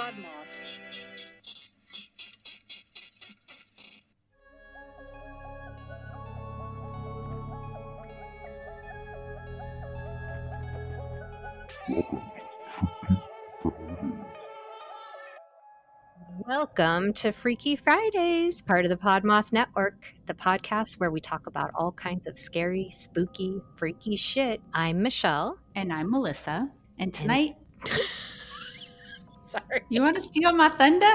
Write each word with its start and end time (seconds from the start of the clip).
Podmoth. 0.00 1.20
Welcome 16.46 17.12
to 17.12 17.32
Freaky 17.32 17.76
Fridays, 17.76 18.62
part 18.62 18.86
of 18.86 18.88
the 18.88 18.96
Podmoth 18.96 19.52
Network, 19.52 20.02
the 20.26 20.32
podcast 20.32 20.98
where 20.98 21.10
we 21.10 21.20
talk 21.20 21.46
about 21.46 21.72
all 21.74 21.92
kinds 21.92 22.26
of 22.26 22.38
scary, 22.38 22.88
spooky, 22.90 23.60
freaky 23.76 24.16
shit. 24.16 24.62
I'm 24.72 25.02
Michelle. 25.02 25.58
And 25.74 25.92
I'm 25.92 26.10
Melissa. 26.10 26.70
And 26.98 27.12
tonight, 27.12 27.56
Sorry. 29.50 29.82
you 29.88 30.00
want 30.00 30.14
to 30.14 30.20
steal 30.20 30.52
my 30.54 30.68
thunder? 30.68 31.12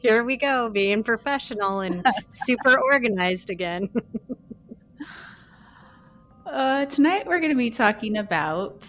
Here 0.00 0.24
we 0.24 0.36
go, 0.36 0.70
being 0.70 1.02
professional 1.02 1.80
and 1.80 2.06
super 2.28 2.78
organized 2.80 3.50
again. 3.50 3.90
Uh, 6.46 6.84
tonight, 6.86 7.26
we're 7.26 7.40
going 7.40 7.50
to 7.50 7.56
be 7.56 7.70
talking 7.70 8.18
about 8.18 8.86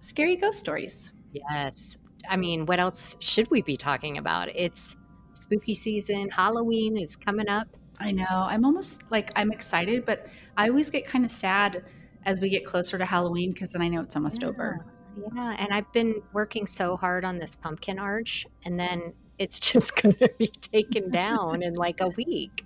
scary 0.00 0.36
ghost 0.36 0.58
stories. 0.58 1.12
yes. 1.32 1.98
I 2.30 2.36
mean, 2.38 2.64
what 2.64 2.78
else 2.78 3.16
should 3.20 3.50
we 3.50 3.60
be 3.60 3.76
talking 3.76 4.16
about? 4.16 4.48
It's 4.48 4.96
spooky 5.34 5.74
season, 5.74 6.30
Halloween 6.30 6.96
is 6.96 7.14
coming 7.14 7.48
up. 7.48 7.68
I 8.00 8.12
know. 8.12 8.24
I'm 8.30 8.64
almost 8.64 9.02
like 9.10 9.32
I'm 9.36 9.52
excited, 9.52 10.06
but 10.06 10.28
I 10.56 10.68
always 10.70 10.88
get 10.88 11.04
kind 11.04 11.26
of 11.26 11.30
sad 11.30 11.84
as 12.24 12.40
we 12.40 12.48
get 12.48 12.64
closer 12.64 12.96
to 12.96 13.04
Halloween 13.04 13.52
because 13.52 13.72
then 13.72 13.82
I 13.82 13.88
know 13.88 14.00
it's 14.00 14.16
almost 14.16 14.42
over. 14.42 14.86
Yeah, 15.16 15.56
and 15.58 15.72
I've 15.72 15.90
been 15.92 16.22
working 16.32 16.66
so 16.66 16.96
hard 16.96 17.24
on 17.24 17.38
this 17.38 17.56
pumpkin 17.56 17.98
arch, 17.98 18.46
and 18.64 18.78
then 18.78 19.12
it's 19.38 19.60
just 19.72 20.00
going 20.00 20.14
to 20.16 20.30
be 20.38 20.48
taken 20.48 21.10
down 21.10 21.62
in 21.62 21.74
like 21.74 22.00
a 22.00 22.08
week. 22.08 22.64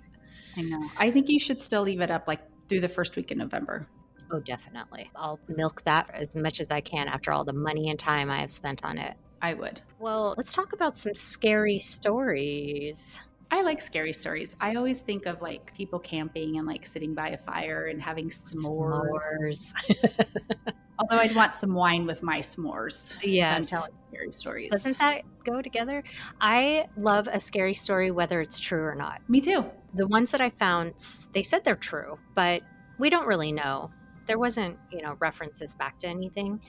I 0.57 0.61
know. 0.61 0.89
I 0.97 1.11
think 1.11 1.29
you 1.29 1.39
should 1.39 1.61
still 1.61 1.83
leave 1.83 2.01
it 2.01 2.11
up 2.11 2.27
like 2.27 2.41
through 2.67 2.81
the 2.81 2.89
first 2.89 3.15
week 3.15 3.31
in 3.31 3.37
November. 3.37 3.87
Oh, 4.31 4.39
definitely. 4.39 5.09
I'll 5.15 5.39
milk 5.47 5.83
that 5.83 6.09
as 6.13 6.35
much 6.35 6.59
as 6.59 6.69
I 6.69 6.81
can 6.81 7.07
after 7.07 7.31
all 7.31 7.43
the 7.43 7.53
money 7.53 7.89
and 7.89 7.97
time 7.97 8.29
I 8.29 8.41
have 8.41 8.51
spent 8.51 8.83
on 8.83 8.97
it. 8.97 9.15
I 9.41 9.53
would. 9.53 9.81
Well, 9.99 10.35
let's 10.37 10.53
talk 10.53 10.73
about 10.73 10.97
some 10.97 11.13
scary 11.13 11.79
stories. 11.79 13.21
I 13.51 13.61
like 13.61 13.81
scary 13.81 14.13
stories. 14.13 14.55
I 14.61 14.75
always 14.75 15.01
think 15.01 15.25
of 15.25 15.41
like 15.41 15.73
people 15.75 15.99
camping 15.99 16.57
and 16.57 16.67
like 16.67 16.85
sitting 16.85 17.15
by 17.15 17.29
a 17.29 17.37
fire 17.37 17.87
and 17.87 18.01
having 18.01 18.29
s'mores. 18.29 19.73
S'mores. 19.73 19.73
Although 20.99 21.17
I'd 21.17 21.35
want 21.35 21.55
some 21.55 21.73
wine 21.73 22.05
with 22.05 22.21
my 22.21 22.39
s'mores. 22.39 23.15
I'm 23.55 23.63
telling 23.65 23.91
scary 24.09 24.31
stories. 24.31 24.69
Doesn't 24.71 24.99
that 24.99 25.23
go 25.45 25.61
together? 25.61 26.03
I 26.41 26.87
love 26.97 27.27
a 27.31 27.39
scary 27.39 27.73
story, 27.73 28.11
whether 28.11 28.41
it's 28.41 28.59
true 28.59 28.83
or 28.83 28.95
not. 28.95 29.21
Me 29.29 29.41
too. 29.41 29.65
The 29.95 30.05
ones 30.07 30.31
that 30.31 30.41
I 30.41 30.51
found, 30.51 30.93
they 31.33 31.41
said 31.41 31.63
they're 31.63 31.75
true, 31.75 32.19
but 32.35 32.61
we 32.99 33.09
don't 33.09 33.25
really 33.25 33.51
know. 33.51 33.91
There 34.27 34.37
wasn't, 34.37 34.77
you 34.91 35.01
know, 35.01 35.15
references 35.19 35.73
back 35.73 35.97
to 35.99 36.07
anything. 36.07 36.59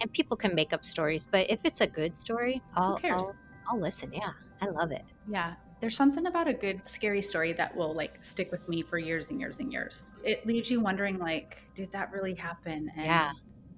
And 0.00 0.12
people 0.12 0.36
can 0.36 0.54
make 0.54 0.74
up 0.74 0.84
stories, 0.84 1.26
but 1.30 1.48
if 1.48 1.60
it's 1.64 1.80
a 1.80 1.86
good 1.86 2.18
story, 2.18 2.60
I'll, 2.74 2.96
cares? 2.96 3.22
I'll, 3.22 3.34
I'll 3.70 3.80
listen. 3.80 4.12
Yeah, 4.12 4.32
I 4.60 4.66
love 4.66 4.92
it. 4.92 5.04
Yeah. 5.26 5.54
There's 5.80 5.96
something 5.96 6.26
about 6.26 6.48
a 6.48 6.54
good 6.54 6.80
scary 6.86 7.20
story 7.22 7.52
that 7.54 7.74
will 7.76 7.94
like 7.94 8.24
stick 8.24 8.50
with 8.50 8.68
me 8.68 8.82
for 8.82 8.98
years 8.98 9.30
and 9.30 9.38
years 9.38 9.60
and 9.60 9.70
years. 9.72 10.14
It 10.24 10.46
leaves 10.46 10.70
you 10.70 10.80
wondering 10.80 11.18
like, 11.18 11.62
did 11.74 11.92
that 11.92 12.10
really 12.12 12.34
happen? 12.34 12.90
And 12.96 13.04
yeah. 13.06 13.32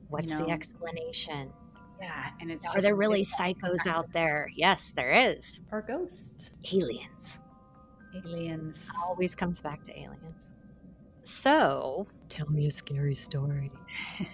What's 0.09 0.31
know, 0.31 0.45
the 0.45 0.51
explanation? 0.51 1.53
Yeah. 2.01 2.31
And 2.41 2.51
it's 2.51 2.67
Are 2.69 2.75
just- 2.75 2.83
there 2.85 2.95
really 2.95 3.25
psychos 3.25 3.87
out 3.87 4.13
there? 4.13 4.49
Yes, 4.55 4.93
there 4.93 5.13
is. 5.13 5.61
or 5.73 5.83
ghosts, 5.83 6.53
Aliens. 6.73 7.39
aliens. 8.25 8.89
Always 9.07 9.35
comes 9.35 9.61
back 9.61 9.83
to 9.85 9.93
aliens. 9.99 10.47
So, 11.25 12.07
tell 12.31 12.49
me 12.49 12.69
a 12.69 12.71
scary 12.71 13.15
story. 13.15 13.71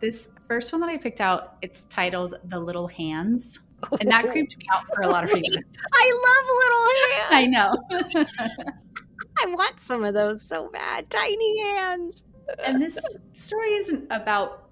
This 0.00 0.30
first 0.48 0.72
one 0.72 0.80
that 0.80 0.90
I 0.90 0.96
picked 0.96 1.20
out, 1.20 1.58
it's 1.62 1.84
titled 1.84 2.34
"The 2.46 2.58
Little 2.58 2.88
Hands," 2.88 3.60
and 4.00 4.10
that 4.10 4.30
creeped 4.30 4.56
me 4.58 4.64
out 4.74 4.82
for 4.94 5.02
a 5.02 5.08
lot 5.08 5.24
of 5.24 5.32
reasons. 5.32 5.64
I 5.94 6.06
love 6.26 7.46
little 7.50 7.56
hands. 7.56 7.76
I 8.10 8.16
know. 8.16 8.24
I 9.38 9.46
want 9.54 9.80
some 9.80 10.04
of 10.04 10.14
those 10.14 10.42
so 10.46 10.68
bad. 10.72 11.08
Tiny 11.10 11.58
hands. 11.60 12.22
and 12.64 12.80
this 12.82 12.98
story 13.32 13.74
isn't 13.74 14.06
about 14.10 14.68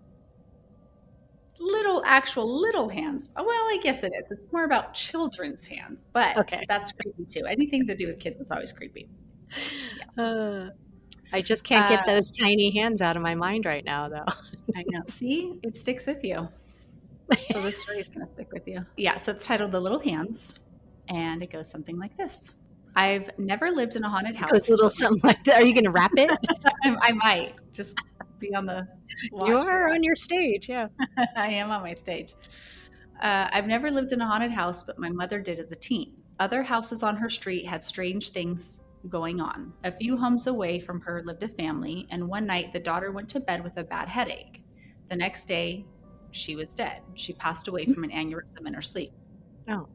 little 1.62 2.02
actual 2.06 2.60
little 2.60 2.88
hands 2.88 3.28
well 3.36 3.46
i 3.46 3.78
guess 3.82 4.02
it 4.02 4.10
is 4.18 4.30
it's 4.30 4.50
more 4.50 4.64
about 4.64 4.94
children's 4.94 5.66
hands 5.66 6.06
but 6.14 6.34
Okay. 6.38 6.64
that's 6.68 6.90
creepy 6.90 7.26
too 7.26 7.44
anything 7.44 7.86
to 7.86 7.94
do 7.94 8.06
with 8.06 8.18
kids 8.18 8.40
is 8.40 8.50
always 8.50 8.72
creepy 8.72 9.08
Uh, 10.16 10.68
I 11.34 11.42
just 11.42 11.62
can't 11.64 11.86
get 11.88 12.00
Uh, 12.08 12.14
those 12.14 12.30
tiny 12.30 12.70
hands 12.78 13.02
out 13.02 13.14
of 13.16 13.22
my 13.22 13.34
mind 13.34 13.66
right 13.66 13.84
now, 13.84 14.08
though. 14.08 14.24
i 14.74 14.82
know 14.88 15.02
see 15.06 15.58
it 15.62 15.76
sticks 15.76 16.06
with 16.06 16.24
you 16.24 16.48
so 17.52 17.62
this 17.62 17.82
story 17.82 17.98
is 17.98 18.08
going 18.08 18.26
to 18.26 18.32
stick 18.32 18.52
with 18.52 18.66
you 18.66 18.84
yeah 18.96 19.16
so 19.16 19.32
it's 19.32 19.44
titled 19.44 19.72
the 19.72 19.80
little 19.80 19.98
hands 19.98 20.54
and 21.08 21.42
it 21.42 21.50
goes 21.50 21.68
something 21.68 21.98
like 21.98 22.16
this 22.16 22.52
i've 22.96 23.30
never 23.38 23.70
lived 23.70 23.96
in 23.96 24.04
a 24.04 24.08
haunted 24.08 24.36
house 24.36 24.68
a 24.68 24.70
little 24.70 24.90
something 24.90 25.20
like 25.22 25.42
that. 25.44 25.62
Are 25.62 25.64
you 25.64 25.72
going 25.72 25.84
to 25.84 25.90
wrap 25.90 26.12
it? 26.16 26.30
I, 26.84 26.96
I 27.00 27.12
might 27.12 27.54
just 27.72 27.96
be 28.38 28.54
on 28.54 28.66
the 28.66 28.86
watch 29.30 29.48
you 29.48 29.56
are 29.56 29.90
on 29.90 30.02
your 30.02 30.16
stage, 30.16 30.68
yeah. 30.68 30.88
I 31.36 31.48
am 31.48 31.70
on 31.70 31.82
my 31.82 31.92
stage. 31.92 32.34
Uh, 33.20 33.48
I've 33.52 33.66
never 33.66 33.90
lived 33.90 34.12
in 34.12 34.20
a 34.20 34.26
haunted 34.26 34.50
house, 34.50 34.82
but 34.82 34.98
my 34.98 35.10
mother 35.10 35.40
did 35.40 35.60
as 35.60 35.70
a 35.70 35.76
teen. 35.76 36.16
Other 36.38 36.62
houses 36.62 37.02
on 37.02 37.16
her 37.16 37.28
street 37.28 37.66
had 37.66 37.84
strange 37.84 38.30
things 38.30 38.80
going 39.08 39.40
on. 39.40 39.72
A 39.84 39.92
few 39.92 40.16
homes 40.16 40.46
away 40.46 40.80
from 40.80 41.00
her 41.02 41.22
lived 41.24 41.42
a 41.42 41.48
family, 41.48 42.06
and 42.10 42.26
one 42.26 42.46
night 42.46 42.72
the 42.72 42.80
daughter 42.80 43.12
went 43.12 43.28
to 43.30 43.40
bed 43.40 43.62
with 43.62 43.76
a 43.76 43.84
bad 43.84 44.08
headache. 44.08 44.62
The 45.10 45.16
next 45.16 45.46
day, 45.46 45.84
she 46.30 46.56
was 46.56 46.74
dead. 46.74 47.02
She 47.14 47.32
passed 47.32 47.68
away 47.68 47.84
hmm. 47.84 47.92
from 47.92 48.04
an 48.04 48.10
aneurysm 48.10 48.66
in 48.66 48.74
her 48.74 48.82
sleep. 48.82 49.12
Oh. 49.68 49.88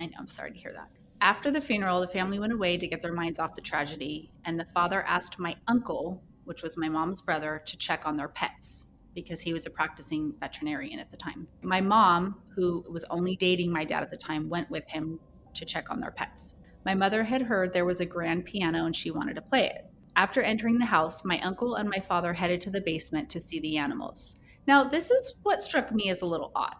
I 0.00 0.06
know, 0.06 0.12
I'm 0.18 0.28
sorry 0.28 0.52
to 0.52 0.58
hear 0.58 0.72
that. 0.72 0.88
After 1.20 1.50
the 1.50 1.60
funeral, 1.60 2.00
the 2.00 2.08
family 2.08 2.38
went 2.38 2.52
away 2.52 2.76
to 2.76 2.86
get 2.86 3.02
their 3.02 3.12
minds 3.12 3.40
off 3.40 3.54
the 3.54 3.60
tragedy, 3.60 4.30
and 4.44 4.58
the 4.58 4.64
father 4.66 5.02
asked 5.02 5.38
my 5.38 5.56
uncle, 5.66 6.22
which 6.44 6.62
was 6.62 6.76
my 6.76 6.88
mom's 6.88 7.20
brother, 7.20 7.60
to 7.66 7.76
check 7.76 8.06
on 8.06 8.14
their 8.14 8.28
pets 8.28 8.86
because 9.14 9.40
he 9.40 9.52
was 9.52 9.66
a 9.66 9.70
practicing 9.70 10.32
veterinarian 10.38 11.00
at 11.00 11.10
the 11.10 11.16
time. 11.16 11.48
My 11.62 11.80
mom, 11.80 12.40
who 12.54 12.84
was 12.88 13.04
only 13.10 13.34
dating 13.34 13.72
my 13.72 13.84
dad 13.84 14.04
at 14.04 14.10
the 14.10 14.16
time, 14.16 14.48
went 14.48 14.70
with 14.70 14.88
him 14.88 15.18
to 15.54 15.64
check 15.64 15.90
on 15.90 15.98
their 15.98 16.12
pets. 16.12 16.54
My 16.84 16.94
mother 16.94 17.24
had 17.24 17.42
heard 17.42 17.72
there 17.72 17.84
was 17.84 18.00
a 18.00 18.06
grand 18.06 18.44
piano 18.44 18.86
and 18.86 18.94
she 18.94 19.10
wanted 19.10 19.34
to 19.34 19.42
play 19.42 19.66
it. 19.66 19.86
After 20.14 20.40
entering 20.40 20.78
the 20.78 20.86
house, 20.86 21.24
my 21.24 21.40
uncle 21.40 21.74
and 21.74 21.88
my 21.88 22.00
father 22.00 22.32
headed 22.32 22.60
to 22.62 22.70
the 22.70 22.80
basement 22.80 23.28
to 23.30 23.40
see 23.40 23.60
the 23.60 23.76
animals. 23.76 24.36
Now, 24.68 24.84
this 24.84 25.10
is 25.10 25.36
what 25.44 25.62
struck 25.62 25.90
me 25.92 26.10
as 26.10 26.20
a 26.20 26.26
little 26.26 26.52
odd. 26.54 26.76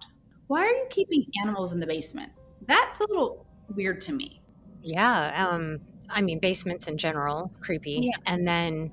Why 0.48 0.60
are 0.60 0.70
you 0.70 0.86
keeping 0.90 1.24
animals 1.42 1.72
in 1.72 1.80
the 1.80 1.86
basement? 1.86 2.30
That's 2.66 3.00
a 3.00 3.04
little 3.08 3.46
weird 3.74 4.02
to 4.02 4.12
me. 4.12 4.42
Yeah. 4.82 5.48
Um, 5.48 5.80
I 6.10 6.20
mean, 6.20 6.38
basements 6.38 6.86
in 6.86 6.98
general, 6.98 7.50
creepy. 7.62 8.00
Yeah. 8.02 8.16
And 8.26 8.46
then, 8.46 8.92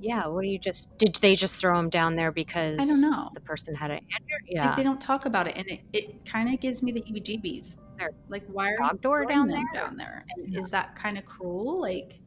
yeah, 0.00 0.26
what 0.26 0.42
do 0.42 0.48
you 0.48 0.58
just, 0.58 0.96
did 0.98 1.14
they 1.16 1.36
just 1.36 1.54
throw 1.54 1.76
them 1.76 1.88
down 1.88 2.16
there 2.16 2.32
because 2.32 2.80
I 2.80 2.84
don't 2.84 3.00
know. 3.00 3.30
the 3.32 3.40
person 3.40 3.76
had 3.76 3.92
an 3.92 4.00
Like, 4.10 4.42
Yeah. 4.44 4.74
they 4.74 4.82
don't 4.82 5.00
talk 5.00 5.26
about 5.26 5.46
it, 5.46 5.54
and 5.56 5.66
it, 5.68 5.80
it 5.92 6.26
kind 6.26 6.52
of 6.52 6.60
gives 6.60 6.82
me 6.82 6.90
the 6.90 7.02
heebie-jeebies. 7.02 7.76
Like, 8.28 8.44
why 8.48 8.72
are 8.72 8.76
Dog 8.76 9.00
door 9.02 9.24
down 9.24 9.46
there? 9.46 9.62
Down 9.72 9.96
there, 9.96 10.24
and 10.36 10.52
Yeah. 10.52 10.58
is 10.60 10.70
that 10.70 10.96
kind 10.96 11.16
of 11.16 11.24
cruel? 11.24 11.80
Like, 11.80 11.94
you're 11.94 12.10
in 12.10 12.10
the 12.10 12.25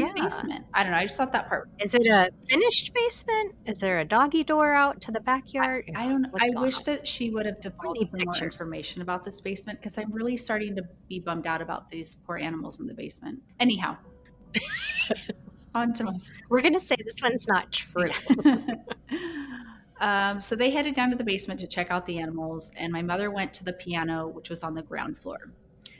Yeah. 0.00 0.12
basement. 0.14 0.64
I 0.74 0.82
don't 0.82 0.92
know. 0.92 0.98
I 0.98 1.04
just 1.04 1.16
thought 1.16 1.32
that 1.32 1.48
part. 1.48 1.68
Is 1.80 1.94
it 1.94 2.06
a 2.06 2.30
finished 2.48 2.92
basement? 2.94 3.54
Is 3.66 3.78
there 3.78 3.98
a 4.00 4.04
doggy 4.04 4.44
door 4.44 4.72
out 4.72 5.00
to 5.02 5.12
the 5.12 5.20
backyard? 5.20 5.90
I 5.94 6.08
don't 6.08 6.22
know. 6.22 6.28
What's 6.30 6.44
I 6.44 6.60
wish 6.60 6.76
on? 6.78 6.82
that 6.86 7.06
she 7.08 7.30
would 7.30 7.46
have 7.46 7.60
divulged 7.60 8.12
more 8.12 8.36
information 8.36 9.02
about 9.02 9.24
this 9.24 9.40
basement 9.40 9.80
because 9.80 9.98
I'm 9.98 10.12
really 10.12 10.36
starting 10.36 10.74
to 10.76 10.82
be 11.08 11.20
bummed 11.20 11.46
out 11.46 11.62
about 11.62 11.88
these 11.88 12.16
poor 12.26 12.36
animals 12.36 12.80
in 12.80 12.86
the 12.86 12.94
basement. 12.94 13.40
Anyhow, 13.60 13.96
on 15.74 15.92
to 15.94 16.04
my 16.04 16.12
We're 16.48 16.62
going 16.62 16.74
to 16.74 16.80
say 16.80 16.96
this 17.04 17.20
one's 17.22 17.46
not 17.48 17.72
true. 17.72 18.10
um, 20.00 20.40
so 20.40 20.56
they 20.56 20.70
headed 20.70 20.94
down 20.94 21.10
to 21.10 21.16
the 21.16 21.24
basement 21.24 21.60
to 21.60 21.66
check 21.66 21.90
out 21.90 22.06
the 22.06 22.18
animals, 22.18 22.70
and 22.76 22.92
my 22.92 23.02
mother 23.02 23.30
went 23.30 23.54
to 23.54 23.64
the 23.64 23.72
piano, 23.72 24.28
which 24.28 24.50
was 24.50 24.62
on 24.62 24.74
the 24.74 24.82
ground 24.82 25.18
floor. 25.18 25.52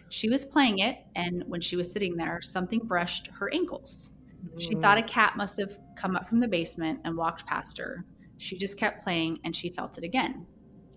She 0.09 0.29
was 0.29 0.45
playing 0.45 0.79
it, 0.79 0.99
and 1.17 1.43
when 1.47 1.61
she 1.61 1.77
was 1.77 1.91
sitting 1.91 2.17
there, 2.17 2.41
something 2.43 2.81
brushed 2.81 3.29
her 3.29 3.53
ankles. 3.53 4.11
She 4.59 4.75
mm. 4.75 4.81
thought 4.81 4.99
a 4.99 5.03
cat 5.03 5.37
must 5.37 5.59
have 5.59 5.79
come 5.97 6.17
up 6.17 6.29
from 6.29 6.41
the 6.41 6.49
basement 6.49 7.01
and 7.05 7.17
walked 7.17 7.47
past 7.47 7.79
her. 7.79 8.05
She 8.39 8.57
just 8.57 8.77
kept 8.77 9.03
playing 9.03 9.41
and 9.45 9.55
she 9.55 9.71
felt 9.71 9.99
it 9.99 10.05
again. 10.05 10.47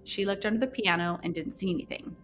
She 0.04 0.26
looked 0.26 0.46
under 0.46 0.60
the 0.60 0.68
piano 0.68 1.20
and 1.24 1.34
didn't 1.34 1.54
see 1.54 1.70
anything. 1.70 2.16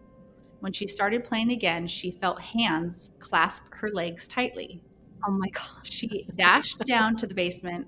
When 0.60 0.72
she 0.72 0.86
started 0.86 1.24
playing 1.24 1.50
again, 1.50 1.86
she 1.86 2.10
felt 2.10 2.40
hands 2.40 3.10
clasp 3.18 3.72
her 3.74 3.90
legs 3.90 4.26
tightly. 4.26 4.82
Oh 5.26 5.30
my 5.30 5.48
god. 5.50 5.84
She 5.84 6.26
dashed 6.36 6.78
down 6.86 7.16
to 7.18 7.26
the 7.26 7.34
basement, 7.34 7.86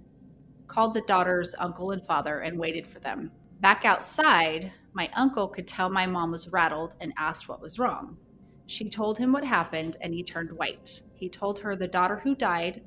called 0.67 0.95
the 0.95 1.03
daughter's 1.03 1.55
uncle 1.59 1.93
and 1.93 2.05
father, 2.05 2.41
and 2.41 2.59
waited 2.59 2.87
for 2.87 3.01
them. 3.01 3.31
Back 3.61 3.85
outside, 3.85 4.73
my 4.93 5.11
uncle 5.15 5.49
could 5.49 5.67
tell 5.67 5.89
my 5.89 6.07
mom 6.07 6.31
was 6.31 6.49
rattled 6.53 6.93
and 7.01 7.13
asked 7.17 7.49
what 7.49 7.63
was 7.63 7.79
wrong. 7.79 8.17
She 8.67 8.89
told 8.89 9.19
him 9.19 9.33
what 9.33 9.45
happened 9.45 9.97
and 10.01 10.13
he 10.13 10.23
turned 10.23 10.53
white. 10.53 11.01
He 11.15 11.29
told 11.29 11.59
her 11.61 11.77
the 11.77 11.87
daughter 11.87 12.17
who 12.17 12.35
died 12.35 12.83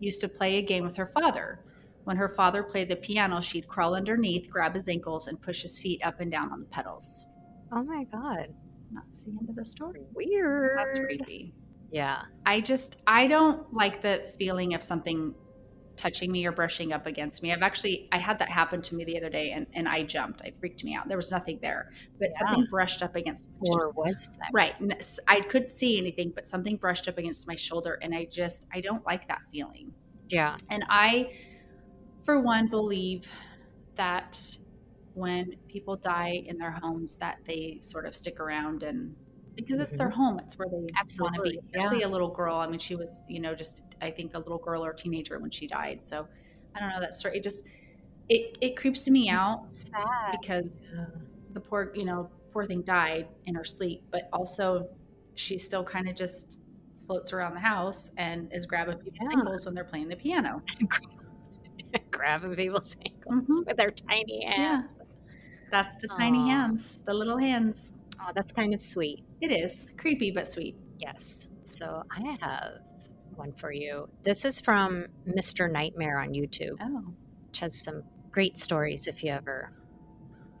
used 0.00 0.20
to 0.20 0.28
play 0.28 0.56
a 0.56 0.62
game 0.62 0.84
with 0.84 0.96
her 0.96 1.06
father. 1.06 1.60
When 2.04 2.16
her 2.16 2.28
father 2.28 2.62
played 2.62 2.90
the 2.90 2.96
piano, 2.96 3.40
she'd 3.40 3.66
crawl 3.66 3.94
underneath, 3.94 4.50
grab 4.50 4.74
his 4.74 4.88
ankles, 4.88 5.26
and 5.28 5.40
push 5.40 5.62
his 5.62 5.80
feet 5.80 6.04
up 6.04 6.20
and 6.20 6.30
down 6.30 6.52
on 6.52 6.60
the 6.60 6.66
pedals. 6.66 7.26
Oh 7.72 7.82
my 7.82 8.04
God. 8.04 8.48
That's 8.92 9.24
the 9.24 9.30
end 9.30 9.48
of 9.48 9.56
the 9.56 9.64
story. 9.64 10.02
Weird. 10.14 10.78
That's 10.78 10.98
creepy. 10.98 11.54
Yeah. 11.90 12.22
I 12.44 12.60
just, 12.60 12.96
I 13.06 13.26
don't 13.26 13.72
like 13.72 14.02
the 14.02 14.30
feeling 14.38 14.74
of 14.74 14.82
something 14.82 15.34
touching 15.96 16.32
me 16.32 16.44
or 16.46 16.52
brushing 16.52 16.92
up 16.92 17.06
against 17.06 17.42
me. 17.42 17.52
I've 17.52 17.62
actually 17.62 18.08
I 18.12 18.18
had 18.18 18.38
that 18.38 18.48
happen 18.48 18.82
to 18.82 18.94
me 18.94 19.04
the 19.04 19.16
other 19.16 19.30
day 19.30 19.52
and, 19.52 19.66
and 19.74 19.88
I 19.88 20.02
jumped. 20.02 20.42
I 20.42 20.52
freaked 20.60 20.84
me 20.84 20.94
out. 20.94 21.08
There 21.08 21.16
was 21.16 21.30
nothing 21.30 21.58
there. 21.62 21.90
But 22.18 22.28
Yeah. 22.32 22.46
something 22.46 22.66
brushed 22.70 23.02
up 23.02 23.14
against 23.16 23.46
my 23.60 23.68
Or 23.70 23.90
was 23.90 24.30
that? 24.38 24.50
Right. 24.52 24.74
I 25.28 25.40
couldn't 25.40 25.70
see 25.70 25.98
anything, 25.98 26.32
but 26.34 26.46
something 26.46 26.76
brushed 26.76 27.08
up 27.08 27.18
against 27.18 27.46
my 27.46 27.54
shoulder 27.54 27.98
and 28.02 28.14
I 28.14 28.26
just 28.26 28.66
I 28.72 28.80
don't 28.80 29.04
like 29.06 29.28
that 29.28 29.40
feeling. 29.52 29.92
Yeah. 30.28 30.56
And 30.70 30.84
I 30.88 31.32
for 32.24 32.40
one 32.40 32.68
believe 32.68 33.28
that 33.96 34.40
when 35.14 35.54
people 35.68 35.96
die 35.96 36.42
in 36.46 36.58
their 36.58 36.72
homes 36.72 37.16
that 37.16 37.38
they 37.46 37.78
sort 37.82 38.06
of 38.06 38.14
stick 38.14 38.40
around 38.40 38.82
and 38.82 39.14
because 39.56 39.80
it's 39.80 39.96
their 39.96 40.10
home, 40.10 40.38
it's 40.38 40.58
where 40.58 40.68
they 40.68 40.86
want 41.20 41.34
to 41.36 41.42
be. 41.42 41.54
yeah. 41.54 41.60
Especially 41.80 42.02
a 42.02 42.08
little 42.08 42.28
girl. 42.30 42.56
I 42.56 42.66
mean, 42.66 42.78
she 42.78 42.96
was, 42.96 43.22
you 43.28 43.40
know, 43.40 43.54
just 43.54 43.82
I 44.00 44.10
think 44.10 44.34
a 44.34 44.38
little 44.38 44.58
girl 44.58 44.84
or 44.84 44.92
teenager 44.92 45.38
when 45.38 45.50
she 45.50 45.66
died. 45.66 46.02
So 46.02 46.26
I 46.74 46.80
don't 46.80 46.88
know 46.90 47.00
that 47.00 47.14
story. 47.14 47.36
It 47.38 47.44
just 47.44 47.64
it 48.28 48.56
it 48.60 48.76
creeps 48.76 49.08
me 49.08 49.28
out 49.28 49.68
sad. 49.70 50.04
because 50.40 50.82
Yeah. 50.96 51.06
the 51.52 51.60
poor, 51.60 51.92
you 51.94 52.04
know, 52.04 52.30
poor 52.52 52.66
thing 52.66 52.82
died 52.82 53.28
in 53.46 53.54
her 53.54 53.64
sleep, 53.64 54.02
but 54.10 54.28
also 54.32 54.88
she 55.34 55.58
still 55.58 55.84
kind 55.84 56.08
of 56.08 56.16
just 56.16 56.58
floats 57.06 57.32
around 57.32 57.54
the 57.54 57.60
house 57.60 58.10
and 58.16 58.50
is 58.52 58.66
grabbing 58.66 58.96
people's 58.98 59.28
Yeah. 59.30 59.38
ankles 59.38 59.64
when 59.66 59.74
they're 59.74 59.84
playing 59.84 60.08
the 60.08 60.16
piano. 60.16 60.62
Grabbing 62.10 62.54
people's 62.54 62.96
ankles 63.04 63.44
Mhm. 63.46 63.66
with 63.66 63.76
their 63.76 63.90
tiny 63.90 64.44
hands. 64.44 64.96
That's 65.70 65.96
the 65.96 66.08
tiny 66.08 66.48
hands, 66.48 67.00
the 67.04 67.12
little 67.14 67.38
hands. 67.38 67.92
Oh, 68.26 68.30
that's 68.34 68.52
kind 68.52 68.72
of 68.72 68.80
sweet. 68.80 69.24
It 69.40 69.50
is 69.50 69.88
creepy 69.98 70.30
but 70.30 70.46
sweet. 70.48 70.76
Yes. 70.98 71.48
So 71.64 72.02
I 72.10 72.36
have 72.40 72.78
one 73.34 73.52
for 73.52 73.72
you. 73.72 74.08
This 74.22 74.44
is 74.44 74.60
from 74.60 75.06
Mr. 75.28 75.70
Nightmare 75.70 76.18
on 76.18 76.30
YouTube, 76.30 76.76
Oh, 76.80 77.04
which 77.48 77.60
has 77.60 77.74
some 77.78 78.02
great 78.30 78.58
stories 78.58 79.06
if 79.06 79.22
you 79.22 79.30
ever 79.32 79.72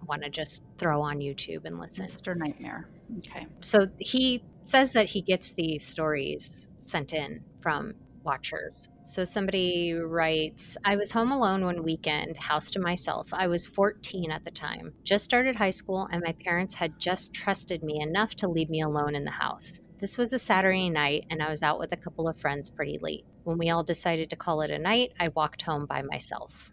want 0.06 0.22
to 0.22 0.30
just 0.30 0.62
throw 0.78 1.00
on 1.00 1.18
YouTube 1.18 1.64
and 1.64 1.78
listen. 1.78 2.04
Mr. 2.04 2.36
Nightmare. 2.36 2.88
Okay. 3.18 3.46
So 3.60 3.88
he 3.98 4.42
says 4.64 4.92
that 4.92 5.06
he 5.06 5.22
gets 5.22 5.52
these 5.52 5.84
stories 5.84 6.68
sent 6.78 7.12
in 7.12 7.42
from 7.62 7.94
watchers. 8.24 8.88
So 9.06 9.24
somebody 9.24 9.92
writes, 9.92 10.76
I 10.84 10.96
was 10.96 11.12
home 11.12 11.30
alone 11.30 11.64
one 11.64 11.82
weekend, 11.82 12.36
house 12.36 12.70
to 12.72 12.80
myself. 12.80 13.28
I 13.32 13.46
was 13.46 13.66
14 13.66 14.30
at 14.30 14.44
the 14.44 14.50
time, 14.50 14.94
just 15.04 15.24
started 15.24 15.56
high 15.56 15.70
school, 15.70 16.08
and 16.10 16.22
my 16.24 16.32
parents 16.32 16.74
had 16.74 16.98
just 16.98 17.34
trusted 17.34 17.82
me 17.82 18.00
enough 18.00 18.34
to 18.36 18.48
leave 18.48 18.70
me 18.70 18.80
alone 18.80 19.14
in 19.14 19.24
the 19.24 19.30
house. 19.30 19.80
This 19.98 20.18
was 20.18 20.32
a 20.32 20.38
Saturday 20.38 20.90
night, 20.90 21.26
and 21.30 21.42
I 21.42 21.50
was 21.50 21.62
out 21.62 21.78
with 21.78 21.92
a 21.92 21.96
couple 21.96 22.28
of 22.28 22.36
friends 22.36 22.70
pretty 22.70 22.98
late. 23.00 23.24
When 23.44 23.58
we 23.58 23.70
all 23.70 23.84
decided 23.84 24.30
to 24.30 24.36
call 24.36 24.62
it 24.62 24.70
a 24.70 24.78
night, 24.78 25.12
I 25.20 25.28
walked 25.28 25.62
home 25.62 25.86
by 25.86 26.02
myself. 26.02 26.72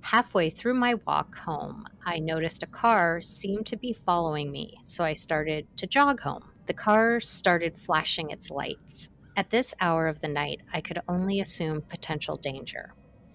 Halfway 0.00 0.50
through 0.50 0.74
my 0.74 0.94
walk 1.06 1.36
home, 1.38 1.86
I 2.04 2.18
noticed 2.18 2.62
a 2.62 2.66
car 2.66 3.20
seemed 3.20 3.66
to 3.66 3.76
be 3.76 3.92
following 3.92 4.50
me, 4.50 4.78
so 4.82 5.04
I 5.04 5.12
started 5.12 5.66
to 5.76 5.86
jog 5.86 6.20
home. 6.20 6.50
The 6.66 6.74
car 6.74 7.20
started 7.20 7.78
flashing 7.78 8.30
its 8.30 8.50
lights. 8.50 9.08
At 9.38 9.50
this 9.50 9.72
hour 9.80 10.08
of 10.08 10.20
the 10.20 10.26
night, 10.26 10.62
I 10.72 10.80
could 10.80 11.00
only 11.08 11.38
assume 11.38 11.82
potential 11.82 12.36
danger. 12.36 12.92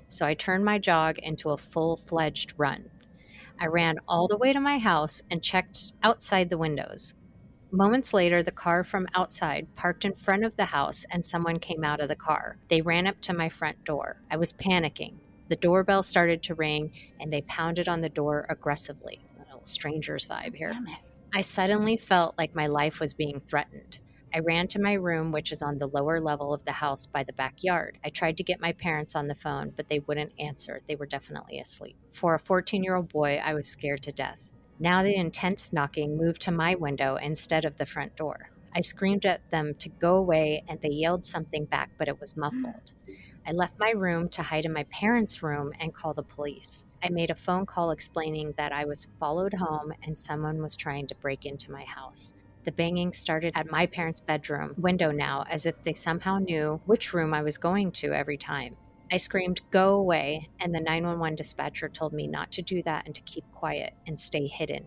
So 0.09 0.25
I 0.25 0.33
turned 0.33 0.65
my 0.65 0.77
jog 0.77 1.17
into 1.19 1.51
a 1.51 1.57
full 1.57 1.95
fledged 1.95 2.51
run. 2.57 2.89
I 3.57 3.67
ran 3.67 3.99
all 4.05 4.27
the 4.27 4.37
way 4.37 4.51
to 4.51 4.59
my 4.59 4.79
house 4.79 5.21
and 5.31 5.41
checked 5.41 5.93
outside 6.03 6.49
the 6.49 6.57
windows. 6.57 7.13
Moments 7.71 8.13
later, 8.13 8.43
the 8.43 8.51
car 8.51 8.83
from 8.83 9.07
outside 9.15 9.73
parked 9.77 10.03
in 10.03 10.13
front 10.13 10.43
of 10.43 10.57
the 10.57 10.65
house 10.65 11.05
and 11.09 11.25
someone 11.25 11.57
came 11.57 11.85
out 11.85 12.01
of 12.01 12.09
the 12.09 12.17
car. 12.17 12.57
They 12.69 12.81
ran 12.81 13.07
up 13.07 13.21
to 13.21 13.33
my 13.33 13.47
front 13.47 13.85
door. 13.85 14.17
I 14.29 14.35
was 14.35 14.51
panicking. 14.51 15.13
The 15.47 15.55
doorbell 15.55 16.03
started 16.03 16.43
to 16.43 16.53
ring 16.53 16.91
and 17.21 17.31
they 17.31 17.43
pounded 17.43 17.87
on 17.87 18.01
the 18.01 18.09
door 18.09 18.45
aggressively. 18.49 19.21
A 19.37 19.45
little 19.45 19.63
stranger's 19.63 20.27
vibe 20.27 20.55
here. 20.55 20.75
I 21.33 21.39
suddenly 21.39 21.95
felt 21.95 22.37
like 22.37 22.53
my 22.53 22.67
life 22.67 22.99
was 22.99 23.13
being 23.13 23.39
threatened. 23.47 23.99
I 24.35 24.39
ran 24.39 24.67
to 24.69 24.81
my 24.81 24.93
room, 24.93 25.31
which 25.31 25.51
is 25.51 25.61
on 25.61 25.77
the 25.77 25.87
lower 25.87 26.19
level 26.19 26.55
of 26.55 26.65
the 26.65 26.71
house 26.71 27.05
by 27.05 27.23
the 27.23 27.33
backyard. 27.33 27.99
I 28.03 28.09
tried 28.09 28.35
to 28.37 28.43
get 28.43 28.59
my 28.59 28.71
parents 28.71 29.15
on 29.15 29.27
the 29.27 29.35
phone, 29.35 29.73
but 29.75 29.89
they 29.89 29.99
wouldn't 29.99 30.33
answer. 30.39 30.81
They 30.87 30.95
were 30.95 31.05
definitely 31.05 31.59
asleep. 31.59 31.95
For 32.13 32.33
a 32.33 32.39
14 32.39 32.83
year 32.83 32.95
old 32.95 33.09
boy, 33.09 33.39
I 33.43 33.53
was 33.53 33.67
scared 33.67 34.01
to 34.03 34.11
death. 34.11 34.39
Now 34.79 35.03
the 35.03 35.15
intense 35.15 35.71
knocking 35.71 36.17
moved 36.17 36.41
to 36.43 36.51
my 36.51 36.73
window 36.73 37.15
instead 37.15 37.63
of 37.63 37.77
the 37.77 37.85
front 37.85 38.15
door. 38.15 38.49
I 38.75 38.81
screamed 38.81 39.23
at 39.23 39.51
them 39.51 39.75
to 39.75 39.89
go 39.89 40.15
away, 40.15 40.63
and 40.67 40.81
they 40.81 40.89
yelled 40.89 41.25
something 41.25 41.65
back, 41.65 41.91
but 41.99 42.07
it 42.07 42.19
was 42.19 42.35
muffled. 42.35 42.93
I 43.45 43.51
left 43.51 43.77
my 43.77 43.91
room 43.91 44.29
to 44.29 44.41
hide 44.41 44.65
in 44.65 44.73
my 44.73 44.85
parents' 44.85 45.43
room 45.43 45.73
and 45.79 45.93
call 45.93 46.15
the 46.15 46.23
police. 46.23 46.85
I 47.03 47.09
made 47.09 47.29
a 47.29 47.35
phone 47.35 47.67
call 47.67 47.91
explaining 47.91 48.55
that 48.57 48.71
I 48.71 48.85
was 48.85 49.07
followed 49.19 49.53
home 49.53 49.93
and 50.01 50.17
someone 50.17 50.59
was 50.61 50.75
trying 50.75 51.05
to 51.07 51.15
break 51.15 51.45
into 51.45 51.71
my 51.71 51.83
house. 51.83 52.33
The 52.65 52.71
banging 52.71 53.11
started 53.11 53.53
at 53.55 53.69
my 53.69 53.85
parents' 53.85 54.21
bedroom 54.21 54.73
window 54.77 55.11
now, 55.11 55.43
as 55.49 55.65
if 55.65 55.75
they 55.83 55.93
somehow 55.93 56.37
knew 56.37 56.79
which 56.85 57.13
room 57.13 57.33
I 57.33 57.41
was 57.41 57.57
going 57.57 57.91
to 57.93 58.13
every 58.13 58.37
time. 58.37 58.77
I 59.11 59.17
screamed, 59.17 59.61
Go 59.69 59.95
away, 59.95 60.49
and 60.59 60.73
the 60.73 60.79
911 60.79 61.35
dispatcher 61.35 61.89
told 61.89 62.13
me 62.13 62.25
not 62.25 62.51
to 62.53 62.61
do 62.61 62.81
that 62.83 63.05
and 63.05 63.13
to 63.13 63.21
keep 63.21 63.43
quiet 63.51 63.93
and 64.07 64.19
stay 64.19 64.47
hidden. 64.47 64.85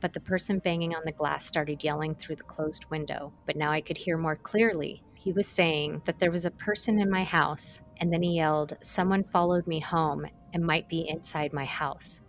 But 0.00 0.12
the 0.12 0.20
person 0.20 0.60
banging 0.60 0.94
on 0.94 1.02
the 1.04 1.12
glass 1.12 1.44
started 1.44 1.84
yelling 1.84 2.14
through 2.14 2.36
the 2.36 2.44
closed 2.44 2.86
window, 2.90 3.32
but 3.44 3.56
now 3.56 3.70
I 3.70 3.80
could 3.80 3.98
hear 3.98 4.16
more 4.16 4.36
clearly. 4.36 5.02
He 5.14 5.32
was 5.32 5.46
saying 5.46 6.02
that 6.06 6.20
there 6.20 6.30
was 6.30 6.46
a 6.46 6.50
person 6.50 6.98
in 6.98 7.10
my 7.10 7.24
house, 7.24 7.82
and 7.98 8.10
then 8.10 8.22
he 8.22 8.36
yelled, 8.36 8.78
Someone 8.80 9.24
followed 9.24 9.66
me 9.66 9.80
home 9.80 10.26
and 10.54 10.64
might 10.64 10.88
be 10.88 11.06
inside 11.08 11.52
my 11.52 11.66
house. 11.66 12.22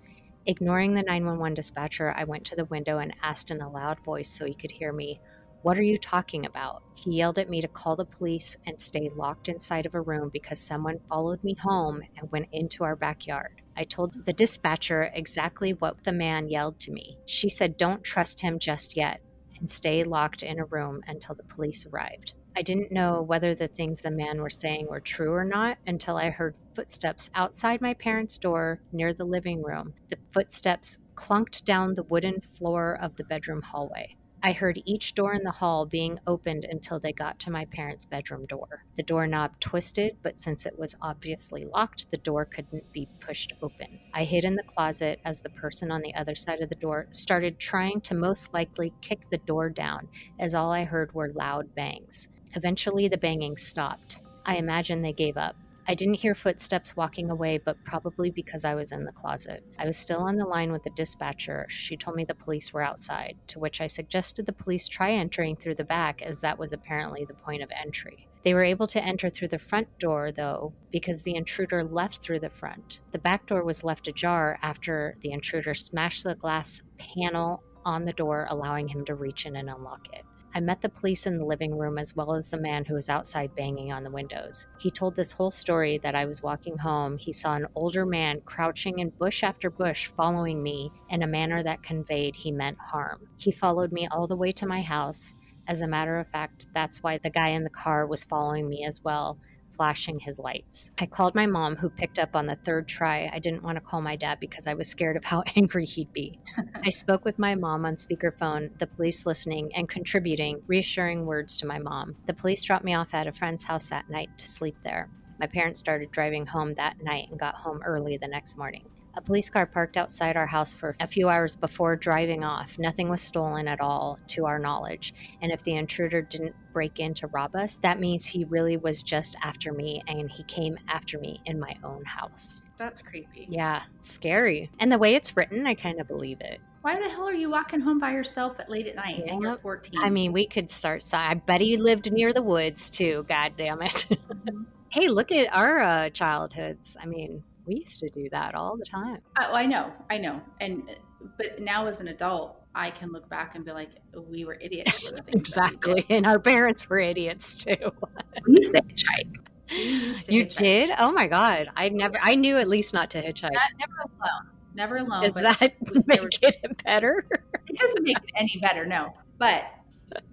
Ignoring 0.47 0.95
the 0.95 1.03
911 1.03 1.53
dispatcher, 1.53 2.13
I 2.17 2.23
went 2.23 2.45
to 2.45 2.55
the 2.55 2.65
window 2.65 2.97
and 2.97 3.13
asked 3.21 3.51
in 3.51 3.61
a 3.61 3.69
loud 3.69 3.99
voice 4.03 4.27
so 4.27 4.45
he 4.45 4.55
could 4.55 4.71
hear 4.71 4.91
me, 4.91 5.19
What 5.61 5.77
are 5.77 5.83
you 5.83 5.99
talking 5.99 6.47
about? 6.47 6.81
He 6.95 7.17
yelled 7.17 7.37
at 7.37 7.49
me 7.49 7.61
to 7.61 7.67
call 7.67 7.95
the 7.95 8.05
police 8.05 8.57
and 8.65 8.79
stay 8.79 9.11
locked 9.15 9.49
inside 9.49 9.85
of 9.85 9.93
a 9.93 10.01
room 10.01 10.29
because 10.33 10.59
someone 10.59 10.99
followed 11.07 11.43
me 11.43 11.55
home 11.61 12.01
and 12.17 12.31
went 12.31 12.47
into 12.51 12.83
our 12.83 12.95
backyard. 12.95 13.61
I 13.77 13.83
told 13.83 14.25
the 14.25 14.33
dispatcher 14.33 15.11
exactly 15.13 15.73
what 15.73 16.03
the 16.05 16.11
man 16.11 16.49
yelled 16.49 16.79
to 16.81 16.91
me. 16.91 17.19
She 17.27 17.47
said, 17.47 17.77
Don't 17.77 18.03
trust 18.03 18.41
him 18.41 18.57
just 18.57 18.97
yet 18.97 19.21
and 19.59 19.69
stay 19.69 20.03
locked 20.03 20.41
in 20.41 20.59
a 20.59 20.65
room 20.65 21.01
until 21.05 21.35
the 21.35 21.43
police 21.43 21.85
arrived. 21.85 22.33
I 22.55 22.61
didn't 22.63 22.91
know 22.91 23.21
whether 23.21 23.55
the 23.55 23.69
things 23.69 24.01
the 24.01 24.11
man 24.11 24.41
were 24.41 24.49
saying 24.49 24.87
were 24.87 24.99
true 24.99 25.33
or 25.33 25.45
not 25.45 25.77
until 25.87 26.17
I 26.17 26.29
heard 26.29 26.55
footsteps 26.75 27.29
outside 27.33 27.81
my 27.81 27.93
parents' 27.93 28.37
door 28.37 28.81
near 28.91 29.13
the 29.13 29.23
living 29.23 29.63
room. 29.63 29.93
The 30.09 30.17
footsteps 30.31 30.97
clunked 31.15 31.63
down 31.63 31.95
the 31.95 32.03
wooden 32.03 32.41
floor 32.57 32.97
of 33.01 33.15
the 33.15 33.23
bedroom 33.23 33.61
hallway. 33.61 34.17
I 34.43 34.53
heard 34.53 34.81
each 34.85 35.13
door 35.13 35.33
in 35.33 35.43
the 35.43 35.51
hall 35.51 35.85
being 35.85 36.19
opened 36.25 36.65
until 36.65 36.99
they 36.99 37.13
got 37.13 37.37
to 37.41 37.51
my 37.51 37.65
parents' 37.65 38.05
bedroom 38.05 38.47
door. 38.47 38.85
The 38.97 39.03
doorknob 39.03 39.59
twisted, 39.59 40.17
but 40.23 40.41
since 40.41 40.65
it 40.65 40.79
was 40.79 40.95
obviously 40.99 41.63
locked, 41.63 42.09
the 42.09 42.17
door 42.17 42.45
couldn't 42.45 42.91
be 42.91 43.07
pushed 43.19 43.53
open. 43.61 43.99
I 44.15 44.23
hid 44.23 44.43
in 44.43 44.55
the 44.55 44.63
closet 44.63 45.19
as 45.23 45.41
the 45.41 45.49
person 45.51 45.91
on 45.91 46.01
the 46.01 46.15
other 46.15 46.33
side 46.33 46.59
of 46.59 46.69
the 46.69 46.75
door 46.75 47.07
started 47.11 47.59
trying 47.59 48.01
to 48.01 48.15
most 48.15 48.51
likely 48.51 48.93
kick 49.01 49.29
the 49.29 49.37
door 49.37 49.69
down, 49.69 50.07
as 50.39 50.55
all 50.55 50.71
I 50.71 50.85
heard 50.85 51.13
were 51.13 51.31
loud 51.33 51.75
bangs. 51.75 52.27
Eventually, 52.55 53.07
the 53.07 53.17
banging 53.17 53.57
stopped. 53.57 54.21
I 54.45 54.57
imagine 54.57 55.01
they 55.01 55.13
gave 55.13 55.37
up. 55.37 55.55
I 55.87 55.95
didn't 55.95 56.15
hear 56.15 56.35
footsteps 56.35 56.95
walking 56.95 57.29
away, 57.29 57.57
but 57.57 57.83
probably 57.83 58.29
because 58.29 58.65
I 58.65 58.75
was 58.75 58.91
in 58.91 59.03
the 59.03 59.11
closet. 59.11 59.63
I 59.79 59.85
was 59.85 59.97
still 59.97 60.19
on 60.19 60.37
the 60.37 60.45
line 60.45 60.71
with 60.71 60.83
the 60.83 60.91
dispatcher. 60.91 61.65
She 61.69 61.97
told 61.97 62.15
me 62.15 62.23
the 62.23 62.35
police 62.35 62.71
were 62.71 62.83
outside, 62.83 63.35
to 63.47 63.59
which 63.59 63.81
I 63.81 63.87
suggested 63.87 64.45
the 64.45 64.53
police 64.53 64.87
try 64.87 65.11
entering 65.11 65.55
through 65.55 65.75
the 65.75 65.83
back, 65.83 66.21
as 66.21 66.39
that 66.41 66.59
was 66.59 66.71
apparently 66.71 67.25
the 67.25 67.33
point 67.33 67.63
of 67.63 67.71
entry. 67.71 68.27
They 68.43 68.53
were 68.53 68.63
able 68.63 68.87
to 68.87 69.03
enter 69.03 69.29
through 69.29 69.49
the 69.49 69.59
front 69.59 69.87
door, 69.99 70.31
though, 70.31 70.73
because 70.91 71.23
the 71.23 71.35
intruder 71.35 71.83
left 71.83 72.21
through 72.21 72.39
the 72.39 72.49
front. 72.49 73.01
The 73.11 73.19
back 73.19 73.47
door 73.47 73.63
was 73.63 73.83
left 73.83 74.07
ajar 74.07 74.59
after 74.61 75.17
the 75.21 75.31
intruder 75.31 75.73
smashed 75.73 76.23
the 76.23 76.35
glass 76.35 76.81
panel 76.97 77.63
on 77.85 78.05
the 78.05 78.13
door, 78.13 78.47
allowing 78.49 78.87
him 78.87 79.05
to 79.05 79.15
reach 79.15 79.45
in 79.45 79.55
and 79.55 79.69
unlock 79.69 80.07
it. 80.13 80.25
I 80.53 80.59
met 80.59 80.81
the 80.81 80.89
police 80.89 81.25
in 81.25 81.37
the 81.37 81.45
living 81.45 81.77
room 81.77 81.97
as 81.97 82.15
well 82.15 82.35
as 82.35 82.51
the 82.51 82.59
man 82.59 82.83
who 82.83 82.93
was 82.93 83.07
outside 83.07 83.55
banging 83.55 83.93
on 83.93 84.03
the 84.03 84.11
windows. 84.11 84.67
He 84.79 84.91
told 84.91 85.15
this 85.15 85.31
whole 85.31 85.51
story 85.51 85.97
that 85.99 86.13
I 86.13 86.25
was 86.25 86.43
walking 86.43 86.77
home. 86.77 87.17
He 87.17 87.31
saw 87.31 87.53
an 87.53 87.67
older 87.73 88.05
man 88.05 88.41
crouching 88.41 88.99
in 88.99 89.11
bush 89.11 89.43
after 89.43 89.69
bush 89.69 90.11
following 90.17 90.61
me 90.61 90.91
in 91.09 91.23
a 91.23 91.27
manner 91.27 91.63
that 91.63 91.83
conveyed 91.83 92.35
he 92.35 92.51
meant 92.51 92.77
harm. 92.79 93.27
He 93.37 93.51
followed 93.51 93.93
me 93.93 94.07
all 94.11 94.27
the 94.27 94.35
way 94.35 94.51
to 94.53 94.65
my 94.65 94.81
house. 94.81 95.33
As 95.67 95.79
a 95.79 95.87
matter 95.87 96.17
of 96.17 96.27
fact, 96.27 96.65
that's 96.73 97.01
why 97.01 97.17
the 97.17 97.29
guy 97.29 97.49
in 97.49 97.63
the 97.63 97.69
car 97.69 98.05
was 98.05 98.25
following 98.25 98.67
me 98.67 98.83
as 98.83 99.01
well 99.03 99.37
flashing 99.81 100.19
his 100.19 100.37
lights. 100.37 100.91
I 100.99 101.07
called 101.07 101.33
my 101.33 101.47
mom, 101.47 101.75
who 101.75 101.89
picked 101.89 102.19
up 102.19 102.35
on 102.35 102.45
the 102.45 102.55
third 102.55 102.87
try. 102.87 103.31
I 103.33 103.39
didn't 103.39 103.63
want 103.63 103.77
to 103.77 103.81
call 103.81 103.99
my 103.99 104.15
dad 104.15 104.39
because 104.39 104.67
I 104.67 104.75
was 104.75 104.87
scared 104.87 105.17
of 105.17 105.23
how 105.31 105.41
angry 105.55 105.87
he'd 105.87 106.13
be. 106.13 106.37
I 106.83 106.91
spoke 106.91 107.25
with 107.25 107.39
my 107.39 107.55
mom 107.55 107.83
on 107.83 107.95
speakerphone, 107.95 108.77
the 108.77 108.85
police 108.85 109.25
listening 109.25 109.71
and 109.73 109.89
contributing 109.89 110.61
reassuring 110.67 111.25
words 111.25 111.57
to 111.57 111.65
my 111.65 111.79
mom. 111.79 112.15
The 112.27 112.35
police 112.35 112.61
dropped 112.61 112.85
me 112.85 112.93
off 112.93 113.15
at 113.15 113.25
a 113.25 113.31
friend's 113.31 113.63
house 113.63 113.89
that 113.89 114.07
night 114.07 114.29
to 114.37 114.47
sleep 114.47 114.75
there. 114.83 115.09
My 115.39 115.47
parents 115.47 115.79
started 115.79 116.11
driving 116.11 116.45
home 116.45 116.75
that 116.75 117.01
night 117.01 117.29
and 117.31 117.39
got 117.39 117.55
home 117.55 117.81
early 117.83 118.17
the 118.17 118.27
next 118.27 118.59
morning. 118.59 118.85
A 119.15 119.21
police 119.21 119.49
car 119.49 119.65
parked 119.65 119.97
outside 119.97 120.37
our 120.37 120.47
house 120.47 120.73
for 120.73 120.95
a 120.99 121.07
few 121.07 121.27
hours 121.27 121.55
before 121.55 121.95
driving 121.95 122.43
off. 122.43 122.79
Nothing 122.79 123.09
was 123.09 123.21
stolen 123.21 123.67
at 123.67 123.81
all, 123.81 124.17
to 124.27 124.45
our 124.45 124.57
knowledge. 124.57 125.13
And 125.41 125.51
if 125.51 125.63
the 125.63 125.75
intruder 125.75 126.21
didn't 126.21 126.55
break 126.71 126.99
in 126.99 127.13
to 127.15 127.27
rob 127.27 127.55
us, 127.55 127.77
that 127.81 127.99
means 127.99 128.25
he 128.25 128.45
really 128.45 128.77
was 128.77 129.03
just 129.03 129.35
after 129.43 129.73
me 129.73 130.01
and 130.07 130.31
he 130.31 130.43
came 130.43 130.77
after 130.87 131.19
me 131.19 131.41
in 131.45 131.59
my 131.59 131.75
own 131.83 132.05
house. 132.05 132.65
That's 132.77 133.01
creepy. 133.01 133.47
Yeah, 133.49 133.83
scary. 133.99 134.69
And 134.79 134.91
the 134.91 134.97
way 134.97 135.15
it's 135.15 135.35
written, 135.35 135.67
I 135.67 135.75
kind 135.75 135.99
of 135.99 136.07
believe 136.07 136.39
it. 136.39 136.61
Why 136.81 136.99
the 136.99 137.09
hell 137.09 137.27
are 137.27 137.33
you 137.33 137.49
walking 137.49 137.79
home 137.79 137.99
by 137.99 138.11
yourself 138.11 138.59
at 138.59 138.69
late 138.69 138.87
at 138.87 138.95
night 138.95 139.23
and 139.27 139.41
you're 139.41 139.57
14? 139.57 140.01
I 140.01 140.09
mean, 140.09 140.31
we 140.31 140.47
could 140.47 140.69
start. 140.69 141.03
Si- 141.03 141.15
I 141.15 141.35
bet 141.35 141.61
he 141.61 141.77
lived 141.77 142.11
near 142.11 142.33
the 142.33 142.41
woods 142.41 142.89
too. 142.89 143.25
God 143.29 143.53
damn 143.55 143.83
it. 143.83 144.07
hey, 144.89 145.07
look 145.07 145.31
at 145.31 145.53
our 145.53 145.79
uh, 145.79 146.09
childhoods. 146.09 146.97
I 146.99 147.05
mean, 147.05 147.43
we 147.65 147.75
used 147.75 147.99
to 147.99 148.09
do 148.09 148.29
that 148.31 148.55
all 148.55 148.77
the 148.77 148.85
time. 148.85 149.19
Oh, 149.39 149.53
I 149.53 149.65
know, 149.65 149.91
I 150.09 150.17
know. 150.17 150.41
And 150.59 150.95
but 151.37 151.59
now 151.59 151.85
as 151.87 152.01
an 152.01 152.07
adult, 152.07 152.57
I 152.73 152.89
can 152.91 153.11
look 153.11 153.29
back 153.29 153.55
and 153.55 153.63
be 153.65 153.71
like, 153.71 153.89
we 154.29 154.45
were 154.45 154.55
idiots 154.59 154.97
things. 155.09 155.21
we 155.27 155.33
Exactly. 155.39 156.05
And 156.09 156.25
our 156.25 156.39
parents 156.39 156.89
were 156.89 156.99
idiots 156.99 157.55
too. 157.55 157.75
We 158.47 158.55
used 158.55 158.73
to 158.73 158.81
hitchhike. 158.81 159.35
Used 159.69 160.25
to 160.27 160.33
You 160.33 160.45
hitchhike. 160.45 160.57
did? 160.57 160.89
Oh 160.97 161.11
my 161.11 161.27
God. 161.27 161.67
I 161.75 161.89
never, 161.89 162.17
I 162.21 162.35
knew 162.35 162.57
at 162.57 162.67
least 162.67 162.93
not 162.93 163.11
to 163.11 163.21
hitchhike. 163.21 163.51
Not, 163.51 163.71
never 163.79 163.93
alone. 164.05 164.49
Never 164.73 164.97
alone. 164.97 165.23
Does 165.23 165.33
that 165.35 165.59
they 165.81 166.19
were- 166.19 166.29
make 166.31 166.41
it 166.41 166.83
better? 166.85 167.25
it 167.67 167.77
doesn't 167.77 168.03
make 168.03 168.17
it 168.17 168.31
any 168.37 168.57
better, 168.61 168.85
no. 168.85 169.13
But 169.37 169.63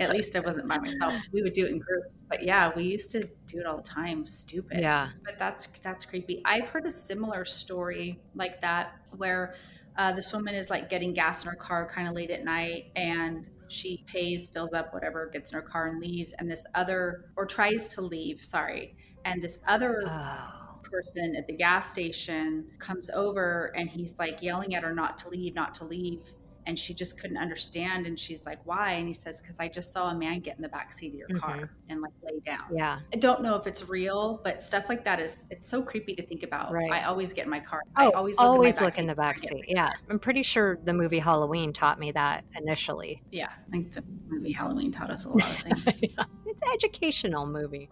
at 0.00 0.10
least 0.10 0.34
I 0.36 0.40
wasn't 0.40 0.68
by 0.68 0.78
myself. 0.78 1.14
We 1.32 1.42
would 1.42 1.52
do 1.52 1.64
it 1.66 1.70
in 1.72 1.78
groups. 1.78 2.18
But 2.28 2.42
yeah, 2.44 2.70
we 2.74 2.84
used 2.84 3.10
to 3.12 3.20
do 3.46 3.60
it 3.60 3.66
all 3.66 3.76
the 3.78 3.82
time. 3.82 4.26
Stupid. 4.26 4.80
Yeah. 4.80 5.10
But 5.24 5.38
that's 5.38 5.66
that's 5.82 6.04
creepy. 6.04 6.42
I've 6.44 6.66
heard 6.68 6.86
a 6.86 6.90
similar 6.90 7.44
story 7.44 8.20
like 8.34 8.60
that 8.60 8.92
where 9.16 9.54
uh, 9.96 10.12
this 10.12 10.32
woman 10.32 10.54
is 10.54 10.70
like 10.70 10.88
getting 10.90 11.12
gas 11.12 11.44
in 11.44 11.50
her 11.50 11.56
car 11.56 11.86
kind 11.88 12.06
of 12.08 12.14
late 12.14 12.30
at 12.30 12.44
night 12.44 12.92
and 12.96 13.48
she 13.68 14.04
pays, 14.06 14.48
fills 14.48 14.72
up, 14.72 14.94
whatever, 14.94 15.28
gets 15.32 15.52
in 15.52 15.56
her 15.56 15.62
car 15.62 15.88
and 15.88 16.00
leaves. 16.00 16.32
And 16.38 16.50
this 16.50 16.64
other, 16.74 17.26
or 17.36 17.44
tries 17.46 17.88
to 17.88 18.00
leave, 18.00 18.42
sorry. 18.42 18.96
And 19.24 19.42
this 19.42 19.58
other 19.66 20.02
Oh. 20.06 20.80
person 20.82 21.34
at 21.36 21.46
the 21.46 21.52
gas 21.52 21.90
station 21.90 22.64
comes 22.78 23.10
over 23.10 23.72
and 23.76 23.90
he's 23.90 24.18
like 24.18 24.40
yelling 24.40 24.74
at 24.74 24.82
her 24.84 24.94
not 24.94 25.18
to 25.18 25.28
leave, 25.28 25.54
not 25.54 25.74
to 25.74 25.84
leave. 25.84 26.22
And 26.68 26.78
she 26.78 26.94
just 26.94 27.20
couldn't 27.20 27.38
understand. 27.38 28.06
And 28.06 28.20
she's 28.20 28.46
like, 28.46 28.60
why? 28.64 28.92
And 28.92 29.08
he 29.08 29.14
says, 29.14 29.40
because 29.40 29.58
I 29.58 29.68
just 29.68 29.92
saw 29.92 30.10
a 30.10 30.14
man 30.14 30.40
get 30.40 30.56
in 30.56 30.62
the 30.62 30.68
back 30.68 30.92
seat 30.92 31.14
of 31.14 31.14
your 31.14 31.40
car 31.40 31.56
mm-hmm. 31.56 31.64
and 31.88 32.02
like 32.02 32.12
lay 32.22 32.38
down. 32.44 32.64
Yeah. 32.72 33.00
I 33.12 33.16
don't 33.16 33.42
know 33.42 33.56
if 33.56 33.66
it's 33.66 33.88
real, 33.88 34.40
but 34.44 34.62
stuff 34.62 34.84
like 34.88 35.02
that 35.04 35.18
is 35.18 35.44
it's 35.50 35.66
so 35.66 35.82
creepy 35.82 36.14
to 36.14 36.26
think 36.26 36.42
about. 36.42 36.70
Right. 36.70 36.92
I 36.92 37.04
always 37.04 37.32
get 37.32 37.44
in 37.46 37.50
my 37.50 37.60
car. 37.60 37.80
Oh, 37.96 38.08
I 38.08 38.10
always 38.10 38.36
always, 38.38 38.74
look, 38.74 38.82
in 38.82 38.86
look 38.86 38.98
in 38.98 39.06
the 39.06 39.14
back 39.14 39.38
seat. 39.38 39.64
Yeah. 39.66 39.90
I'm 40.10 40.18
pretty 40.18 40.42
sure 40.42 40.78
the 40.84 40.92
movie 40.92 41.18
Halloween 41.18 41.72
taught 41.72 41.98
me 41.98 42.12
that 42.12 42.44
initially. 42.54 43.22
Yeah, 43.32 43.48
I 43.48 43.70
think 43.70 43.92
the 43.92 44.04
movie 44.28 44.52
Halloween 44.52 44.92
taught 44.92 45.10
us 45.10 45.24
a 45.24 45.30
lot 45.30 45.50
of 45.50 45.56
things. 45.58 46.02
Yeah. 46.02 46.24
It's 46.46 46.60
an 46.62 46.72
educational 46.74 47.46
movie. 47.46 47.90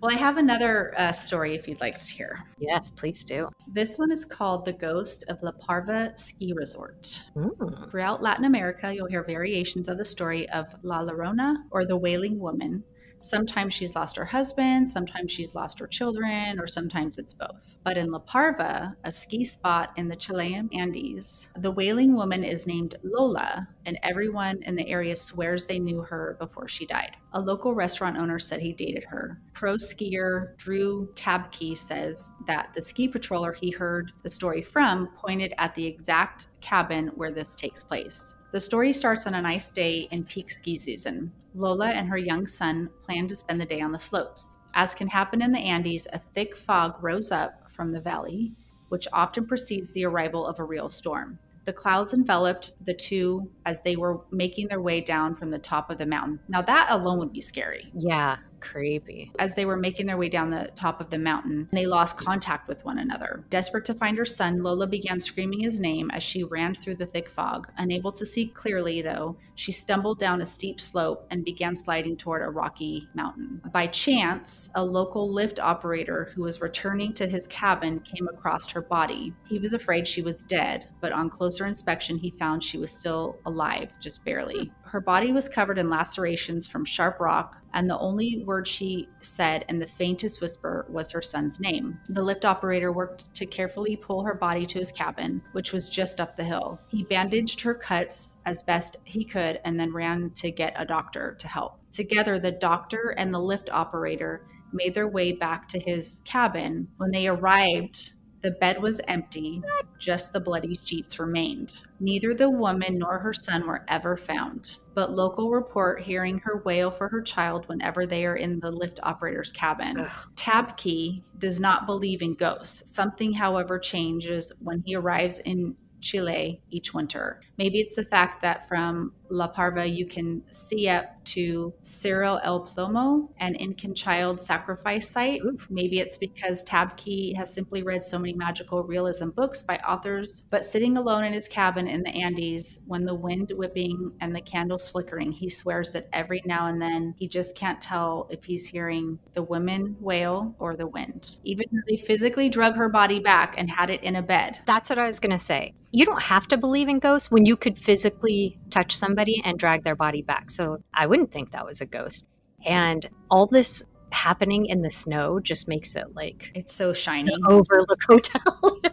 Well, 0.00 0.14
I 0.14 0.18
have 0.18 0.38
another 0.38 0.94
uh, 0.96 1.12
story 1.12 1.54
if 1.54 1.68
you'd 1.68 1.80
like 1.80 1.98
to 2.00 2.10
hear. 2.10 2.38
Yes, 2.58 2.90
please 2.90 3.24
do. 3.24 3.48
This 3.66 3.98
one 3.98 4.10
is 4.10 4.24
called 4.24 4.64
The 4.64 4.72
Ghost 4.72 5.24
of 5.28 5.42
La 5.42 5.52
Parva 5.52 6.12
Ski 6.16 6.52
Resort. 6.54 7.26
Mm. 7.36 7.90
Throughout 7.90 8.22
Latin 8.22 8.46
America, 8.46 8.94
you'll 8.94 9.08
hear 9.08 9.22
variations 9.22 9.88
of 9.88 9.98
the 9.98 10.04
story 10.04 10.48
of 10.50 10.66
La 10.82 11.02
Llorona 11.02 11.56
or 11.70 11.84
the 11.84 11.96
Wailing 11.96 12.38
Woman. 12.38 12.82
Sometimes 13.20 13.74
she's 13.74 13.94
lost 13.94 14.16
her 14.16 14.24
husband, 14.24 14.88
sometimes 14.88 15.30
she's 15.30 15.54
lost 15.54 15.78
her 15.78 15.86
children, 15.86 16.58
or 16.58 16.66
sometimes 16.66 17.18
it's 17.18 17.34
both. 17.34 17.76
But 17.84 17.96
in 17.96 18.10
La 18.10 18.18
Parva, 18.18 18.96
a 19.04 19.12
ski 19.12 19.44
spot 19.44 19.92
in 19.96 20.08
the 20.08 20.16
Chilean 20.16 20.70
Andes, 20.72 21.48
the 21.56 21.70
Wailing 21.70 22.14
Woman 22.14 22.42
is 22.42 22.66
named 22.66 22.96
Lola, 23.02 23.68
and 23.84 23.98
everyone 24.02 24.62
in 24.62 24.74
the 24.74 24.88
area 24.88 25.14
swears 25.14 25.66
they 25.66 25.78
knew 25.78 26.00
her 26.00 26.36
before 26.40 26.66
she 26.66 26.86
died. 26.86 27.16
A 27.34 27.40
local 27.40 27.74
restaurant 27.74 28.16
owner 28.16 28.38
said 28.38 28.60
he 28.60 28.72
dated 28.72 29.04
her. 29.04 29.40
Pro 29.52 29.74
skier 29.74 30.56
Drew 30.56 31.12
Tabke 31.14 31.76
says 31.76 32.32
that 32.46 32.70
the 32.74 32.82
ski 32.82 33.08
patroller 33.08 33.54
he 33.54 33.70
heard 33.70 34.12
the 34.22 34.30
story 34.30 34.62
from 34.62 35.08
pointed 35.16 35.52
at 35.58 35.74
the 35.74 35.86
exact 35.86 36.46
cabin 36.60 37.08
where 37.14 37.32
this 37.32 37.54
takes 37.54 37.82
place. 37.82 38.34
The 38.52 38.58
story 38.58 38.92
starts 38.92 39.28
on 39.28 39.34
a 39.34 39.42
nice 39.42 39.70
day 39.70 40.08
in 40.10 40.24
peak 40.24 40.50
ski 40.50 40.76
season. 40.76 41.30
Lola 41.54 41.90
and 41.90 42.08
her 42.08 42.18
young 42.18 42.48
son 42.48 42.90
plan 43.00 43.28
to 43.28 43.36
spend 43.36 43.60
the 43.60 43.64
day 43.64 43.80
on 43.80 43.92
the 43.92 43.98
slopes. 43.98 44.56
As 44.74 44.92
can 44.92 45.06
happen 45.06 45.40
in 45.40 45.52
the 45.52 45.60
Andes, 45.60 46.08
a 46.12 46.20
thick 46.34 46.56
fog 46.56 46.96
rose 47.00 47.30
up 47.30 47.70
from 47.70 47.92
the 47.92 48.00
valley, 48.00 48.52
which 48.88 49.06
often 49.12 49.46
precedes 49.46 49.92
the 49.92 50.04
arrival 50.04 50.44
of 50.44 50.58
a 50.58 50.64
real 50.64 50.88
storm. 50.88 51.38
The 51.64 51.72
clouds 51.72 52.12
enveloped 52.12 52.72
the 52.84 52.94
two 52.94 53.48
as 53.66 53.82
they 53.82 53.94
were 53.94 54.20
making 54.32 54.66
their 54.66 54.80
way 54.80 55.00
down 55.00 55.36
from 55.36 55.50
the 55.50 55.58
top 55.58 55.88
of 55.88 55.98
the 55.98 56.06
mountain. 56.06 56.40
Now, 56.48 56.62
that 56.62 56.88
alone 56.90 57.20
would 57.20 57.32
be 57.32 57.40
scary. 57.40 57.92
Yeah. 57.94 58.38
Creepy. 58.60 59.32
As 59.38 59.54
they 59.54 59.64
were 59.64 59.76
making 59.76 60.06
their 60.06 60.16
way 60.16 60.28
down 60.28 60.50
the 60.50 60.70
top 60.76 61.00
of 61.00 61.10
the 61.10 61.18
mountain, 61.18 61.68
they 61.72 61.86
lost 61.86 62.16
contact 62.16 62.68
with 62.68 62.84
one 62.84 62.98
another. 62.98 63.44
Desperate 63.50 63.84
to 63.86 63.94
find 63.94 64.16
her 64.18 64.24
son, 64.24 64.62
Lola 64.62 64.86
began 64.86 65.20
screaming 65.20 65.60
his 65.60 65.80
name 65.80 66.10
as 66.10 66.22
she 66.22 66.44
ran 66.44 66.74
through 66.74 66.96
the 66.96 67.06
thick 67.06 67.28
fog. 67.28 67.68
Unable 67.78 68.12
to 68.12 68.26
see 68.26 68.46
clearly, 68.48 69.02
though, 69.02 69.36
she 69.54 69.72
stumbled 69.72 70.18
down 70.18 70.40
a 70.40 70.46
steep 70.46 70.80
slope 70.80 71.26
and 71.30 71.44
began 71.44 71.74
sliding 71.74 72.16
toward 72.16 72.42
a 72.42 72.50
rocky 72.50 73.08
mountain. 73.14 73.60
By 73.72 73.86
chance, 73.88 74.70
a 74.74 74.84
local 74.84 75.32
lift 75.32 75.58
operator 75.58 76.30
who 76.34 76.42
was 76.42 76.60
returning 76.60 77.12
to 77.14 77.26
his 77.26 77.46
cabin 77.46 78.00
came 78.00 78.28
across 78.28 78.70
her 78.70 78.82
body. 78.82 79.34
He 79.48 79.58
was 79.58 79.72
afraid 79.72 80.06
she 80.06 80.22
was 80.22 80.44
dead, 80.44 80.88
but 81.00 81.12
on 81.12 81.30
closer 81.30 81.66
inspection, 81.66 82.18
he 82.18 82.30
found 82.30 82.62
she 82.62 82.78
was 82.78 82.90
still 82.90 83.38
alive, 83.46 83.92
just 84.00 84.24
barely. 84.24 84.72
Her 84.82 85.00
body 85.00 85.32
was 85.32 85.48
covered 85.48 85.78
in 85.78 85.90
lacerations 85.90 86.66
from 86.66 86.84
sharp 86.84 87.20
rock, 87.20 87.59
and 87.74 87.88
the 87.88 87.98
only 87.98 88.42
word 88.44 88.66
she 88.66 89.08
said 89.20 89.64
in 89.68 89.78
the 89.78 89.86
faintest 89.86 90.40
whisper 90.40 90.86
was 90.88 91.10
her 91.10 91.22
son's 91.22 91.60
name. 91.60 91.98
The 92.08 92.22
lift 92.22 92.44
operator 92.44 92.92
worked 92.92 93.32
to 93.34 93.46
carefully 93.46 93.96
pull 93.96 94.22
her 94.24 94.34
body 94.34 94.66
to 94.66 94.78
his 94.78 94.92
cabin, 94.92 95.42
which 95.52 95.72
was 95.72 95.88
just 95.88 96.20
up 96.20 96.36
the 96.36 96.44
hill. 96.44 96.80
He 96.88 97.04
bandaged 97.04 97.60
her 97.60 97.74
cuts 97.74 98.36
as 98.46 98.62
best 98.62 98.96
he 99.04 99.24
could 99.24 99.60
and 99.64 99.78
then 99.78 99.92
ran 99.92 100.30
to 100.36 100.50
get 100.50 100.74
a 100.76 100.84
doctor 100.84 101.36
to 101.38 101.48
help. 101.48 101.78
Together, 101.92 102.38
the 102.38 102.52
doctor 102.52 103.14
and 103.16 103.32
the 103.32 103.40
lift 103.40 103.70
operator 103.70 104.46
made 104.72 104.94
their 104.94 105.08
way 105.08 105.32
back 105.32 105.68
to 105.68 105.78
his 105.78 106.20
cabin. 106.24 106.88
When 106.98 107.10
they 107.10 107.26
arrived, 107.26 108.12
the 108.42 108.52
bed 108.52 108.80
was 108.80 109.00
empty, 109.06 109.62
just 109.98 110.32
the 110.32 110.40
bloody 110.40 110.78
sheets 110.84 111.18
remained. 111.18 111.82
Neither 112.00 112.34
the 112.34 112.48
woman 112.48 112.98
nor 112.98 113.18
her 113.18 113.32
son 113.32 113.66
were 113.66 113.84
ever 113.88 114.16
found, 114.16 114.78
but 114.94 115.12
local 115.12 115.50
report 115.50 116.00
hearing 116.00 116.38
her 116.38 116.62
wail 116.64 116.90
for 116.90 117.08
her 117.08 117.20
child 117.20 117.68
whenever 117.68 118.06
they 118.06 118.24
are 118.24 118.36
in 118.36 118.58
the 118.60 118.70
lift 118.70 119.00
operator's 119.02 119.52
cabin. 119.52 120.00
Ugh. 120.00 120.10
Tabke 120.36 121.22
does 121.38 121.60
not 121.60 121.86
believe 121.86 122.22
in 122.22 122.34
ghosts. 122.34 122.90
Something, 122.90 123.32
however, 123.32 123.78
changes 123.78 124.52
when 124.60 124.82
he 124.86 124.96
arrives 124.96 125.38
in 125.40 125.76
Chile 126.00 126.62
each 126.70 126.94
winter. 126.94 127.40
Maybe 127.58 127.78
it's 127.78 127.96
the 127.96 128.04
fact 128.04 128.40
that 128.42 128.66
from 128.68 129.12
La 129.30 129.48
Parva 129.48 129.86
you 129.86 130.06
can 130.06 130.42
see 130.50 130.88
up 130.88 131.20
to 131.24 131.72
Cerro 131.82 132.36
El 132.42 132.66
Plomo, 132.66 133.28
an 133.38 133.54
Incan 133.54 133.94
child 133.94 134.40
sacrifice 134.40 135.08
site. 135.08 135.40
Maybe 135.68 136.00
it's 136.00 136.18
because 136.18 136.62
Tabke 136.64 137.36
has 137.36 137.52
simply 137.52 137.82
read 137.82 138.02
so 138.02 138.18
many 138.18 138.32
magical 138.32 138.82
realism 138.82 139.30
books 139.30 139.62
by 139.62 139.76
authors. 139.78 140.42
But 140.50 140.64
sitting 140.64 140.96
alone 140.96 141.24
in 141.24 141.32
his 141.32 141.48
cabin 141.48 141.86
in 141.86 142.02
the 142.02 142.10
Andes, 142.10 142.80
when 142.86 143.04
the 143.04 143.14
wind 143.14 143.52
whipping 143.54 144.12
and 144.20 144.34
the 144.34 144.40
candles 144.40 144.90
flickering, 144.90 145.30
he 145.30 145.48
swears 145.48 145.92
that 145.92 146.08
every 146.12 146.42
now 146.44 146.66
and 146.66 146.80
then 146.80 147.14
he 147.16 147.28
just 147.28 147.54
can't 147.54 147.80
tell 147.80 148.26
if 148.30 148.44
he's 148.44 148.66
hearing 148.66 149.18
the 149.34 149.42
women 149.42 149.96
wail 150.00 150.54
or 150.58 150.76
the 150.76 150.86
wind. 150.86 151.36
Even 151.44 151.66
though 151.70 151.82
they 151.88 151.96
physically 151.96 152.48
drug 152.48 152.74
her 152.76 152.88
body 152.88 153.20
back 153.20 153.54
and 153.56 153.70
had 153.70 153.90
it 153.90 154.02
in 154.02 154.16
a 154.16 154.22
bed. 154.22 154.58
That's 154.66 154.90
what 154.90 154.98
I 154.98 155.06
was 155.06 155.20
going 155.20 155.36
to 155.36 155.44
say. 155.44 155.74
You 155.92 156.04
don't 156.04 156.22
have 156.22 156.46
to 156.48 156.56
believe 156.56 156.88
in 156.88 157.00
ghosts 157.00 157.32
when 157.32 157.46
you 157.46 157.56
could 157.56 157.76
physically 157.76 158.60
touch 158.70 158.96
somebody 158.96 159.19
and 159.44 159.58
drag 159.58 159.84
their 159.84 159.96
body 159.96 160.22
back. 160.22 160.50
So 160.50 160.82
I 160.94 161.06
wouldn't 161.06 161.32
think 161.32 161.52
that 161.52 161.64
was 161.66 161.80
a 161.80 161.86
ghost. 161.86 162.24
And 162.64 163.08
all 163.30 163.46
this 163.46 163.82
happening 164.12 164.66
in 164.66 164.82
the 164.82 164.90
snow 164.90 165.38
just 165.40 165.68
makes 165.68 165.94
it 165.94 166.14
like 166.14 166.50
It's 166.54 166.72
so 166.74 166.92
shiny. 166.92 167.32
overlook 167.48 167.98
hotel. 168.08 168.80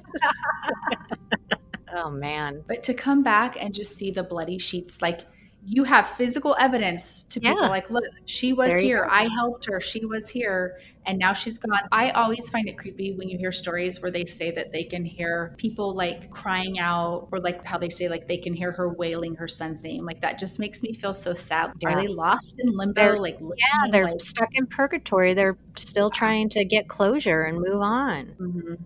oh 1.95 2.09
man. 2.11 2.63
But 2.67 2.83
to 2.83 2.93
come 2.93 3.23
back 3.23 3.57
and 3.59 3.73
just 3.73 3.95
see 3.95 4.11
the 4.11 4.23
bloody 4.23 4.57
sheets, 4.57 5.01
like 5.01 5.21
you 5.65 5.83
have 5.83 6.07
physical 6.07 6.55
evidence 6.59 7.23
to 7.23 7.39
people 7.41 7.63
Yeah. 7.63 7.69
like, 7.69 7.89
look, 7.89 8.03
she 8.25 8.53
was 8.53 8.73
here. 8.79 9.03
go. 9.05 9.11
I 9.11 9.27
helped 9.27 9.65
her. 9.65 9.81
She 9.81 10.05
was 10.05 10.29
here. 10.29 10.79
And 11.07 11.17
now 11.17 11.31
she's 11.33 11.57
gone. 11.57 11.79
I 11.91 12.11
always 12.11 12.49
find 12.49 12.67
it 12.67 12.77
creepy 12.77 13.13
when 13.15 13.29
you 13.29 13.37
hear 13.37 13.51
stories 13.53 14.01
where 14.01 14.11
they 14.11 14.25
say 14.25 14.51
that 14.51 14.73
they 14.73 14.83
can 14.83 15.05
hear 15.05 15.55
people 15.57 15.95
like 15.95 16.29
crying 16.29 16.79
out 16.79 17.29
or 17.31 17.39
like 17.39 17.65
how 17.65 17.77
they 17.77 17.87
say 17.89 18.09
like 18.09 18.27
they 18.27 18.37
can 18.37 18.53
hear 18.53 18.73
her 18.73 18.89
wailing 18.89 19.33
her 19.35 19.47
son's 19.47 19.83
name. 19.83 20.05
Like 20.05 20.19
that 20.21 20.37
just 20.37 20.59
makes 20.59 20.83
me 20.83 20.93
feel 20.93 21.13
so 21.13 21.33
sad. 21.33 21.67
Are 21.85 21.91
Yeah. 21.91 21.95
they 21.95 22.07
lost 22.07 22.55
in 22.59 22.75
limbo? 22.75 22.93
They're- 23.01 23.17
like, 23.17 23.39
Yeah, 23.39 23.89
they're 23.91 24.03
like, 24.05 24.19
stuck 24.19 24.49
in 24.53 24.67
purgatory. 24.67 25.33
They're 25.33 25.57
still 25.77 26.09
trying 26.09 26.49
to 26.49 26.65
get 26.65 26.89
closure 26.89 27.43
and 27.43 27.57
move 27.57 27.81
on. 27.81 28.35
Mhm. 28.39 28.77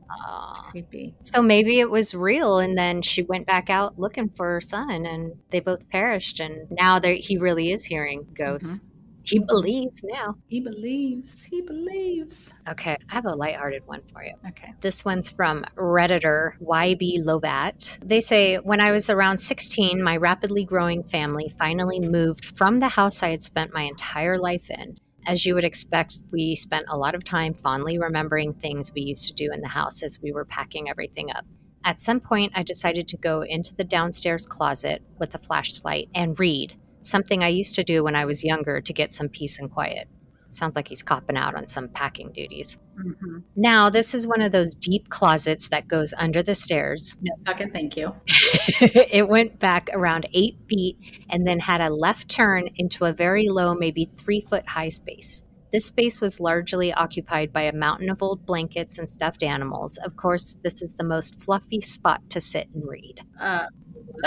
It's 0.50 0.60
creepy. 0.70 1.16
So 1.24 1.42
maybe 1.42 1.80
it 1.80 1.90
was 1.90 2.14
real, 2.14 2.60
and 2.60 2.78
then 2.78 3.02
she 3.02 3.24
went 3.24 3.48
back 3.48 3.70
out 3.72 3.98
looking 3.98 4.30
for 4.30 4.46
her 4.54 4.62
son, 4.62 5.06
and 5.08 5.34
they 5.50 5.60
both 5.60 5.90
perished. 5.90 6.40
And 6.40 6.68
now 6.70 7.00
they 7.00 7.18
he 7.18 7.38
really 7.38 7.72
is 7.72 7.86
hearing 7.86 8.28
ghosts. 8.36 8.80
He 9.24 9.40
believes 9.40 10.02
now. 10.04 10.36
He 10.48 10.60
believes. 10.60 11.44
He 11.44 11.62
believes. 11.62 12.54
Okay, 12.68 12.98
I 13.10 13.14
have 13.14 13.26
a 13.26 13.36
lighthearted 13.36 13.86
one 13.86 14.02
for 14.12 14.24
you. 14.24 14.34
Okay. 14.50 14.74
This 14.82 15.06
one's 15.06 15.32
from 15.32 15.66
Redditor 15.76 16.54
YB 16.62 17.24
Lovat. 17.24 17.98
They 18.04 18.22
say, 18.22 18.58
When 18.58 18.82
I 18.82 18.92
was 18.92 19.10
around 19.10 19.40
16, 19.40 20.02
my 20.02 20.18
rapidly 20.18 20.66
growing 20.66 21.04
family 21.04 21.54
finally 21.58 22.00
moved 22.00 22.58
from 22.58 22.80
the 22.80 22.90
house 22.90 23.22
I 23.24 23.30
had 23.30 23.44
spent 23.44 23.74
my 23.74 23.84
entire 23.84 24.38
life 24.38 24.70
in. 24.70 24.98
As 25.28 25.46
you 25.46 25.54
would 25.54 25.64
expect, 25.64 26.20
we 26.32 26.56
spent 26.56 26.86
a 26.90 26.98
lot 26.98 27.14
of 27.14 27.24
time 27.24 27.54
fondly 27.54 28.00
remembering 28.00 28.54
things 28.54 28.92
we 28.94 29.02
used 29.02 29.28
to 29.28 29.34
do 29.34 29.52
in 29.54 29.62
the 29.62 29.68
house 29.68 30.02
as 30.02 30.20
we 30.22 30.32
were 30.32 30.46
packing 30.46 30.90
everything 30.90 31.32
up. 31.32 31.46
At 31.84 32.00
some 32.00 32.20
point, 32.20 32.52
I 32.56 32.64
decided 32.64 33.08
to 33.08 33.18
go 33.18 33.42
into 33.42 33.74
the 33.74 33.84
downstairs 33.84 34.46
closet 34.46 35.02
with 35.20 35.34
a 35.34 35.40
flashlight 35.40 36.10
and 36.14 36.40
read, 36.40 36.76
something 37.02 37.44
I 37.44 37.50
used 37.50 37.76
to 37.76 37.84
do 37.84 38.04
when 38.04 38.16
I 38.16 38.26
was 38.26 38.44
younger 38.44 38.82
to 38.82 38.94
get 38.94 39.14
some 39.14 39.30
peace 39.30 39.60
and 39.60 39.70
quiet. 39.72 40.08
Sounds 40.50 40.76
like 40.76 40.90
he's 40.90 41.02
copping 41.02 41.38
out 41.38 41.56
on 41.56 41.68
some 41.68 41.88
packing 41.88 42.32
duties. 42.34 42.78
hmm 42.98 43.40
Now, 43.56 43.90
this 43.90 44.14
is 44.14 44.28
one 44.28 44.42
of 44.42 44.52
those 44.52 44.76
deep 44.76 45.08
closets 45.10 45.70
that 45.70 45.88
goes 45.88 46.14
under 46.18 46.44
the 46.44 46.56
stairs. 46.56 47.18
No, 47.22 47.34
fucking 47.46 47.72
thank 47.72 47.96
you. 47.96 48.14
it 48.28 49.28
went 49.30 49.60
back 49.60 49.90
around 49.94 50.28
eight 50.34 50.58
feet 50.68 50.98
and 51.30 51.48
then 51.48 51.60
had 51.60 51.80
a 51.80 51.90
left 51.90 52.28
turn 52.30 52.68
into 52.76 53.06
a 53.06 53.14
very 53.14 53.48
low, 53.48 53.74
maybe 53.74 54.12
three 54.18 54.42
foot 54.42 54.68
high 54.68 54.90
space. 54.90 55.44
This 55.72 55.86
space 55.86 56.20
was 56.20 56.42
largely 56.42 56.92
occupied 56.92 57.54
by 57.54 57.62
a 57.62 57.74
mountain 57.74 58.10
of 58.10 58.22
old 58.22 58.46
blankets 58.46 58.98
and 59.00 59.10
stuffed 59.10 59.42
animals. 59.42 59.98
Of 60.04 60.18
course, 60.18 60.58
this 60.64 60.82
is 60.82 60.96
the 60.96 61.06
most 61.06 61.42
fluffy 61.42 61.80
spot 61.80 62.30
to 62.32 62.42
sit 62.42 62.68
and 62.74 62.84
read. 62.86 63.22
Uh, 63.40 63.68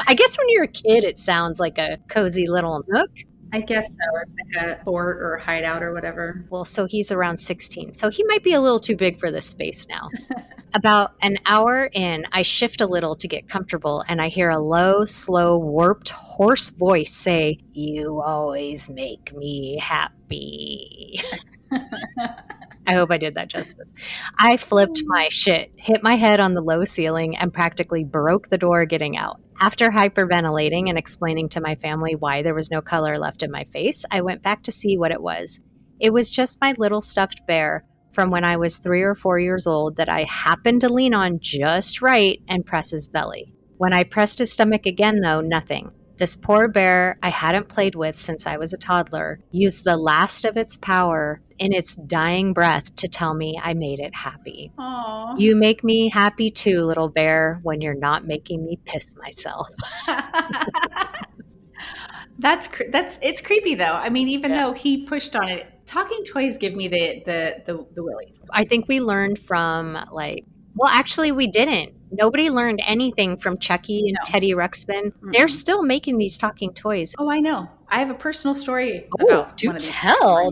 I 0.07 0.14
guess 0.14 0.37
when 0.37 0.49
you're 0.50 0.64
a 0.64 0.69
kid, 0.69 1.04
it 1.04 1.19
sounds 1.19 1.61
like 1.61 1.78
a 1.78 1.99
cozy 2.09 2.47
little 2.47 2.83
nook. 2.88 3.11
I 3.54 3.61
guess 3.61 3.93
so. 3.93 4.21
It's 4.23 4.35
like 4.35 4.81
a 4.81 4.85
fort 4.85 5.19
or 5.19 5.35
a 5.35 5.40
hideout 5.40 5.81
or 5.81 5.93
whatever. 5.93 6.45
Well, 6.50 6.64
so 6.64 6.87
he's 6.87 7.12
around 7.12 7.38
16. 7.38 7.93
So 7.93 8.11
he 8.11 8.25
might 8.25 8.43
be 8.43 8.52
a 8.52 8.61
little 8.61 8.81
too 8.81 8.97
big 8.97 9.21
for 9.21 9.31
this 9.31 9.47
space 9.47 9.87
now. 9.87 10.09
About 10.75 11.12
an 11.23 11.38
hour 11.47 11.88
in, 11.93 12.26
I 12.33 12.43
shift 12.43 12.81
a 12.81 12.87
little 12.87 13.14
to 13.14 13.28
get 13.28 13.49
comfortable 13.49 14.04
and 14.09 14.21
I 14.21 14.26
hear 14.26 14.50
a 14.50 14.59
low, 14.59 15.04
slow, 15.04 15.57
warped, 15.57 16.09
hoarse 16.09 16.71
voice 16.71 17.12
say, 17.12 17.59
You 17.73 18.21
always 18.21 18.90
make 18.90 19.33
me 19.37 19.78
happy. 19.81 21.21
I 22.87 22.95
hope 22.95 23.12
I 23.12 23.19
did 23.19 23.35
that 23.37 23.49
justice. 23.49 23.95
I 24.38 24.57
flipped 24.57 25.02
my 25.07 25.28
shit, 25.31 25.71
hit 25.76 26.02
my 26.02 26.16
head 26.16 26.40
on 26.40 26.54
the 26.54 26.61
low 26.61 26.85
ceiling, 26.85 27.37
and 27.37 27.52
practically 27.52 28.02
broke 28.02 28.50
the 28.50 28.59
door 28.59 28.85
getting 28.85 29.16
out. 29.16 29.40
After 29.61 29.90
hyperventilating 29.90 30.88
and 30.88 30.99
explaining 30.99 31.49
to 31.50 31.61
my 31.61 31.75
family 31.76 32.14
why 32.14 32.42
there 32.42 32.54
was 32.54 32.70
no 32.70 32.81
color 32.81 33.18
left 33.18 33.42
in 33.42 33.50
my 33.50 33.64
face, 33.72 34.05
I 34.11 34.20
went 34.20 34.42
back 34.42 34.62
to 34.64 34.72
see 34.72 34.98
what 34.98 35.12
it 35.12 35.22
was. 35.22 35.61
It 36.00 36.12
was 36.12 36.31
just 36.31 36.61
my 36.61 36.74
little 36.76 37.00
stuffed 37.00 37.46
bear 37.46 37.85
from 38.12 38.31
when 38.31 38.44
I 38.44 38.57
was 38.57 38.76
three 38.76 39.02
or 39.02 39.14
four 39.14 39.38
years 39.38 39.66
old 39.66 39.96
that 39.96 40.09
I 40.09 40.24
happened 40.24 40.81
to 40.83 40.92
lean 40.92 41.14
on 41.14 41.38
just 41.40 42.02
right 42.02 42.40
and 42.48 42.66
press 42.66 42.90
his 42.90 43.09
belly. 43.09 43.55
When 43.76 43.92
I 43.92 44.05
pressed 44.05 44.38
his 44.38 44.52
stomach 44.52 44.87
again, 44.87 45.20
though, 45.20 45.40
nothing. 45.40 45.90
This 46.16 46.37
poor 46.37 46.68
bear 46.68 47.18
I 47.22 47.29
hadn't 47.31 47.68
played 47.68 47.94
with 47.96 48.18
since 48.20 48.46
I 48.46 48.57
was 48.57 48.72
a 48.72 48.77
toddler 48.77 49.40
used 49.50 49.85
the 49.85 49.96
last 49.96 50.44
of 50.44 50.57
its 50.57 50.77
power 50.77 51.40
in 51.59 51.72
its 51.72 51.94
dying 51.96 52.53
breath 52.53 52.94
to 52.96 53.09
tell 53.09 53.35
me 53.35 53.59
I 53.62 53.74
made 53.74 53.98
it 54.00 54.14
happy. 54.14 54.72
Aww. 54.79 55.38
You 55.38 55.57
make 55.57 55.83
me 55.83 56.09
happy 56.09 56.50
too, 56.50 56.81
little 56.83 57.09
bear, 57.09 57.59
when 57.62 57.81
you're 57.81 57.94
not 57.98 58.27
making 58.27 58.64
me 58.64 58.79
piss 58.85 59.14
myself. 59.16 59.68
that's 62.38 62.66
cre- 62.68 62.90
that's 62.90 63.18
it's 63.22 63.40
creepy 63.40 63.74
though. 63.74 63.85
I 63.94 64.09
mean, 64.09 64.29
even 64.29 64.50
Yeah. 64.53 64.66
though 64.66 64.72
he 64.72 65.05
pushed 65.07 65.37
on 65.37 65.48
it, 65.48 65.66
talking 65.87 66.22
toys 66.24 66.59
give 66.59 66.74
me 66.74 66.88
the 66.88 67.22
the 67.24 67.62
the, 67.66 67.87
the 67.94 68.03
willies. 68.03 68.40
I 68.53 68.64
think 68.64 68.88
we 68.88 69.00
learned 69.00 69.38
from 69.38 69.98
like 70.12 70.44
well 70.76 70.90
actually 70.92 71.32
we 71.32 71.46
didn't. 71.46 71.92
Nobody 72.12 72.48
learned 72.48 72.80
anything 72.87 73.37
from 73.37 73.58
Chucky 73.58 74.08
and 74.08 74.14
No. 74.14 74.20
Teddy 74.24 74.52
Ruxpin. 74.52 75.12
They're 75.32 75.48
still 75.48 75.82
making 75.82 76.18
these 76.18 76.38
talking 76.38 76.72
toys. 76.72 77.14
Oh, 77.18 77.28
I 77.28 77.40
know. 77.40 77.68
I 77.88 77.99
have 77.99 78.11
a 78.11 78.14
personal 78.14 78.55
story 78.55 79.09
Oh, 79.20 79.27
about 79.27 79.57
do 79.57 79.68
one 79.68 79.77
of 79.77 79.83
these 79.83 79.90
tell. 79.90 80.38
I 80.38 80.51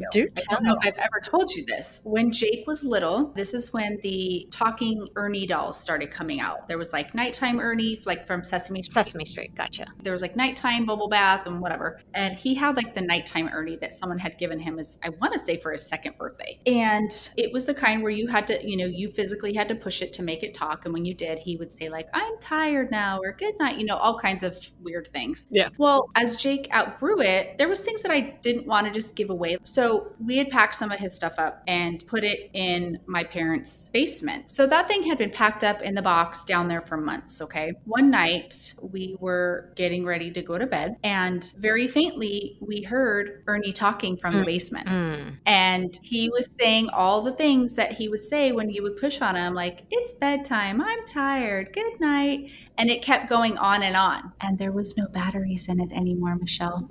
don't 0.51 0.63
know 0.63 0.77
if 0.81 0.87
I've 0.87 0.99
ever 0.99 1.21
told 1.23 1.51
you 1.51 1.65
this. 1.67 2.01
When 2.05 2.31
Jake 2.33 2.67
was 2.67 2.85
little, 2.85 3.33
this 3.35 3.55
is 3.55 3.73
when 3.73 3.99
the 4.03 4.49
talking 4.51 5.09
Ernie 5.17 5.47
dolls 5.47 5.81
started 5.81 6.11
coming 6.11 6.41
out. 6.41 6.69
There 6.69 6.79
was 6.79 6.93
like 6.93 7.15
nighttime 7.15 7.61
Ernie, 7.61 8.01
like 8.07 8.27
from 8.27 8.45
Sesame 8.45 8.83
Street. 8.83 8.93
Sesame 8.93 9.25
Street, 9.25 9.55
gotcha. 9.55 9.87
there 10.03 10.13
was 10.13 10.23
like 10.23 10.37
nighttime 10.37 10.87
bubble 10.87 11.09
bath 11.09 11.47
and 11.47 11.61
whatever. 11.61 12.01
And 12.15 12.35
he 12.37 12.55
had 12.55 12.77
like 12.77 12.95
the 12.95 13.01
nighttime 13.01 13.49
Ernie 13.53 13.77
that 13.77 13.93
someone 13.93 14.19
had 14.19 14.39
given 14.39 14.59
him 14.59 14.79
as 14.79 14.99
I 15.03 15.11
want 15.11 15.33
to 15.33 15.39
say 15.39 15.57
for 15.57 15.73
his 15.73 15.87
second 15.87 16.17
birthday. 16.19 16.59
And 16.67 17.31
it 17.37 17.53
was 17.53 17.67
the 17.67 17.75
kind 17.75 18.03
where 18.03 18.13
you 18.13 18.27
had 18.27 18.47
to, 18.49 18.69
you 18.69 18.77
know, 18.77 18.87
you 18.87 19.11
physically 19.11 19.55
had 19.55 19.69
to 19.69 19.75
push 19.75 20.03
it 20.03 20.13
to 20.15 20.23
make 20.23 20.43
it 20.43 20.55
talk. 20.55 20.85
And 20.85 20.95
when 20.95 21.05
you 21.05 21.15
did, 21.15 21.39
he 21.39 21.57
would 21.57 21.73
say 21.73 21.89
like, 21.89 22.09
I'm 22.15 22.39
tired 22.41 22.91
now 22.91 23.19
or 23.21 23.33
good 23.33 23.59
night, 23.59 23.79
you 23.79 23.87
know, 23.87 23.97
all 23.97 24.19
kinds 24.19 24.43
of 24.43 24.59
weird 24.83 25.09
things. 25.09 25.47
Yeah. 25.51 25.69
Well, 25.79 26.11
as 26.15 26.37
Jake 26.37 26.69
outgrew 26.73 27.21
it, 27.21 27.32
there 27.59 27.69
was 27.69 27.85
things 27.85 28.03
that 28.03 28.11
I 28.11 28.21
didn't 28.43 28.67
want 28.67 28.87
to 28.87 28.93
just 28.93 29.17
give 29.17 29.31
away. 29.31 29.57
So 29.65 30.13
we 30.25 30.37
had 30.37 30.51
packed 30.51 30.75
some 30.75 30.91
of 30.91 30.99
his 30.99 31.15
stuff 31.15 31.35
up 31.39 31.63
and 31.67 32.05
put 32.07 32.25
it 32.25 32.51
in 32.53 32.99
my 33.07 33.25
parents' 33.25 33.89
basement. 33.93 34.51
So 34.51 34.67
that 34.67 34.89
thing 34.89 35.03
had 35.03 35.19
been 35.19 35.31
packed 35.31 35.65
up 35.65 35.83
in 35.83 35.95
the 35.95 36.03
box 36.03 36.45
down 36.45 36.69
there 36.69 36.81
for 36.81 36.97
months. 36.97 37.41
Okay. 37.43 37.73
One 37.85 38.11
night 38.11 38.75
we 38.81 39.17
were 39.21 39.73
getting 39.77 40.05
ready 40.05 40.31
to 40.33 40.43
go 40.43 40.59
to 40.59 40.67
bed, 40.67 40.97
and 41.03 41.53
very 41.59 41.87
faintly 41.87 42.59
we 42.61 42.83
heard 42.83 43.43
Ernie 43.47 43.73
talking 43.73 44.17
from 44.17 44.37
the 44.37 44.43
Mm. 44.43 44.47
basement. 44.47 44.89
Mm. 44.89 45.37
And 45.47 45.99
he 46.03 46.29
was 46.31 46.49
saying 46.59 46.89
all 46.91 47.23
the 47.23 47.33
things 47.33 47.75
that 47.75 47.93
he 47.93 48.09
would 48.09 48.25
say 48.25 48.53
when 48.53 48.71
you 48.71 48.83
would 48.83 48.97
push 48.97 49.21
on 49.21 49.37
him, 49.37 49.55
like, 49.55 49.83
it's 49.91 50.13
bedtime, 50.13 50.81
I'm 50.81 51.05
tired, 51.07 51.73
good 51.73 52.01
night. 52.01 52.51
And 52.79 52.91
it 52.91 53.03
kept 53.03 53.29
going 53.29 53.59
on 53.59 53.83
and 53.83 53.97
on. 53.97 54.33
And 54.41 54.59
there 54.59 54.73
was 54.73 54.97
no 54.97 55.07
batteries 55.07 55.69
in 55.69 55.81
it 55.81 55.93
anymore, 55.93 56.37
Michelle. 56.37 56.89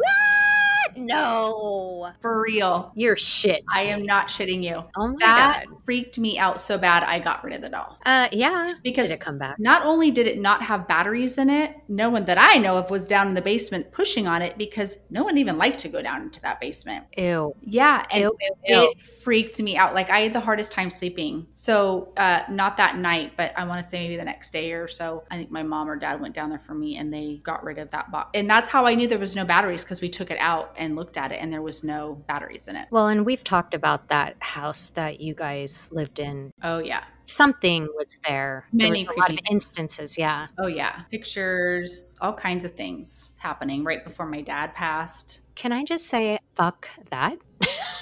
No. 0.98 2.12
For 2.22 2.42
real. 2.42 2.92
You're 2.96 3.18
shit. 3.18 3.64
I 3.74 3.84
am 3.84 4.06
not 4.06 4.28
shitting 4.28 4.64
you. 4.64 4.84
Oh 4.96 5.08
my 5.08 5.14
god. 5.14 5.20
That 5.20 5.66
god. 5.68 5.78
freaked 5.86 6.20
me 6.20 6.38
out 6.38 6.60
so 6.62 6.78
bad 6.78 7.04
I 7.04 7.20
got 7.20 7.44
rid 7.44 7.54
of 7.56 7.62
the 7.62 7.70
doll. 7.70 7.98
Uh 8.06 8.28
yeah. 8.32 8.74
Because 8.84 9.08
Did 9.10 9.16
it 9.16 9.22
come 9.22 9.38
back? 9.38 9.60
not 9.60 9.86
only 9.86 10.12
did 10.12 10.28
it 10.28 10.40
not 10.40 10.62
have 10.64 10.88
batteries 10.88 11.38
in 11.38 11.50
it, 11.50 11.76
no 11.88 12.10
one 12.10 12.26
that 12.26 12.38
I 12.40 12.58
know 12.58 12.78
of 12.78 12.90
was 12.90 13.08
down 13.08 13.28
in 13.28 13.34
the 13.34 13.42
basement 13.42 13.92
pushing 13.92 14.28
on 14.28 14.42
it 14.42 14.58
because 14.58 15.00
no 15.10 15.24
one 15.24 15.38
even 15.38 15.58
liked 15.58 15.80
to 15.82 15.90
go 15.90 16.02
down 16.02 16.22
into 16.24 16.42
that 16.42 16.60
basement. 16.60 17.06
Ew. 17.18 17.56
Yeah, 17.62 18.06
and 18.12 18.22
Ew, 18.22 18.38
ew, 18.42 18.56
ew. 18.66 18.92
it 18.98 19.06
freaked 19.06 19.62
me 19.62 19.78
out. 19.78 19.94
Like 19.94 20.10
I 20.10 20.22
had 20.22 20.34
the 20.34 20.40
hardest 20.40 20.72
time 20.72 20.90
sleeping. 20.90 21.46
So 21.56 22.14
uh, 22.18 22.44
not 22.50 22.78
that 22.78 22.98
night, 22.98 23.34
but 23.38 23.54
I 23.58 23.64
want 23.66 23.82
to 23.84 23.88
say 23.90 24.00
maybe 24.04 24.18
the 24.18 24.26
next 24.26 24.52
day 24.52 24.72
or 24.74 24.88
so. 24.88 25.24
I 25.32 25.36
think 25.38 25.52
my 25.52 25.64
mom 25.64 25.90
or 25.90 25.96
dad 25.96 26.20
went 26.22 26.34
down 26.36 26.50
there 26.50 26.60
for 26.60 26.74
me, 26.74 26.98
and 26.98 27.14
they 27.14 27.40
got 27.44 27.64
rid 27.64 27.78
of 27.80 27.90
that 27.92 28.12
box. 28.12 28.30
And 28.34 28.50
that's 28.50 28.70
how 28.70 28.86
I 28.86 28.96
knew 28.96 29.08
there 29.08 29.20
was 29.20 29.36
no 29.36 29.46
batteries 29.46 29.84
because 29.84 30.02
we 30.02 30.10
took 30.10 30.32
it 30.32 30.38
out 30.40 30.74
and 30.82 30.96
looked 30.96 31.18
at 31.18 31.32
it, 31.32 31.36
and 31.36 31.54
there 31.54 31.62
was 31.62 31.84
no 31.84 32.22
batteries 32.28 32.68
in 32.68 32.76
it. 32.76 32.88
Well, 32.92 33.08
and 33.08 33.26
we've 33.26 33.44
talked 33.44 33.74
about 33.74 34.10
that 34.10 34.36
house 34.40 34.90
that 34.90 35.22
you 35.22 35.34
guys 35.34 35.90
lived 35.92 36.20
in. 36.20 36.52
Oh 36.64 36.80
yeah, 36.80 37.04
Something 37.24 37.88
was 37.96 38.20
there. 38.28 38.66
There 38.74 38.90
Many 38.90 39.06
was 39.06 39.16
a 39.16 39.20
lot 39.20 39.30
of 39.32 39.40
instances, 39.50 40.18
yeah. 40.18 40.48
oh 40.58 40.68
yeah, 40.68 41.04
pictures, 41.12 42.16
all 42.20 42.34
kinds 42.34 42.66
of 42.66 42.74
things 42.74 43.36
happening 43.38 43.84
right 43.84 44.04
before 44.04 44.26
my 44.26 44.42
dad 44.42 44.74
passed. 44.74 45.40
Can 45.56 45.72
I 45.72 45.84
just 45.84 46.08
say 46.08 46.40
fuck 46.56 46.90
that? 47.10 47.38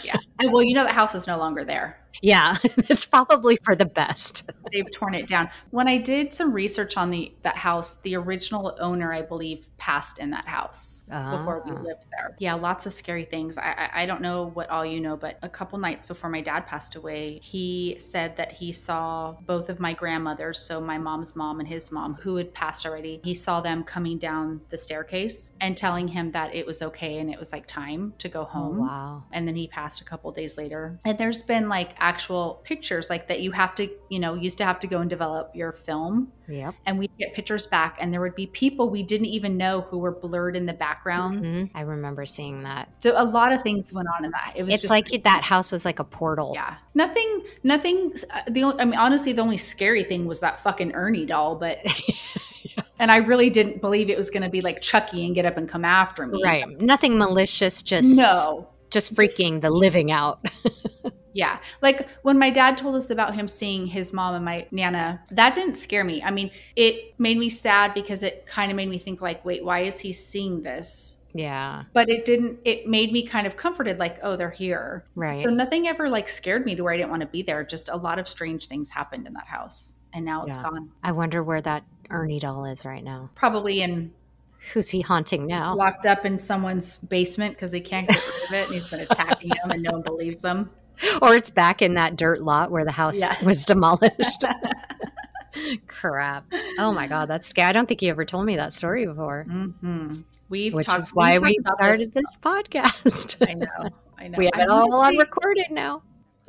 Yeah. 0.03 0.17
And, 0.39 0.53
well, 0.53 0.63
you 0.63 0.73
know 0.73 0.85
that 0.85 0.95
house 0.95 1.13
is 1.13 1.27
no 1.27 1.37
longer 1.37 1.65
there. 1.65 1.98
Yeah, 2.21 2.58
it's 2.63 3.05
probably 3.05 3.58
for 3.63 3.75
the 3.75 3.86
best. 3.86 4.49
They've 4.71 4.91
torn 4.91 5.15
it 5.15 5.27
down. 5.27 5.49
When 5.71 5.88
I 5.88 5.97
did 5.97 6.34
some 6.34 6.51
research 6.53 6.97
on 6.97 7.12
the 7.12 7.32
that 7.43 7.55
house, 7.58 7.95
the 8.03 8.15
original 8.15 8.75
owner, 8.79 9.13
I 9.13 9.21
believe, 9.21 9.67
passed 9.77 10.19
in 10.19 10.29
that 10.32 10.47
house 10.47 11.03
before 11.08 11.63
we 11.65 11.71
Ah. 11.71 11.82
lived 11.82 12.05
there. 12.12 12.36
Yeah, 12.39 12.53
lots 12.55 12.86
of 12.86 12.93
scary 12.93 13.25
things. 13.25 13.58
I, 13.58 13.89
I 13.93 14.05
don't 14.05 14.21
know 14.21 14.51
what 14.53 14.69
all 14.69 14.86
you 14.86 14.99
know, 14.99 15.15
but 15.15 15.38
a 15.41 15.49
couple 15.49 15.77
nights 15.79 16.05
before 16.05 16.29
my 16.29 16.41
dad 16.41 16.67
passed 16.67 16.95
away, 16.95 17.39
he 17.41 17.95
said 17.99 18.36
that 18.36 18.51
he 18.51 18.71
saw 18.71 19.36
both 19.45 19.69
of 19.69 19.79
my 19.79 19.93
grandmothers, 19.93 20.60
so 20.60 20.79
my 20.82 20.97
mom's 20.97 21.36
mom 21.36 21.60
and 21.60 21.67
his 21.67 21.91
mom, 21.91 22.15
who 22.15 22.36
had 22.36 22.53
passed 22.53 22.86
already. 22.86 23.21
He 23.23 23.34
saw 23.34 23.62
them 23.62 23.84
coming 23.84 24.17
down 24.17 24.62
the 24.69 24.77
staircase 24.77 25.53
and 25.62 25.75
telling 25.77 26.08
him 26.08 26.32
that 26.32 26.53
it 26.53 26.65
was 26.65 26.82
okay 26.82 27.19
and 27.19 27.29
it 27.29 27.39
was 27.39 27.51
like 27.51 27.65
time 27.67 28.13
to 28.19 28.27
go 28.29 28.41
Oh, 28.41 28.45
home 28.45 28.77
wow. 28.79 29.23
and 29.34 29.47
then 29.47 29.55
he 29.55 29.67
passed 29.67 30.01
a 30.01 30.05
couple 30.05 30.32
days 30.32 30.58
later 30.58 30.97
and 31.05 31.17
there's 31.17 31.43
been 31.43 31.67
like 31.67 31.93
actual 32.10 32.62
pictures 32.63 33.10
like 33.10 33.28
that 33.28 33.39
you 33.41 33.52
have 33.52 33.74
to 33.76 33.84
you 34.10 34.19
know 34.19 34.34
used 34.34 34.58
to 34.58 34.65
have 34.65 34.80
to 34.80 34.88
go 34.88 34.98
and 35.02 35.10
develop 35.10 35.52
your 35.56 35.72
film 35.72 36.32
Yep. 36.48 36.74
and 36.88 36.98
we'd 36.98 37.12
get 37.19 37.34
pictures 37.36 37.67
back 37.67 37.98
and 38.02 38.12
there 38.12 38.22
would 38.22 38.34
be 38.34 38.48
people 38.48 38.89
we 38.89 39.04
didn't 39.04 39.28
even 39.28 39.56
know 39.58 39.82
who 39.82 40.00
were 40.00 40.12
blurred 40.26 40.56
in 40.56 40.65
the 40.65 40.74
background 40.74 41.43
Mhm. 41.43 41.69
I 41.76 41.82
remember 41.82 42.26
seeing 42.26 42.63
that. 42.63 42.89
so 43.00 43.13
a 43.15 43.24
lot 43.24 43.54
of 43.54 43.62
things 43.62 43.93
went 43.93 44.08
on 44.17 44.26
in 44.26 44.32
that 44.32 44.54
it 44.56 44.63
was 44.63 44.74
It's 44.74 44.89
like 44.89 45.08
that 45.24 45.43
house 45.43 45.72
was 45.72 45.86
like 45.86 46.00
a 46.00 46.04
portal. 46.04 46.52
yeah 46.56 46.76
nothing 46.95 47.30
nothing 47.63 47.98
uh, 48.34 48.41
the 48.50 48.63
only- 48.63 48.80
i 48.82 48.86
mean 48.86 48.98
honestly 49.00 49.32
the 49.34 49.41
only 49.43 49.58
scary 49.58 50.04
thing 50.04 50.26
was 50.26 50.39
that 50.39 50.58
fucking 50.63 50.91
ernie 50.93 51.26
doll 51.28 51.56
but 51.56 51.78
and 53.00 53.12
i 53.12 53.17
really 53.17 53.50
didn't 53.52 53.80
believe 53.82 54.10
it 54.10 54.17
was 54.17 54.30
going 54.32 54.43
to 54.43 54.50
be 54.50 54.62
like 54.62 54.82
chucky 54.82 55.26
and 55.26 55.36
get 55.36 55.45
up 55.45 55.58
and 55.58 55.69
come 55.69 55.86
after 55.86 56.26
me 56.26 56.41
Right. 56.43 56.65
Nothing 56.82 57.17
malicious, 57.17 57.82
just 57.84 58.17
no 58.17 58.67
just 58.91 59.13
freaking 59.13 59.62
the 59.62 59.69
living 59.69 60.12
out. 60.12 60.43
Yeah. 61.33 61.59
Like 61.81 62.07
when 62.23 62.39
my 62.39 62.49
dad 62.49 62.77
told 62.77 62.95
us 62.95 63.09
about 63.09 63.35
him 63.35 63.47
seeing 63.47 63.85
his 63.85 64.11
mom 64.13 64.35
and 64.35 64.43
my 64.45 64.67
nana, 64.71 65.21
that 65.31 65.53
didn't 65.53 65.75
scare 65.75 66.03
me. 66.03 66.23
I 66.23 66.31
mean, 66.31 66.51
it 66.75 67.13
made 67.19 67.37
me 67.37 67.49
sad 67.49 67.93
because 67.93 68.23
it 68.23 68.45
kind 68.45 68.71
of 68.71 68.75
made 68.75 68.89
me 68.89 68.97
think 68.97 69.21
like, 69.21 69.43
wait, 69.45 69.63
why 69.63 69.81
is 69.81 69.99
he 69.99 70.11
seeing 70.11 70.61
this? 70.63 71.17
yeah. 71.35 71.83
But 71.93 72.09
it 72.09 72.25
didn't 72.25 72.57
it 72.65 72.87
made 72.87 73.11
me 73.11 73.23
kind 73.25 73.45
of 73.45 73.55
comforted 73.55 73.99
like, 73.99 74.17
oh, 74.23 74.35
they're 74.35 74.49
here. 74.49 75.05
Right. 75.13 75.43
So 75.43 75.51
nothing 75.51 75.87
ever 75.87 76.09
like 76.09 76.27
scared 76.27 76.65
me 76.65 76.73
to 76.75 76.83
where 76.83 76.91
I 76.93 76.97
didn't 76.97 77.11
want 77.11 77.21
to 77.21 77.27
be 77.27 77.43
there. 77.43 77.63
Just 77.63 77.87
a 77.89 77.95
lot 77.95 78.17
of 78.17 78.27
strange 78.27 78.65
things 78.67 78.89
happened 78.89 79.27
in 79.27 79.33
that 79.33 79.45
house. 79.45 79.99
And 80.11 80.25
now 80.25 80.45
it's 80.45 80.57
Yeah. 80.57 80.63
gone. 80.63 80.89
I 81.03 81.11
wonder 81.11 81.43
where 81.43 81.61
that 81.61 81.83
Ernie 82.09 82.39
doll 82.39 82.65
is 82.65 82.83
right 82.83 83.03
now. 83.03 83.29
Probably 83.35 83.83
in 83.83 84.11
Who's 84.73 84.89
he 84.89 85.01
haunting 85.01 85.45
now? 85.45 85.75
locked 85.75 86.05
up 86.07 86.25
in 86.25 86.37
someone's 86.39 86.95
basement 86.97 87.55
because 87.55 87.69
they 87.71 87.79
can't 87.79 88.07
get 88.09 88.17
rid 88.17 88.43
of 88.45 88.51
it 88.53 88.65
and 88.65 88.73
he's 88.73 88.87
been 88.87 88.99
attacking 89.01 89.49
them 89.49 89.69
and 89.71 89.83
no 89.83 89.91
one 89.91 90.01
believes 90.01 90.41
them. 90.41 90.71
Or 91.21 91.35
it's 91.35 91.49
back 91.49 91.81
in 91.81 91.93
that 91.95 92.15
dirt 92.17 92.41
lot 92.41 92.71
where 92.71 92.83
the 92.85 92.91
house 92.91 93.17
Yeah. 93.17 93.41
was 93.43 93.63
demolished. 93.65 94.43
Crap. 95.88 96.45
Oh 96.77 96.91
my 96.91 97.07
God, 97.07 97.27
that's 97.27 97.47
scary. 97.47 97.67
I 97.69 97.71
don't 97.71 97.88
think 97.88 98.01
you 98.01 98.09
ever 98.09 98.25
told 98.25 98.45
me 98.45 98.55
that 98.57 98.73
story 98.73 99.05
before, 99.05 99.43
hmm 99.43 100.21
We've 100.49 100.73
which 100.73 100.88
talked 100.88 101.03
is 101.03 101.09
why 101.13 101.38
we 101.38 101.57
started 101.62 102.12
this, 102.13 102.38
podcast. 102.41 103.47
I 103.47 103.53
know. 103.53 103.89
I 104.17 104.27
know. 104.29 104.38
we 104.39 104.45
have 104.51 104.63
it 104.63 104.67
all 104.69 104.93
on 104.95 105.15
recorded 105.17 105.67
now. 105.69 106.01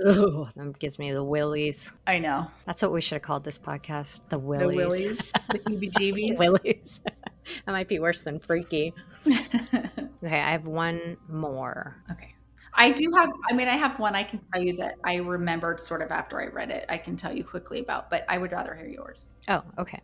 Ooh, 0.06 0.48
that 0.56 0.78
gives 0.78 0.98
me 0.98 1.12
the 1.12 1.22
willies. 1.22 1.92
I 2.06 2.18
know. 2.18 2.46
That's 2.64 2.80
what 2.80 2.92
we 2.92 3.02
should 3.02 3.16
have 3.16 3.22
called 3.22 3.44
this 3.44 3.58
podcast. 3.58 4.20
The 4.30 4.36
The 4.36 4.38
willies. 4.38 4.76
willies, 4.76 5.18
the 5.50 5.58
heebie-jeebies. 5.58 6.38
willies. 6.38 7.00
that 7.04 7.72
might 7.72 7.88
be 7.88 7.98
worse 7.98 8.22
than 8.22 8.38
freaky. 8.38 8.94
Okay, 9.26 10.40
I 10.40 10.52
have 10.52 10.66
one 10.66 11.18
more. 11.28 11.96
okay. 12.10 12.34
I 12.74 12.92
do 12.92 13.10
have. 13.16 13.30
I 13.50 13.54
mean, 13.54 13.68
I 13.68 13.76
have 13.76 13.98
one. 13.98 14.14
I 14.14 14.24
can 14.24 14.40
tell 14.52 14.62
you 14.62 14.76
that 14.76 14.94
I 15.04 15.16
remembered 15.16 15.80
sort 15.80 16.02
of 16.02 16.10
after 16.10 16.40
I 16.40 16.46
read 16.46 16.70
it. 16.70 16.86
I 16.88 16.98
can 16.98 17.16
tell 17.16 17.34
you 17.34 17.44
quickly 17.44 17.80
about, 17.80 18.10
but 18.10 18.24
I 18.28 18.38
would 18.38 18.52
rather 18.52 18.74
hear 18.74 18.86
yours. 18.86 19.34
Oh, 19.48 19.62
okay. 19.78 20.00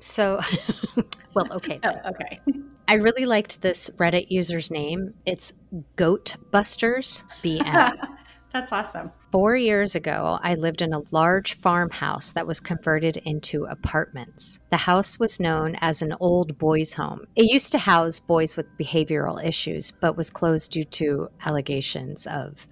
So, 0.00 0.40
well, 1.34 1.52
okay. 1.52 1.80
Oh, 1.82 1.94
okay. 2.10 2.40
I 2.86 2.94
really 2.94 3.26
liked 3.26 3.60
this 3.62 3.90
Reddit 3.96 4.30
user's 4.30 4.70
name. 4.70 5.14
It's 5.26 5.52
Goatbusters 5.96 7.24
BM. 7.42 8.08
That's 8.58 8.72
awesome. 8.72 9.12
Four 9.30 9.56
years 9.56 9.94
ago, 9.94 10.40
I 10.42 10.56
lived 10.56 10.82
in 10.82 10.92
a 10.92 11.02
large 11.12 11.54
farmhouse 11.60 12.32
that 12.32 12.44
was 12.44 12.58
converted 12.58 13.16
into 13.18 13.66
apartments. 13.66 14.58
The 14.70 14.78
house 14.78 15.16
was 15.16 15.38
known 15.38 15.76
as 15.80 16.02
an 16.02 16.16
old 16.18 16.58
boys' 16.58 16.94
home. 16.94 17.26
It 17.36 17.52
used 17.52 17.70
to 17.70 17.78
house 17.78 18.18
boys 18.18 18.56
with 18.56 18.66
behavioral 18.76 19.40
issues, 19.44 19.92
but 19.92 20.16
was 20.16 20.28
closed 20.28 20.72
due 20.72 20.82
to 20.82 21.28
allegations 21.46 22.26
of 22.26 22.66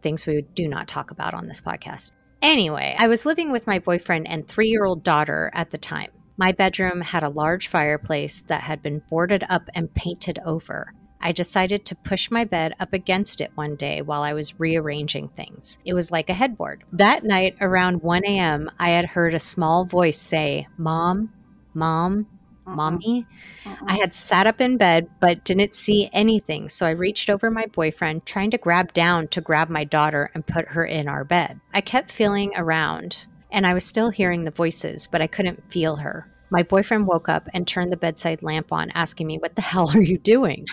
things 0.00 0.26
we 0.26 0.42
do 0.54 0.68
not 0.68 0.86
talk 0.86 1.10
about 1.10 1.34
on 1.34 1.48
this 1.48 1.60
podcast. 1.60 2.12
Anyway, 2.40 2.94
I 2.96 3.08
was 3.08 3.26
living 3.26 3.50
with 3.50 3.66
my 3.66 3.80
boyfriend 3.80 4.28
and 4.28 4.46
three 4.46 4.68
year 4.68 4.84
old 4.84 5.02
daughter 5.02 5.50
at 5.54 5.72
the 5.72 5.78
time. 5.78 6.12
My 6.36 6.52
bedroom 6.52 7.00
had 7.00 7.24
a 7.24 7.28
large 7.28 7.66
fireplace 7.66 8.42
that 8.42 8.62
had 8.62 8.80
been 8.80 9.02
boarded 9.10 9.44
up 9.48 9.62
and 9.74 9.92
painted 9.92 10.38
over. 10.46 10.92
I 11.22 11.32
decided 11.32 11.84
to 11.86 11.94
push 11.94 12.30
my 12.30 12.44
bed 12.44 12.74
up 12.80 12.92
against 12.92 13.40
it 13.40 13.52
one 13.54 13.76
day 13.76 14.02
while 14.02 14.22
I 14.22 14.32
was 14.32 14.58
rearranging 14.58 15.28
things. 15.28 15.78
It 15.84 15.94
was 15.94 16.10
like 16.10 16.28
a 16.28 16.34
headboard. 16.34 16.84
That 16.92 17.24
night, 17.24 17.56
around 17.60 18.02
1 18.02 18.24
a.m., 18.24 18.70
I 18.78 18.90
had 18.90 19.06
heard 19.06 19.34
a 19.34 19.40
small 19.40 19.84
voice 19.84 20.18
say, 20.18 20.66
Mom, 20.76 21.32
Mom, 21.74 22.26
Mommy. 22.66 23.26
Uh-uh. 23.64 23.76
I 23.86 23.96
had 23.98 24.14
sat 24.14 24.46
up 24.46 24.60
in 24.60 24.76
bed 24.76 25.08
but 25.20 25.44
didn't 25.44 25.74
see 25.74 26.10
anything, 26.12 26.68
so 26.68 26.86
I 26.86 26.90
reached 26.90 27.30
over 27.30 27.50
my 27.50 27.66
boyfriend, 27.66 28.26
trying 28.26 28.50
to 28.50 28.58
grab 28.58 28.92
down 28.92 29.28
to 29.28 29.40
grab 29.40 29.68
my 29.68 29.84
daughter 29.84 30.30
and 30.34 30.46
put 30.46 30.68
her 30.68 30.84
in 30.84 31.08
our 31.08 31.24
bed. 31.24 31.60
I 31.72 31.80
kept 31.80 32.12
feeling 32.12 32.52
around, 32.56 33.26
and 33.50 33.66
I 33.66 33.74
was 33.74 33.84
still 33.84 34.10
hearing 34.10 34.44
the 34.44 34.50
voices, 34.50 35.06
but 35.06 35.22
I 35.22 35.26
couldn't 35.26 35.72
feel 35.72 35.96
her. 35.96 36.28
My 36.50 36.62
boyfriend 36.62 37.06
woke 37.06 37.28
up 37.28 37.48
and 37.54 37.66
turned 37.66 37.92
the 37.92 37.96
bedside 37.96 38.42
lamp 38.42 38.72
on, 38.72 38.90
asking 38.90 39.26
me, 39.26 39.38
What 39.38 39.56
the 39.56 39.62
hell 39.62 39.90
are 39.94 40.02
you 40.02 40.18
doing? 40.18 40.66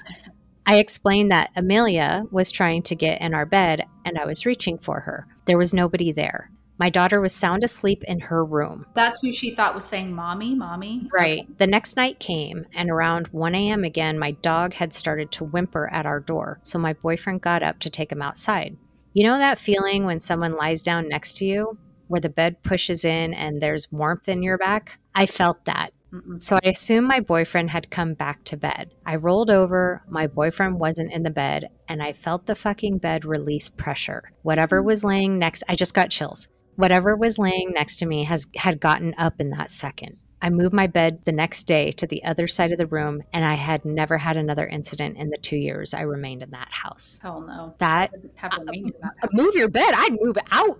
I 0.69 0.75
explained 0.75 1.31
that 1.31 1.49
Amelia 1.55 2.25
was 2.29 2.51
trying 2.51 2.83
to 2.83 2.95
get 2.95 3.21
in 3.21 3.33
our 3.33 3.47
bed 3.47 3.87
and 4.05 4.19
I 4.19 4.27
was 4.27 4.45
reaching 4.45 4.77
for 4.77 4.99
her. 4.99 5.25
There 5.45 5.57
was 5.57 5.73
nobody 5.73 6.11
there. 6.11 6.51
My 6.77 6.91
daughter 6.91 7.19
was 7.19 7.33
sound 7.33 7.63
asleep 7.63 8.03
in 8.03 8.19
her 8.19 8.45
room. 8.45 8.85
That's 8.93 9.19
who 9.19 9.31
she 9.31 9.49
thought 9.49 9.73
was 9.73 9.83
saying, 9.83 10.13
"Mommy, 10.13 10.53
mommy." 10.53 11.09
Right. 11.11 11.39
Okay. 11.39 11.47
The 11.57 11.65
next 11.65 11.97
night 11.97 12.19
came, 12.19 12.67
and 12.75 12.91
around 12.91 13.29
1 13.29 13.55
a.m. 13.55 13.83
again, 13.83 14.19
my 14.19 14.29
dog 14.29 14.75
had 14.75 14.93
started 14.93 15.31
to 15.31 15.43
whimper 15.43 15.89
at 15.91 16.05
our 16.05 16.19
door. 16.19 16.59
So 16.61 16.77
my 16.77 16.93
boyfriend 16.93 17.41
got 17.41 17.63
up 17.63 17.79
to 17.79 17.89
take 17.89 18.11
him 18.11 18.21
outside. 18.21 18.77
You 19.13 19.23
know 19.23 19.39
that 19.39 19.57
feeling 19.57 20.05
when 20.05 20.19
someone 20.19 20.55
lies 20.55 20.83
down 20.83 21.09
next 21.09 21.35
to 21.37 21.45
you, 21.45 21.79
where 22.09 22.21
the 22.21 22.29
bed 22.29 22.61
pushes 22.61 23.03
in 23.03 23.33
and 23.33 23.59
there's 23.59 23.91
warmth 23.91 24.29
in 24.29 24.43
your 24.43 24.59
back? 24.59 24.99
I 25.15 25.25
felt 25.25 25.65
that. 25.65 25.93
Mm-mm. 26.13 26.41
So 26.41 26.57
I 26.63 26.69
assumed 26.69 27.07
my 27.07 27.19
boyfriend 27.19 27.69
had 27.69 27.91
come 27.91 28.13
back 28.13 28.43
to 28.45 28.57
bed. 28.57 28.91
I 29.05 29.15
rolled 29.15 29.49
over, 29.49 30.03
my 30.07 30.27
boyfriend 30.27 30.79
wasn't 30.79 31.11
in 31.11 31.23
the 31.23 31.29
bed, 31.29 31.69
and 31.87 32.01
I 32.01 32.13
felt 32.13 32.45
the 32.45 32.55
fucking 32.55 32.97
bed 32.97 33.25
release 33.25 33.69
pressure. 33.69 34.31
Whatever 34.41 34.81
mm. 34.81 34.85
was 34.85 35.03
laying 35.03 35.37
next, 35.37 35.63
I 35.67 35.75
just 35.75 35.93
got 35.93 36.09
chills. 36.09 36.47
Whatever 36.75 37.15
was 37.15 37.37
laying 37.37 37.71
next 37.73 37.97
to 37.97 38.05
me 38.05 38.23
has 38.23 38.47
had 38.55 38.79
gotten 38.79 39.13
up 39.17 39.39
in 39.39 39.49
that 39.51 39.69
second. 39.69 40.17
I 40.41 40.49
moved 40.49 40.73
my 40.73 40.87
bed 40.87 41.19
the 41.25 41.33
next 41.33 41.63
day 41.63 41.91
to 41.91 42.07
the 42.07 42.23
other 42.23 42.47
side 42.47 42.71
of 42.71 42.77
the 42.77 42.87
room, 42.87 43.21
and 43.33 43.43
I 43.43 43.55
had 43.55 43.83
never 43.83 44.17
had 44.17 44.37
another 44.37 44.65
incident 44.65 45.17
in 45.17 45.29
the 45.29 45.37
two 45.37 45.57
years 45.57 45.93
I 45.93 46.01
remained 46.01 46.43
in 46.43 46.51
that 46.51 46.71
house. 46.71 47.19
Hell 47.21 47.41
no. 47.41 47.75
That 47.79 48.11
Have 48.35 48.53
remained 48.57 48.91
in 48.95 49.01
that 49.01 49.13
house. 49.17 49.29
move 49.33 49.55
your 49.55 49.67
bed, 49.67 49.91
I'd 49.93 50.17
move 50.19 50.37
out. 50.51 50.79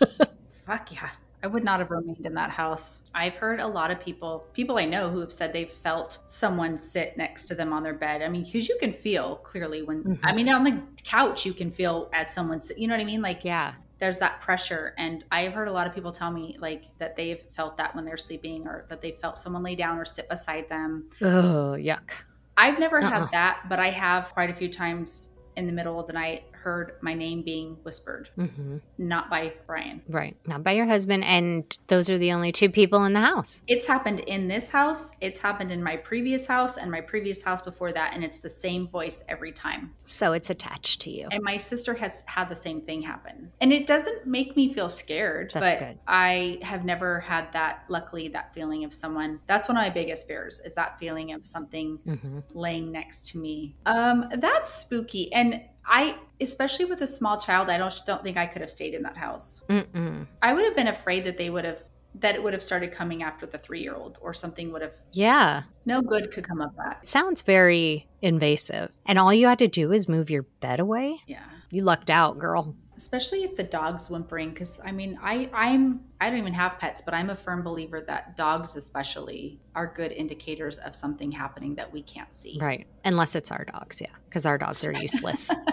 Fuck 0.66 0.92
yeah. 0.92 1.10
I 1.42 1.46
would 1.46 1.64
not 1.64 1.80
have 1.80 1.90
remained 1.90 2.24
in 2.26 2.34
that 2.34 2.50
house. 2.50 3.02
I've 3.14 3.34
heard 3.34 3.60
a 3.60 3.66
lot 3.66 3.90
of 3.90 4.00
people, 4.00 4.46
people 4.52 4.78
I 4.78 4.84
know 4.84 5.10
who 5.10 5.20
have 5.20 5.32
said 5.32 5.52
they've 5.52 5.70
felt 5.70 6.18
someone 6.26 6.76
sit 6.78 7.16
next 7.16 7.44
to 7.46 7.54
them 7.54 7.72
on 7.72 7.82
their 7.82 7.94
bed. 7.94 8.22
I 8.22 8.28
mean, 8.28 8.44
because 8.44 8.68
you 8.68 8.76
can 8.80 8.92
feel 8.92 9.36
clearly 9.36 9.82
when, 9.82 10.02
Mhm. 10.02 10.18
I 10.22 10.32
mean, 10.32 10.48
on 10.48 10.64
the 10.64 10.80
couch, 11.04 11.44
you 11.44 11.52
can 11.52 11.70
feel 11.70 12.08
as 12.12 12.32
someone, 12.32 12.60
sit, 12.60 12.78
you 12.78 12.88
know 12.88 12.94
what 12.94 13.00
I 13.00 13.04
mean? 13.04 13.22
Like, 13.22 13.44
Yeah. 13.44 13.74
there's 13.98 14.18
that 14.18 14.40
pressure. 14.40 14.94
And 14.98 15.24
I've 15.30 15.52
heard 15.52 15.68
a 15.68 15.72
lot 15.72 15.86
of 15.86 15.94
people 15.94 16.10
tell 16.10 16.30
me, 16.30 16.56
like, 16.58 16.84
that 16.98 17.16
they've 17.16 17.40
felt 17.40 17.76
that 17.76 17.94
when 17.94 18.04
they're 18.04 18.16
sleeping 18.16 18.66
or 18.66 18.86
that 18.88 19.00
they 19.02 19.12
felt 19.12 19.38
someone 19.38 19.62
lay 19.62 19.76
down 19.76 19.98
or 19.98 20.04
sit 20.04 20.28
beside 20.28 20.68
them. 20.68 21.08
Oh, 21.22 21.76
yuck. 21.78 22.10
I've 22.56 22.78
never 22.78 22.98
Uh-uh. 23.02 23.10
had 23.10 23.30
that, 23.32 23.60
but 23.68 23.78
I 23.78 23.90
have 23.90 24.30
quite 24.32 24.48
a 24.50 24.54
few 24.54 24.68
times 24.70 25.38
in 25.56 25.66
the 25.66 25.72
middle 25.72 26.00
of 26.00 26.06
the 26.06 26.12
night 26.12 26.44
heard 26.66 26.96
my 27.00 27.14
name 27.14 27.42
being 27.42 27.76
whispered, 27.84 28.28
hmm 28.34 28.78
not 28.98 29.30
by 29.30 29.52
Brian. 29.68 30.02
Right. 30.08 30.36
Not 30.46 30.64
by 30.64 30.72
your 30.72 30.86
husband. 30.86 31.22
And 31.24 31.76
those 31.86 32.10
are 32.10 32.18
the 32.18 32.32
only 32.32 32.50
two 32.50 32.70
people 32.70 33.04
in 33.04 33.12
the 33.12 33.20
house. 33.20 33.62
It's 33.68 33.86
happened 33.86 34.20
in 34.20 34.48
this 34.48 34.70
house, 34.70 35.12
it's 35.20 35.38
happened 35.38 35.70
in 35.70 35.80
my 35.80 35.96
previous 35.96 36.46
house 36.46 36.76
and 36.76 36.90
my 36.90 37.00
previous 37.00 37.40
house 37.42 37.62
before 37.62 37.92
that, 37.92 38.14
and 38.14 38.24
it's 38.24 38.40
the 38.40 38.50
same 38.50 38.88
voice 38.88 39.22
every 39.28 39.52
time. 39.52 39.92
So 40.02 40.32
it's 40.32 40.50
attached 40.50 41.02
to 41.02 41.10
you. 41.10 41.28
And 41.30 41.42
my 41.44 41.56
sister 41.56 41.94
has 41.94 42.24
had 42.26 42.48
the 42.48 42.56
same 42.56 42.80
thing 42.80 43.00
happen. 43.00 43.52
And 43.60 43.72
it 43.72 43.86
doesn't 43.86 44.26
make 44.26 44.56
me 44.56 44.72
feel 44.72 44.88
scared, 44.88 45.52
That's 45.54 45.74
but 45.74 45.78
good. 45.78 45.98
I 46.08 46.58
have 46.62 46.84
never 46.84 47.20
had 47.20 47.52
that, 47.52 47.84
luckily, 47.88 48.26
that 48.28 48.52
feeling 48.54 48.82
of 48.82 48.92
someone. 48.92 49.38
That's 49.46 49.68
one 49.68 49.76
of 49.76 49.82
my 49.82 49.90
biggest 49.90 50.26
fears 50.26 50.60
is 50.64 50.74
that 50.74 50.98
feeling 50.98 51.32
of 51.32 51.46
something 51.46 51.98
hmm 52.04 52.38
laying 52.54 52.90
next 52.90 53.28
to 53.30 53.38
me. 53.38 53.76
Um, 53.86 54.30
that's 54.38 54.72
spooky. 54.72 55.32
And 55.32 55.60
I, 55.88 56.16
especially 56.40 56.84
with 56.86 57.00
a 57.02 57.06
small 57.06 57.38
child, 57.38 57.68
I 57.70 57.78
don't 57.78 57.94
don't 58.06 58.22
think 58.22 58.36
I 58.36 58.46
could 58.46 58.60
have 58.60 58.70
stayed 58.70 58.94
in 58.94 59.02
that 59.02 59.16
house. 59.16 59.62
Mm-mm. 59.68 60.26
I 60.42 60.52
would 60.52 60.64
have 60.64 60.74
been 60.76 60.88
afraid 60.88 61.24
that 61.24 61.38
they 61.38 61.50
would 61.50 61.64
have 61.64 61.84
that 62.18 62.34
it 62.34 62.42
would 62.42 62.54
have 62.54 62.62
started 62.62 62.92
coming 62.92 63.22
after 63.22 63.44
the 63.44 63.58
three 63.58 63.82
year 63.82 63.94
old 63.94 64.18
or 64.22 64.32
something 64.32 64.72
would 64.72 64.80
have 64.82 64.94
Yeah. 65.12 65.64
no 65.84 66.00
good 66.00 66.30
could 66.32 66.44
come 66.48 66.62
of 66.62 66.74
that. 66.76 67.06
Sounds 67.06 67.42
very 67.42 68.08
invasive. 68.22 68.90
And 69.04 69.18
all 69.18 69.34
you 69.34 69.46
had 69.48 69.58
to 69.58 69.68
do 69.68 69.92
is 69.92 70.08
move 70.08 70.30
your 70.30 70.44
bed 70.60 70.80
away? 70.80 71.20
Yeah. 71.26 71.44
You 71.70 71.82
lucked 71.82 72.08
out, 72.08 72.38
girl. 72.38 72.74
Especially 72.96 73.44
if 73.44 73.54
the 73.54 73.62
dog's 73.62 74.08
whimpering, 74.08 74.50
because 74.50 74.80
I 74.84 74.92
mean, 74.92 75.18
I 75.22 75.50
I'm 75.52 76.00
I 76.20 76.30
don't 76.30 76.38
even 76.38 76.54
have 76.54 76.78
pets, 76.78 77.02
but 77.02 77.12
I'm 77.14 77.30
a 77.30 77.36
firm 77.36 77.62
believer 77.62 78.00
that 78.06 78.36
dogs, 78.36 78.76
especially, 78.76 79.60
are 79.74 79.86
good 79.86 80.12
indicators 80.12 80.78
of 80.78 80.94
something 80.94 81.30
happening 81.30 81.74
that 81.74 81.92
we 81.92 82.02
can't 82.02 82.34
see. 82.34 82.58
Right. 82.60 82.86
Unless 83.04 83.34
it's 83.36 83.50
our 83.50 83.64
dogs, 83.64 84.00
yeah. 84.00 84.14
Because 84.24 84.46
our 84.46 84.56
dogs 84.56 84.84
are 84.84 84.92
useless. 84.92 85.50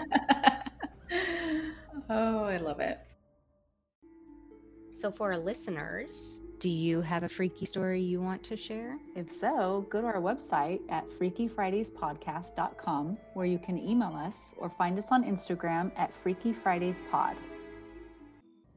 oh, 2.10 2.44
I 2.44 2.58
love 2.58 2.80
it. 2.80 2.98
so, 4.96 5.10
for 5.10 5.32
our 5.32 5.38
listeners, 5.38 6.40
do 6.64 6.70
you 6.70 7.02
have 7.02 7.24
a 7.24 7.28
freaky 7.28 7.66
story 7.66 8.00
you 8.00 8.22
want 8.22 8.42
to 8.42 8.56
share? 8.56 8.96
If 9.14 9.30
so, 9.30 9.86
go 9.90 10.00
to 10.00 10.06
our 10.06 10.14
website 10.14 10.80
at 10.88 11.06
freakyfridayspodcast.com 11.10 13.18
where 13.34 13.44
you 13.44 13.58
can 13.58 13.78
email 13.78 14.16
us 14.16 14.54
or 14.56 14.70
find 14.70 14.98
us 14.98 15.08
on 15.10 15.24
Instagram 15.24 15.92
at 15.98 16.10
Freaky 16.10 16.54
Fridays 16.54 17.02
Pod. 17.10 17.36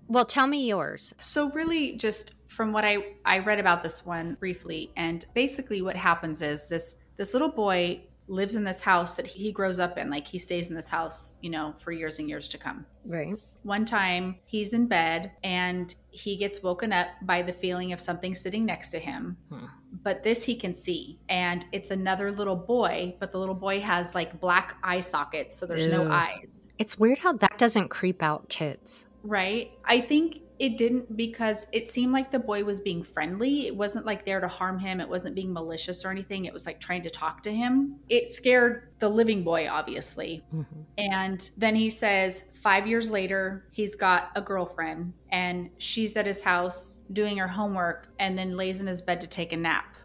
Well, 0.09 0.25
tell 0.25 0.47
me 0.47 0.67
yours. 0.67 1.15
So 1.17 1.49
really 1.51 1.95
just 1.95 2.33
from 2.47 2.73
what 2.73 2.83
I 2.83 3.13
I 3.23 3.39
read 3.39 3.57
about 3.57 3.81
this 3.81 4.05
one 4.05 4.33
briefly 4.33 4.91
and 4.97 5.25
basically 5.33 5.81
what 5.81 5.95
happens 5.95 6.41
is 6.41 6.67
this 6.67 6.95
this 7.15 7.31
little 7.31 7.47
boy 7.47 8.01
lives 8.27 8.55
in 8.55 8.63
this 8.63 8.81
house 8.81 9.15
that 9.15 9.25
he 9.25 9.51
grows 9.51 9.79
up 9.79 9.97
in 9.97 10.09
like 10.09 10.27
he 10.27 10.37
stays 10.37 10.69
in 10.69 10.75
this 10.75 10.89
house, 10.89 11.37
you 11.41 11.49
know, 11.49 11.73
for 11.79 11.91
years 11.91 12.19
and 12.19 12.29
years 12.29 12.47
to 12.49 12.57
come. 12.57 12.85
Right. 13.05 13.37
One 13.63 13.85
time 13.85 14.37
he's 14.45 14.73
in 14.73 14.87
bed 14.87 15.31
and 15.43 15.93
he 16.09 16.35
gets 16.35 16.61
woken 16.61 16.91
up 16.91 17.07
by 17.21 17.41
the 17.41 17.53
feeling 17.53 17.93
of 17.93 17.99
something 17.99 18.35
sitting 18.35 18.65
next 18.65 18.89
to 18.89 18.99
him. 18.99 19.37
Hmm. 19.49 19.65
But 20.03 20.23
this 20.23 20.43
he 20.43 20.55
can 20.55 20.73
see 20.73 21.19
and 21.29 21.65
it's 21.71 21.91
another 21.91 22.31
little 22.31 22.55
boy, 22.55 23.15
but 23.19 23.31
the 23.31 23.39
little 23.39 23.55
boy 23.55 23.79
has 23.79 24.13
like 24.13 24.39
black 24.39 24.77
eye 24.83 24.99
sockets 24.99 25.57
so 25.57 25.65
there's 25.65 25.87
no 25.87 26.11
eyes. 26.11 26.67
It's 26.77 26.99
weird 26.99 27.19
how 27.19 27.33
that 27.33 27.57
doesn't 27.57 27.89
creep 27.89 28.21
out 28.21 28.49
kids. 28.49 29.07
Right. 29.23 29.71
I 29.85 30.01
think 30.01 30.41
it 30.59 30.77
didn't 30.77 31.15
because 31.15 31.67
it 31.71 31.87
seemed 31.87 32.13
like 32.13 32.31
the 32.31 32.39
boy 32.39 32.63
was 32.63 32.79
being 32.79 33.03
friendly. 33.03 33.67
It 33.67 33.75
wasn't 33.75 34.05
like 34.05 34.25
there 34.25 34.39
to 34.39 34.47
harm 34.47 34.79
him. 34.79 34.99
It 34.99 35.07
wasn't 35.07 35.35
being 35.35 35.53
malicious 35.53 36.03
or 36.03 36.11
anything. 36.11 36.45
It 36.45 36.53
was 36.53 36.65
like 36.65 36.79
trying 36.79 37.03
to 37.03 37.09
talk 37.09 37.43
to 37.43 37.51
him. 37.51 37.95
It 38.09 38.31
scared 38.31 38.89
the 38.99 39.09
living 39.09 39.43
boy, 39.43 39.67
obviously. 39.69 40.43
Mm-hmm. 40.53 40.81
And 40.97 41.49
then 41.57 41.75
he 41.75 41.89
says, 41.89 42.43
five 42.53 42.87
years 42.87 43.11
later, 43.11 43.67
he's 43.71 43.95
got 43.95 44.31
a 44.35 44.41
girlfriend 44.41 45.13
and 45.29 45.69
she's 45.77 46.15
at 46.17 46.25
his 46.25 46.41
house 46.41 47.01
doing 47.13 47.37
her 47.37 47.47
homework 47.47 48.09
and 48.19 48.37
then 48.37 48.57
lays 48.57 48.81
in 48.81 48.87
his 48.87 49.01
bed 49.01 49.21
to 49.21 49.27
take 49.27 49.53
a 49.53 49.57
nap. 49.57 49.96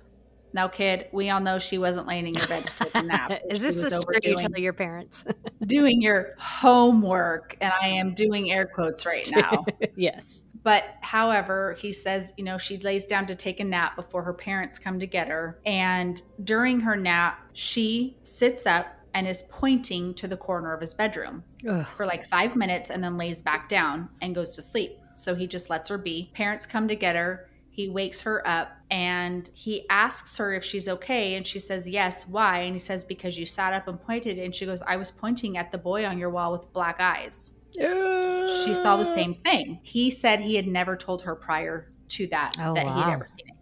Now, 0.55 0.69
kid, 0.69 1.09
we 1.13 1.31
all 1.31 1.41
know 1.41 1.59
she 1.59 1.79
wasn't 1.79 2.07
laying 2.07 2.27
in 2.27 2.35
your 2.35 2.47
bed 2.47 2.67
to 2.67 2.85
take 2.85 2.95
a 2.95 3.03
nap. 3.03 3.33
Is 3.51 3.63
this 3.63 3.83
a 3.83 3.91
story 3.91 4.21
you 4.23 4.37
tell 4.37 4.51
your 4.57 4.73
parents? 4.73 5.25
doing 5.67 6.01
your 6.01 6.35
homework? 6.39 7.57
And 7.61 7.73
I 7.81 7.89
am 7.89 8.15
doing 8.15 8.51
air 8.51 8.67
quotes 8.67 9.07
right 9.07 9.29
now. 9.35 9.65
yes. 9.97 10.45
But 10.63 10.85
however, 11.01 11.77
he 11.79 11.93
says, 11.93 12.33
you 12.37 12.45
know, 12.45 12.57
she 12.57 12.79
lays 12.79 13.07
down 13.07 13.27
to 13.27 13.35
take 13.35 13.61
a 13.61 13.65
nap 13.65 13.97
before 13.97 14.23
her 14.23 14.35
parents 14.35 14.79
come 14.79 15.01
to 15.01 15.07
get 15.07 15.29
her. 15.29 15.59
And 15.67 16.23
during 16.45 16.81
her 16.81 16.97
nap, 16.97 17.41
she 17.53 18.17
sits 18.23 18.67
up 18.67 18.87
and 19.15 19.27
is 19.27 19.43
pointing 19.51 20.15
to 20.15 20.29
the 20.29 20.37
corner 20.37 20.73
of 20.73 20.81
his 20.81 20.95
bedroom 20.95 21.43
Ugh. 21.69 21.87
for 21.97 22.07
like 22.07 22.25
five 22.25 22.57
minutes 22.57 22.91
and 22.91 23.03
then 23.03 23.19
lays 23.19 23.43
back 23.43 23.69
down 23.69 24.09
and 24.21 24.35
goes 24.35 24.55
to 24.55 24.63
sleep. 24.63 24.99
So 25.15 25.35
he 25.35 25.47
just 25.47 25.69
lets 25.69 25.91
her 25.91 25.99
be. 25.99 26.31
Parents 26.33 26.65
come 26.65 26.89
to 26.89 26.97
get 26.97 27.17
her. 27.17 27.49
He 27.75 27.89
wakes 27.89 28.21
her 28.23 28.47
up 28.47 28.69
and 28.91 29.51
he 29.55 29.89
asks 29.89 30.37
her 30.37 30.53
if 30.55 30.63
she's 30.63 30.89
okay. 30.89 31.35
And 31.35 31.47
she 31.47 31.59
says, 31.59 31.89
Yes. 31.89 32.29
Why? 32.29 32.61
And 32.61 32.75
he 32.75 32.79
says, 32.79 33.03
Because 33.03 33.39
you 33.39 33.47
sat 33.47 33.73
up 33.73 33.89
and 33.89 34.01
pointed. 34.01 34.39
And 34.39 34.55
she 34.55 34.67
goes, 34.67 34.83
I 34.83 34.97
was 34.97 35.11
pointing 35.11 35.57
at 35.57 35.73
the 35.73 35.79
boy 35.79 36.05
on 36.07 36.19
your 36.19 36.31
wall 36.31 36.53
with 36.53 36.73
black 36.73 37.01
eyes 37.01 37.53
she 37.75 38.75
saw 38.75 38.97
the 38.97 39.05
same 39.05 39.35
thing. 39.35 39.81
He 39.83 40.11
said 40.11 40.41
he 40.41 40.57
had 40.57 40.67
never 40.67 40.97
told 40.97 41.23
her 41.23 41.35
prior 41.35 41.91
to 42.11 42.27
that 42.29 42.55
Oh, 42.61 42.75
that 42.75 42.85
he'd 42.85 43.13
ever 43.13 43.27
seen 43.29 43.49
it. 43.49 43.57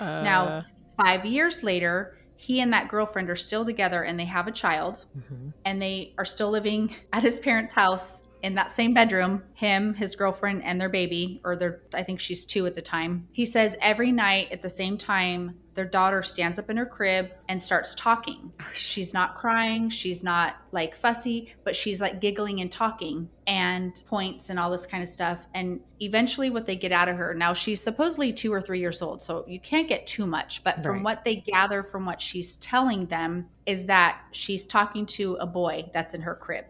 Now, 0.00 0.64
five 0.96 1.26
years 1.26 1.62
later, 1.62 2.16
he 2.36 2.60
and 2.60 2.72
that 2.72 2.88
girlfriend 2.88 3.28
are 3.28 3.36
still 3.36 3.64
together 3.64 4.02
and 4.04 4.18
they 4.18 4.24
have 4.24 4.46
a 4.46 4.52
child 4.52 5.04
Mhm. 5.18 5.52
and 5.64 5.82
they 5.82 6.14
are 6.16 6.24
still 6.24 6.50
living 6.50 6.94
at 7.12 7.22
his 7.22 7.38
parents' 7.40 7.72
house 7.72 8.22
in 8.42 8.54
that 8.54 8.70
same 8.70 8.94
bedroom 8.94 9.42
him 9.54 9.94
his 9.94 10.16
girlfriend 10.16 10.62
and 10.64 10.80
their 10.80 10.88
baby 10.88 11.40
or 11.44 11.56
their 11.56 11.82
i 11.94 12.02
think 12.02 12.18
she's 12.20 12.44
two 12.44 12.66
at 12.66 12.74
the 12.74 12.82
time. 12.82 13.28
He 13.32 13.46
says 13.46 13.76
every 13.80 14.12
night 14.12 14.48
at 14.52 14.62
the 14.62 14.68
same 14.70 14.96
time 14.98 15.56
their 15.74 15.84
daughter 15.84 16.20
stands 16.22 16.58
up 16.58 16.68
in 16.68 16.76
her 16.76 16.84
crib 16.84 17.30
and 17.48 17.62
starts 17.62 17.94
talking. 17.94 18.52
She's 18.74 19.14
not 19.14 19.34
crying 19.34 19.88
she's 19.90 20.24
not 20.24 20.56
like 20.72 20.94
fussy 20.94 21.54
but 21.64 21.76
she's 21.76 22.00
like 22.00 22.20
giggling 22.20 22.60
and 22.60 22.70
talking 22.72 23.28
and 23.46 24.02
points 24.06 24.50
and 24.50 24.58
all 24.58 24.70
this 24.70 24.86
kind 24.86 25.02
of 25.02 25.08
stuff. 25.08 25.46
And 25.54 25.80
eventually 26.00 26.50
what 26.50 26.66
they 26.66 26.76
get 26.76 26.92
out 26.92 27.08
of 27.08 27.16
her 27.16 27.34
now 27.34 27.52
she's 27.52 27.80
supposedly 27.80 28.32
two 28.32 28.52
or 28.52 28.60
three 28.60 28.80
years 28.80 29.00
old 29.02 29.22
so 29.22 29.44
you 29.46 29.60
can't 29.60 29.88
get 29.88 30.06
too 30.06 30.26
much. 30.26 30.64
But 30.64 30.82
from 30.82 30.96
Right. 30.96 31.04
what 31.04 31.24
they 31.24 31.36
gather 31.36 31.82
from 31.82 32.04
what 32.04 32.20
she's 32.20 32.56
telling 32.56 33.06
them 33.06 33.46
is 33.66 33.86
that 33.86 34.22
she's 34.32 34.66
talking 34.66 35.06
to 35.06 35.34
a 35.36 35.46
boy 35.46 35.88
that's 35.94 36.14
in 36.14 36.20
her 36.22 36.34
crib 36.34 36.64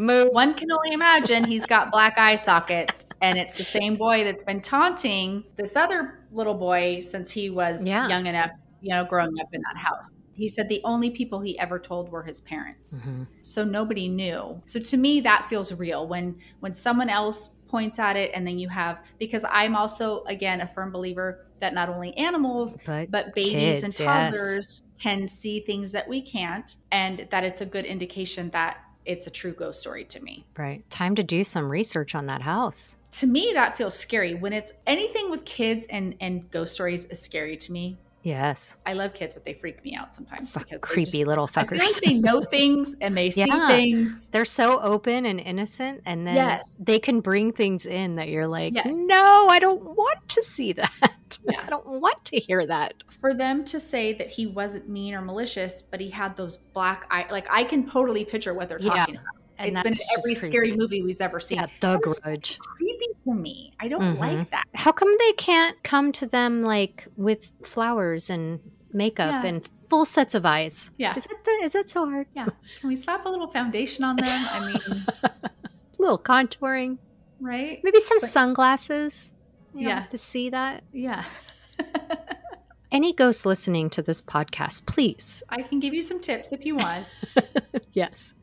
Move. 0.00 0.28
one 0.32 0.54
can 0.54 0.72
only 0.72 0.92
imagine 0.92 1.44
he's 1.44 1.66
got 1.66 1.92
black 1.92 2.16
eye 2.18 2.34
sockets 2.34 3.10
and 3.20 3.38
it's 3.38 3.54
the 3.56 3.64
same 3.64 3.96
boy 3.96 4.24
that's 4.24 4.42
been 4.42 4.60
taunting 4.60 5.44
this 5.56 5.76
other 5.76 6.20
little 6.32 6.54
boy 6.54 7.00
since 7.00 7.30
he 7.30 7.50
was 7.50 7.86
Yeah. 7.86 8.08
young 8.08 8.26
enough 8.26 8.50
you 8.80 8.90
know 8.94 9.04
growing 9.04 9.38
up 9.40 9.48
in 9.52 9.60
that 9.60 9.76
house 9.76 10.14
he 10.32 10.48
said 10.48 10.66
the 10.70 10.80
only 10.84 11.10
people 11.10 11.38
he 11.40 11.58
ever 11.58 11.78
told 11.78 12.08
were 12.10 12.22
his 12.22 12.40
parents 12.40 13.04
Mhm. 13.06 13.26
so 13.42 13.62
nobody 13.62 14.08
knew 14.08 14.60
so 14.64 14.80
to 14.80 14.96
me 14.96 15.20
that 15.20 15.46
feels 15.50 15.70
real 15.74 16.08
when 16.08 16.34
when 16.60 16.72
someone 16.72 17.10
else 17.10 17.50
points 17.68 17.98
at 17.98 18.16
it 18.16 18.30
and 18.34 18.46
then 18.46 18.58
you 18.58 18.68
have 18.70 19.00
because 19.18 19.44
i'm 19.50 19.76
also 19.76 20.24
again 20.24 20.62
a 20.62 20.66
firm 20.66 20.90
believer 20.90 21.46
that 21.60 21.74
not 21.74 21.90
only 21.90 22.16
animals 22.16 22.74
But, 22.86 23.10
but 23.10 23.34
babies 23.34 23.82
and 23.82 23.92
Kids, 23.92 24.00
yes. 24.00 24.06
toddlers 24.32 24.82
can 24.98 25.26
see 25.26 25.60
things 25.60 25.92
that 25.92 26.08
we 26.08 26.22
can't 26.22 26.76
and 26.90 27.28
that 27.30 27.44
it's 27.44 27.60
a 27.60 27.66
good 27.66 27.84
indication 27.84 28.48
that 28.50 28.78
it's 29.10 29.26
a 29.26 29.30
true 29.30 29.52
ghost 29.52 29.80
story 29.80 30.04
to 30.04 30.22
me 30.22 30.44
right. 30.56 30.88
Time 30.90 31.14
to 31.16 31.22
do 31.22 31.42
some 31.44 31.68
research 31.70 32.14
on 32.14 32.26
that 32.26 32.42
house. 32.42 32.96
to 33.12 33.26
me 33.26 33.50
that 33.54 33.76
feels 33.76 33.98
scary 33.98 34.34
when 34.34 34.52
it's 34.52 34.72
anything 34.86 35.30
with 35.30 35.44
kids 35.44 35.86
and 35.86 36.14
and 36.20 36.50
ghost 36.50 36.74
stories 36.74 37.04
is 37.06 37.20
scary 37.20 37.56
to 37.56 37.72
me 37.72 37.96
Yes. 38.22 38.76
i 38.86 38.92
love 38.92 39.14
kids 39.14 39.32
but 39.34 39.44
they 39.44 39.54
freak 39.54 39.82
me 39.84 39.94
out 39.94 40.14
sometimes 40.14 40.52
Fuck, 40.52 40.64
because 40.64 40.80
creepy 40.82 41.04
just- 41.10 41.26
little 41.26 41.48
i 41.56 41.64
feel 41.64 41.78
like 41.78 41.94
they 41.96 42.14
know 42.14 42.42
things 42.50 42.94
and 43.00 43.16
they 43.16 43.30
see 43.30 43.46
Yeah. 43.46 43.68
things 43.68 44.28
They're 44.28 44.44
so 44.44 44.80
open 44.80 45.24
and 45.26 45.40
innocent, 45.40 46.02
and 46.04 46.26
then 46.26 46.34
Yes. 46.34 46.76
they 46.78 46.98
can 46.98 47.20
bring 47.20 47.52
things 47.52 47.86
in 47.86 48.16
that 48.16 48.28
you're 48.28 48.46
like, 48.46 48.74
Yes. 48.74 48.96
no, 48.98 49.48
I 49.48 49.58
don't 49.58 49.82
want 49.82 50.28
to 50.28 50.42
see 50.42 50.72
that. 50.80 51.38
Yeah. 51.48 51.62
I 51.66 51.70
don't 51.70 51.86
want 51.86 52.24
to 52.26 52.38
hear 52.38 52.66
that. 52.66 52.94
for 53.08 53.32
them 53.34 53.64
to 53.66 53.78
say 53.80 54.12
that 54.14 54.28
he 54.28 54.46
wasn't 54.46 54.88
mean 54.88 55.14
or 55.14 55.22
malicious 55.22 55.80
but 55.80 56.00
he 56.00 56.10
had 56.10 56.36
those 56.36 56.56
black 56.56 57.06
eye 57.10 57.26
like 57.30 57.46
i 57.50 57.62
can 57.64 57.88
totally 57.88 58.24
picture 58.24 58.52
what 58.54 58.68
they're 58.68 58.80
Yeah. 58.80 58.94
talking 58.94 59.16
about 59.16 59.26
And 59.60 59.70
it's 59.72 59.82
been 59.82 59.92
every 60.16 60.34
creepy. 60.34 60.46
scary 60.46 60.76
movie 60.76 61.02
we've 61.02 61.20
ever 61.20 61.40
seen 61.40 61.58
Yeah, 61.58 61.66
the 61.80 61.98
That 61.98 62.00
grudge. 62.22 62.58
creepy 62.58 63.06
to 63.24 63.34
me 63.34 63.72
i 63.80 63.86
don't 63.88 64.16
Mhm. 64.16 64.18
like 64.18 64.50
that 64.50 64.64
How 64.74 64.92
come 64.92 65.12
they 65.18 65.32
can't 65.34 65.80
come 65.82 66.10
to 66.12 66.26
them 66.26 66.62
like 66.62 67.06
with 67.16 67.52
flowers 67.62 68.30
and 68.30 68.60
makeup 68.92 69.44
Yeah. 69.44 69.48
and 69.48 69.68
full 69.88 70.04
sets 70.04 70.34
of 70.34 70.44
eyes? 70.46 70.90
Yeah. 70.98 71.14
Is 71.16 71.24
that 71.26 71.44
the, 71.44 71.50
is 71.64 71.72
that 71.72 71.90
so 71.90 72.06
hard? 72.06 72.26
Yeah. 72.34 72.46
Can 72.80 72.88
we 72.88 72.96
slap 72.96 73.24
a 73.26 73.28
little 73.28 73.48
foundation 73.48 74.04
on 74.04 74.16
them? 74.16 74.46
I 74.50 74.60
mean, 74.66 75.04
A 75.24 75.50
little 75.98 76.18
contouring, 76.18 76.98
right? 77.40 77.80
maybe 77.84 78.00
some 78.00 78.18
But- 78.20 78.28
sunglasses. 78.30 79.32
you 79.74 79.82
know, 79.82 79.88
Yeah. 79.90 80.06
to 80.06 80.16
see 80.16 80.48
that. 80.50 80.82
Yeah. 80.92 81.24
Any 82.92 83.12
ghosts 83.12 83.46
listening 83.46 83.90
to 83.90 84.02
this 84.02 84.20
podcast, 84.20 84.86
please. 84.86 85.42
I 85.48 85.62
can 85.62 85.78
give 85.78 85.94
you 85.94 86.02
some 86.02 86.18
tips 86.20 86.52
if 86.52 86.64
you 86.66 86.74
want. 86.76 87.06
yes. 87.92 88.34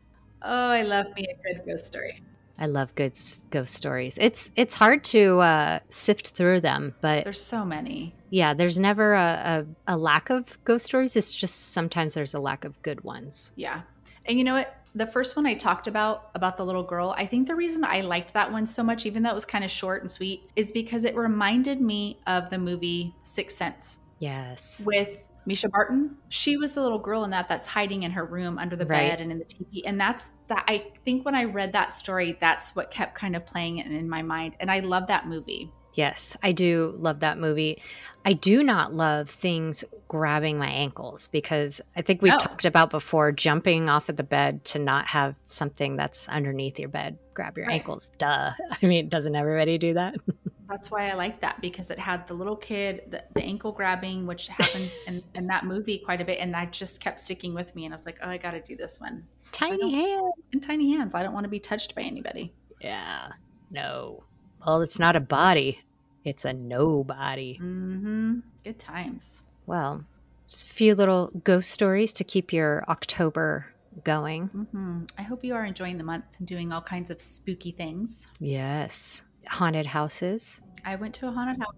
Oh, 0.48 0.70
I 0.70 0.82
love 0.84 1.08
me 1.16 1.28
a 1.30 1.36
good 1.54 1.66
ghost 1.68 1.86
story. 1.86 2.24
I 2.58 2.66
love 2.66 2.96
good 2.96 3.14
ghost 3.52 3.74
stories. 3.76 4.18
It's 4.20 4.50
it's 4.56 4.74
hard 4.76 5.04
to 5.06 5.40
uh, 5.40 5.80
sift 5.90 6.30
through 6.30 6.62
them, 6.62 6.96
but 7.02 7.24
There's 7.26 7.42
so 7.44 7.64
many. 7.66 8.16
yeah, 8.30 8.54
there's 8.56 8.80
never 8.80 9.14
a, 9.14 9.66
a, 9.88 9.94
a 9.94 9.98
lack 9.98 10.30
of 10.32 10.58
ghost 10.64 10.86
stories. 10.86 11.16
It's 11.16 11.36
just 11.36 11.74
sometimes 11.74 12.14
there's 12.16 12.34
a 12.34 12.40
lack 12.42 12.66
of 12.66 12.82
good 12.82 13.04
ones. 13.04 13.52
Yeah. 13.56 13.82
And 14.26 14.38
you 14.40 14.44
know 14.44 14.54
what? 14.54 14.74
The 14.96 15.06
first 15.06 15.36
one 15.36 15.46
I 15.46 15.54
talked 15.54 15.86
about, 15.86 16.32
about 16.34 16.58
the 16.58 16.66
little 16.66 16.82
girl, 16.82 17.14
I 17.16 17.28
think 17.28 17.46
the 17.48 17.56
reason 17.56 17.84
I 17.84 18.02
liked 18.02 18.34
that 18.34 18.52
one 18.52 18.66
so 18.66 18.82
much, 18.82 19.06
even 19.06 19.22
though 19.22 19.30
it 19.30 19.36
was 19.36 19.46
kind 19.46 19.64
of 19.64 19.70
short 19.70 20.02
and 20.02 20.10
sweet, 20.10 20.50
is 20.56 20.72
because 20.72 21.06
it 21.06 21.16
reminded 21.16 21.80
me 21.82 22.18
of 22.26 22.50
the 22.50 22.58
movie 22.58 23.14
Sixth 23.24 23.56
Sense 23.58 24.00
Yes. 24.18 24.82
with 24.84 25.20
Mischa 25.48 25.70
Barton. 25.72 26.18
She 26.30 26.58
was 26.58 26.74
the 26.74 26.82
little 26.82 27.00
girl 27.00 27.24
in 27.24 27.30
that 27.32 27.48
that's 27.48 27.66
hiding 27.68 28.04
in 28.04 28.12
her 28.12 28.26
room 28.26 28.58
under 28.60 28.76
the 28.76 28.86
Right. 28.86 29.10
bed 29.12 29.22
and 29.22 29.32
in 29.32 29.40
the 29.40 29.46
TV. 29.46 29.84
And 29.86 30.00
that's 30.00 30.32
that. 30.48 30.66
I 30.68 30.88
think 31.06 31.24
when 31.26 31.36
I 31.36 31.46
read 31.46 31.72
that 31.72 31.92
story, 31.92 32.38
that's 32.42 32.76
what 32.76 32.92
kept 32.92 33.16
kind 33.16 33.36
of 33.36 33.46
playing 33.46 33.78
in, 33.80 33.92
in 33.92 34.10
my 34.10 34.22
mind. 34.22 34.56
And 34.60 34.70
I 34.70 34.80
love 34.82 35.08
that 35.08 35.28
movie. 35.28 35.72
Yes, 35.94 36.38
I 36.44 36.52
do 36.52 36.94
love 36.96 37.22
that 37.22 37.40
movie. 37.40 37.82
I 38.24 38.34
do 38.34 38.62
not 38.62 38.94
love 38.94 39.30
things 39.32 39.84
grabbing 40.08 40.60
my 40.60 40.68
ankles 40.70 41.26
because 41.28 41.82
I 41.96 42.04
think 42.04 42.22
we've 42.22 42.34
Oh. 42.34 42.38
talked 42.38 42.66
about 42.66 42.92
before 42.92 43.32
jumping 43.32 43.90
off 43.90 44.08
of 44.08 44.16
the 44.16 44.24
bed 44.24 44.64
to 44.66 44.80
not 44.80 45.08
have 45.08 45.34
something 45.50 45.96
that's 45.96 46.30
underneath 46.30 46.78
your 46.78 46.90
bed 46.90 47.18
grab 47.34 47.58
your 47.58 47.66
Right. 47.68 47.76
ankles. 47.82 48.12
Duh. 48.20 48.52
I 48.82 48.86
mean, 48.86 49.10
doesn't 49.10 49.36
everybody 49.36 49.78
do 49.80 49.94
that? 49.96 50.16
That's 50.70 50.92
why 50.92 51.10
I 51.10 51.14
like 51.14 51.40
that 51.42 51.62
because 51.62 51.90
it 51.92 52.00
had 52.00 52.28
the 52.28 52.34
little 52.34 52.56
kid, 52.56 53.04
the, 53.10 53.24
the 53.34 53.42
ankle 53.44 53.72
grabbing, 53.72 54.26
which 54.26 54.48
happens 54.60 54.98
in, 55.08 55.24
in 55.36 55.48
that 55.48 55.66
movie 55.66 56.00
quite 56.00 56.22
a 56.22 56.26
bit. 56.26 56.40
And 56.40 56.54
that 56.54 56.72
just 56.74 57.00
kept 57.00 57.20
sticking 57.20 57.54
with 57.54 57.74
me. 57.76 57.86
And 57.86 57.94
I 57.94 57.98
was 57.98 58.06
like, 58.06 58.20
oh, 58.22 58.30
I 58.30 58.38
got 58.38 58.52
to 58.52 58.62
do 58.62 58.76
this 58.76 59.00
one. 59.00 59.26
Tiny 59.52 59.78
don't- 59.78 59.94
hand. 59.94 60.34
In 60.54 60.60
tiny 60.60 60.92
hands. 60.94 61.16
I 61.16 61.24
don't 61.24 61.34
want 61.34 61.46
to 61.46 61.50
be 61.50 61.60
touched 61.60 61.96
by 61.96 62.02
anybody. 62.02 62.54
Yeah. 62.82 63.30
No. 63.72 64.24
Well, 64.66 64.82
it's 64.82 65.00
not 65.00 65.16
a 65.16 65.20
body. 65.22 65.80
It's 66.26 66.44
a 66.46 66.52
nobody. 66.54 67.56
Mm-hmm. 67.56 68.40
Good 68.64 68.80
times. 68.80 69.44
Well, 69.66 70.04
just 70.50 70.70
a 70.70 70.74
few 70.74 70.96
little 70.96 71.32
ghost 71.44 71.72
stories 71.72 72.12
to 72.14 72.24
keep 72.24 72.52
your 72.52 72.84
October 72.90 73.68
going. 74.04 74.48
hmm 74.48 75.04
I 75.18 75.24
hope 75.24 75.44
you 75.44 75.56
are 75.56 75.66
enjoying 75.66 75.98
the 75.98 76.04
month 76.04 76.26
and 76.38 76.48
doing 76.48 76.72
all 76.72 76.82
kinds 76.82 77.10
of 77.10 77.20
spooky 77.20 77.72
things. 77.72 78.28
Yes. 78.40 79.24
Haunted 79.50 79.86
houses. 79.88 80.62
I 80.86 80.96
went 80.96 81.14
to 81.16 81.28
a 81.28 81.32
haunted 81.32 81.60
house 81.60 81.74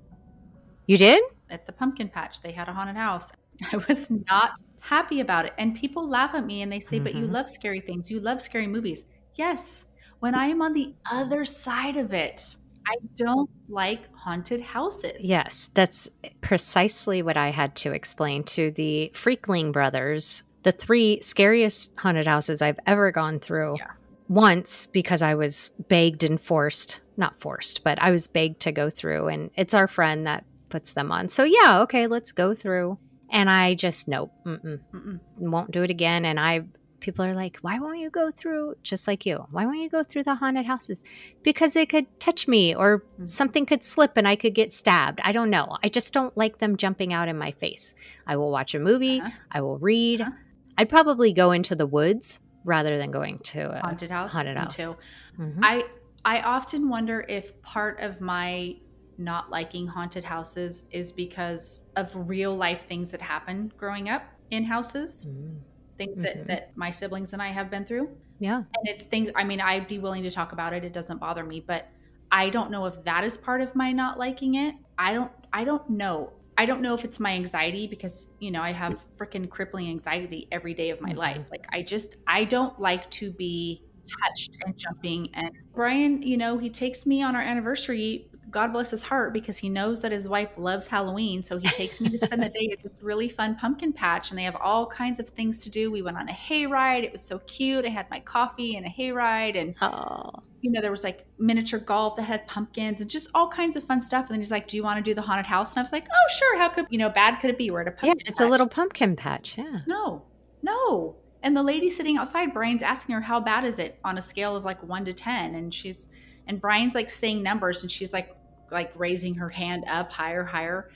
You 0.87 0.97
did? 0.97 1.23
at 1.49 1.65
the 1.65 1.71
pumpkin 1.71 2.09
patch. 2.09 2.41
They 2.41 2.51
had 2.51 2.67
a 2.67 2.73
haunted 2.73 2.95
house. 2.95 3.31
I 3.71 3.77
was 3.87 4.09
not 4.09 4.51
happy 4.79 5.19
about 5.19 5.45
it. 5.45 5.53
And 5.57 5.75
people 5.75 6.07
laugh 6.07 6.33
at 6.35 6.45
me 6.45 6.61
and 6.61 6.71
they 6.71 6.79
say, 6.79 6.99
But 6.99 7.15
you 7.15 7.27
Mhm. 7.27 7.31
love 7.31 7.49
scary 7.49 7.81
things. 7.81 8.09
You 8.11 8.19
love 8.19 8.41
scary 8.41 8.67
movies. 8.67 9.05
Yes. 9.35 9.85
When 10.19 10.35
I 10.35 10.45
am 10.47 10.61
on 10.61 10.73
the 10.73 10.93
other 11.11 11.45
side 11.45 11.95
of 11.97 12.13
it, 12.13 12.55
I 12.87 12.95
don't 13.15 13.49
like 13.69 14.13
haunted 14.15 14.61
houses. 14.61 15.17
Yes, 15.25 15.69
that's 15.73 16.09
precisely 16.41 17.21
what 17.21 17.37
I 17.37 17.49
had 17.51 17.75
to 17.77 17.91
explain 17.93 18.43
to 18.45 18.71
the 18.71 19.11
Freakling 19.13 19.71
brothers. 19.71 20.43
The 20.63 20.71
three 20.71 21.19
scariest 21.21 21.93
haunted 21.97 22.27
houses 22.27 22.61
I've 22.61 22.79
ever 22.87 23.11
gone 23.11 23.39
through. 23.39 23.75
Yeah. 23.77 23.91
Once 24.27 24.87
because 24.87 25.21
I 25.21 25.35
was 25.35 25.69
begged 25.87 26.23
and 26.23 26.39
forced, 26.41 27.01
not 27.19 27.39
forced, 27.39 27.83
but 27.83 28.01
I 28.01 28.09
was 28.11 28.27
begged 28.27 28.61
to 28.61 28.71
go 28.71 28.89
through, 28.89 29.27
and 29.27 29.51
it's 29.55 29.73
our 29.73 29.87
friend 29.87 30.25
that 30.25 30.45
puts 30.69 30.93
them 30.93 31.11
on. 31.11 31.29
So, 31.29 31.43
yeah, 31.43 31.81
okay, 31.81 32.07
let's 32.07 32.31
go 32.31 32.55
through. 32.55 32.97
And 33.31 33.49
I 33.49 33.75
just, 33.75 34.07
nope, 34.07 34.31
mm-mm, 34.45 34.79
Mm-mm. 34.93 35.19
won't 35.37 35.69
do 35.71 35.83
it 35.83 35.91
again. 35.91 36.25
And 36.25 36.39
I, 36.39 36.61
people 36.99 37.23
are 37.25 37.33
like, 37.35 37.57
why 37.61 37.77
won't 37.79 37.99
you 37.99 38.09
go 38.09 38.31
through, 38.31 38.75
just 38.81 39.07
like 39.07 39.25
you, 39.25 39.45
why 39.51 39.65
won't 39.65 39.79
you 39.81 39.89
go 39.89 40.01
through 40.03 40.23
the 40.23 40.35
haunted 40.35 40.65
houses? 40.65 41.03
Because 41.43 41.73
they 41.73 41.85
could 41.85 42.07
touch 42.19 42.47
me 42.47 42.73
or 42.73 43.03
Mhm. 43.19 43.29
something 43.29 43.65
could 43.67 43.83
slip 43.83 44.13
and 44.15 44.27
I 44.27 44.35
could 44.35 44.55
get 44.55 44.71
stabbed. 44.71 45.19
I 45.23 45.31
don't 45.31 45.49
know. 45.51 45.77
I 45.83 45.89
just 45.89 46.11
don't 46.11 46.35
like 46.35 46.57
them 46.57 46.75
jumping 46.75 47.13
out 47.13 47.27
in 47.27 47.37
my 47.37 47.51
face. 47.51 47.93
I 48.25 48.35
will 48.35 48.51
watch 48.51 48.73
a 48.73 48.79
movie, 48.79 49.19
Uh-huh. 49.21 49.29
I 49.51 49.61
will 49.61 49.77
read. 49.77 50.21
Uh-huh. 50.21 50.31
I'd 50.77 50.89
probably 50.89 51.31
go 51.33 51.51
into 51.51 51.75
the 51.75 51.85
woods 51.87 52.39
rather 52.65 52.97
than 52.97 53.11
going 53.11 53.39
to 53.39 53.77
a 53.77 53.79
Haunted 53.81 54.09
house. 54.11 54.33
haunted 54.33 54.55
Me 54.55 54.61
house. 54.61 54.75
too. 54.75 54.95
Mhm. 55.39 55.59
I 55.61 55.85
I 56.25 56.41
often 56.41 56.89
wonder 56.89 57.25
if 57.29 57.61
part 57.61 57.99
of 57.99 58.21
my 58.21 58.77
not 59.17 59.49
liking 59.49 59.87
haunted 59.87 60.23
houses 60.23 60.87
is 60.91 61.11
because 61.11 61.89
of 61.95 62.11
real 62.15 62.55
life 62.55 62.87
things 62.87 63.11
that 63.11 63.21
happen 63.21 63.71
growing 63.77 64.09
up 64.09 64.23
in 64.51 64.63
houses, 64.63 65.27
Mm. 65.27 65.59
things 65.97 66.21
that, 66.23 66.47
that 66.47 66.75
my 66.77 66.91
siblings 66.91 67.33
and 67.33 67.41
I 67.41 67.49
have 67.49 67.69
been 67.69 67.85
through. 67.85 68.17
Yeah. 68.39 68.57
And 68.57 68.87
it's 68.87 69.05
things 69.05 69.31
I 69.35 69.43
mean, 69.43 69.59
I'd 69.61 69.87
be 69.87 69.99
willing 69.99 70.23
to 70.23 70.31
talk 70.31 70.51
about 70.53 70.73
it. 70.73 70.85
It 70.85 70.93
doesn't 70.93 71.17
bother 71.19 71.43
me, 71.43 71.59
but 71.59 71.89
I 72.31 72.49
don't 72.49 72.71
know 72.71 72.85
if 72.85 73.03
that 73.03 73.23
is 73.23 73.37
part 73.37 73.61
of 73.61 73.75
my 73.75 73.91
not 73.91 74.17
liking 74.17 74.55
it. 74.55 74.75
I 74.97 75.13
don't 75.13 75.31
I 75.51 75.63
don't 75.63 75.89
know. 75.89 76.33
I 76.57 76.65
don't 76.65 76.81
know 76.81 76.93
if 76.93 77.05
it's 77.05 77.19
my 77.19 77.31
anxiety 77.33 77.87
because, 77.87 78.27
you 78.39 78.51
know, 78.51 78.61
I 78.61 78.71
have 78.71 79.05
freaking 79.17 79.49
crippling 79.49 79.89
anxiety 79.89 80.47
every 80.51 80.73
day 80.73 80.89
of 80.91 81.01
my 81.01 81.13
Mhm. 81.13 81.17
life. 81.17 81.47
Like 81.51 81.65
I 81.71 81.81
just 81.83 82.15
I 82.27 82.45
don't 82.45 82.79
like 82.79 83.09
to 83.11 83.31
be 83.31 83.88
touched 84.03 84.57
and 84.65 84.77
jumping 84.77 85.29
and 85.33 85.51
Brian, 85.73 86.21
you 86.21 86.37
know, 86.37 86.57
he 86.57 86.69
takes 86.69 87.05
me 87.05 87.21
on 87.23 87.35
our 87.35 87.41
anniversary 87.41 88.25
God 88.51 88.73
bless 88.73 88.89
his 88.89 89.03
heart 89.03 89.31
because 89.31 89.59
he 89.59 89.69
knows 89.69 90.01
that 90.01 90.11
his 90.11 90.27
wife 90.27 90.49
loves 90.57 90.87
Halloween. 90.87 91.43
So 91.43 91.59
he 91.59 91.67
takes 91.67 92.01
me 92.01 92.09
to 92.09 92.17
spend 92.17 92.41
the 92.41 92.49
day 92.49 92.69
at 92.73 92.81
this 92.81 92.97
really 92.99 93.29
fun 93.29 93.55
pumpkin 93.55 93.93
patch 93.93 94.31
and 94.31 94.39
they 94.39 94.43
have 94.43 94.55
all 94.55 94.87
kinds 94.87 95.19
of 95.19 95.29
things 95.29 95.63
to 95.65 95.69
do. 95.69 95.91
We 95.91 96.01
went 96.01 96.17
on 96.17 96.27
a 96.29 96.33
hayride. 96.33 97.03
It 97.03 97.11
was 97.11 97.21
so 97.21 97.37
cute. 97.45 97.85
I 97.85 97.89
had 97.89 98.09
my 98.09 98.19
coffee 98.21 98.75
and 98.75 98.87
a 98.87 98.89
hayride 98.89 99.55
and 99.55 99.75
Oh. 99.83 100.31
you 100.61 100.71
know, 100.71 100.81
there 100.81 100.89
was 100.89 101.03
like 101.03 101.27
miniature 101.37 101.79
golf 101.79 102.15
that 102.15 102.23
had 102.23 102.47
pumpkins 102.47 103.01
and 103.01 103.07
just 103.09 103.29
all 103.35 103.49
kinds 103.49 103.75
of 103.75 103.83
fun 103.83 104.01
stuff. 104.01 104.21
And 104.25 104.29
then 104.33 104.39
he's 104.39 104.49
like, 104.51 104.67
Do 104.67 104.77
you 104.77 104.83
want 104.83 104.97
to 104.97 105.03
do 105.07 105.13
the 105.13 105.21
haunted 105.21 105.45
house? 105.45 105.69
And 105.73 105.77
I 105.77 105.81
was 105.83 105.91
like, 105.91 106.07
Oh, 106.11 106.33
sure. 106.35 106.57
How 106.57 106.69
could, 106.69 106.87
you 106.89 106.97
know, 106.97 107.09
bad 107.09 107.39
could 107.39 107.51
it 107.51 107.57
be? 107.59 107.69
We're 107.69 107.81
at 107.81 107.87
a 107.87 107.91
Yeah, 107.91 108.13
pumpkin. 108.13 108.27
it's 108.27 108.41
a 108.41 108.47
little 108.47 108.67
pumpkin 108.67 109.15
patch. 109.15 109.59
Yeah. 109.59 109.81
No, 109.85 110.23
no. 110.63 111.17
And 111.43 111.55
the 111.55 111.63
lady 111.63 111.89
sitting 111.89 112.17
outside, 112.17 112.53
Brian's 112.53 112.83
asking 112.83 113.15
her, 113.15 113.21
How 113.21 113.39
bad 113.39 113.65
is 113.65 113.79
it 113.79 113.99
on 114.03 114.17
a 114.17 114.21
scale 114.21 114.55
of 114.55 114.65
like 114.65 114.81
one 114.83 115.05
to 115.05 115.13
10? 115.13 115.55
And 115.55 115.73
she's, 115.73 116.09
and 116.47 116.59
Brian's 116.59 116.95
like 116.95 117.09
saying 117.09 117.41
numbers 117.41 117.83
and 117.83 117.91
she's 117.91 118.13
like, 118.13 118.35
like 118.71 118.91
raising 118.95 119.33
her 119.35 119.49
hand 119.49 119.85
up 119.87 120.11
higher, 120.11 120.43
higher. 120.43 120.89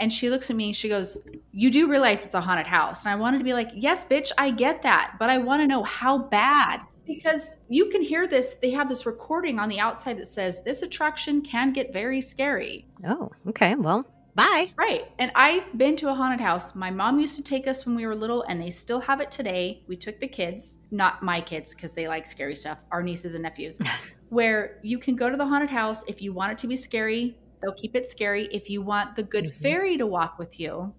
And 0.00 0.12
she 0.12 0.28
looks 0.28 0.50
at 0.50 0.56
me 0.56 0.72
she 0.72 0.88
goes, 0.88 1.18
You 1.52 1.70
do 1.70 1.88
realize 1.88 2.26
it's 2.26 2.34
a 2.34 2.40
haunted 2.40 2.66
house. 2.66 3.04
And 3.04 3.12
I 3.12 3.16
wanted 3.16 3.38
to 3.38 3.44
be 3.44 3.52
like, 3.52 3.70
Yes, 3.74 4.04
bitch, 4.04 4.32
I 4.38 4.50
get 4.50 4.82
that. 4.82 5.14
But 5.18 5.30
I 5.30 5.38
want 5.38 5.62
to 5.62 5.66
know 5.66 5.82
how 5.84 6.18
bad. 6.18 6.80
Because 7.06 7.58
you 7.68 7.90
can 7.90 8.00
hear 8.00 8.26
this. 8.26 8.54
They 8.54 8.70
have 8.70 8.88
this 8.88 9.04
recording 9.04 9.58
on 9.58 9.68
the 9.68 9.78
outside 9.78 10.18
that 10.18 10.26
says, 10.26 10.64
This 10.64 10.82
attraction 10.82 11.42
can 11.42 11.72
get 11.72 11.92
very 11.92 12.20
scary. 12.20 12.86
Oh, 13.06 13.30
okay. 13.48 13.74
Well, 13.74 14.04
bye. 14.34 14.72
Right. 14.76 15.10
And 15.18 15.30
I've 15.34 15.76
been 15.76 15.96
to 15.96 16.08
a 16.10 16.14
haunted 16.14 16.40
house. 16.40 16.74
My 16.74 16.90
mom 16.90 17.20
used 17.20 17.36
to 17.36 17.42
take 17.42 17.66
us 17.66 17.86
when 17.86 17.94
we 17.94 18.06
were 18.06 18.14
little, 18.14 18.42
and 18.42 18.60
they 18.60 18.70
still 18.70 19.00
have 19.00 19.20
it 19.20 19.30
today. 19.30 19.82
We 19.86 19.96
took 19.96 20.18
the 20.20 20.28
kids, 20.28 20.78
not 20.90 21.22
my 21.22 21.40
kids, 21.40 21.74
because 21.74 21.94
they 21.94 22.08
like 22.08 22.26
scary 22.26 22.56
stuff, 22.56 22.78
our 22.90 23.02
nieces 23.02 23.34
and 23.34 23.42
nephews, 23.42 23.78
where 24.30 24.78
you 24.82 24.98
can 24.98 25.16
go 25.16 25.30
to 25.30 25.36
the 25.36 25.46
haunted 25.46 25.70
house. 25.70 26.04
If 26.08 26.20
you 26.20 26.32
want 26.32 26.52
it 26.52 26.58
to 26.58 26.66
be 26.66 26.76
scary, 26.76 27.38
they'll 27.62 27.74
keep 27.74 27.94
it 27.96 28.04
scary. 28.04 28.46
If 28.52 28.68
you 28.68 28.82
want 28.82 29.16
the 29.16 29.22
good 29.22 29.46
Mhm. 29.46 29.52
fairy 29.52 29.96
to 29.98 30.06
walk 30.06 30.38
with 30.38 30.58
you, 30.58 30.94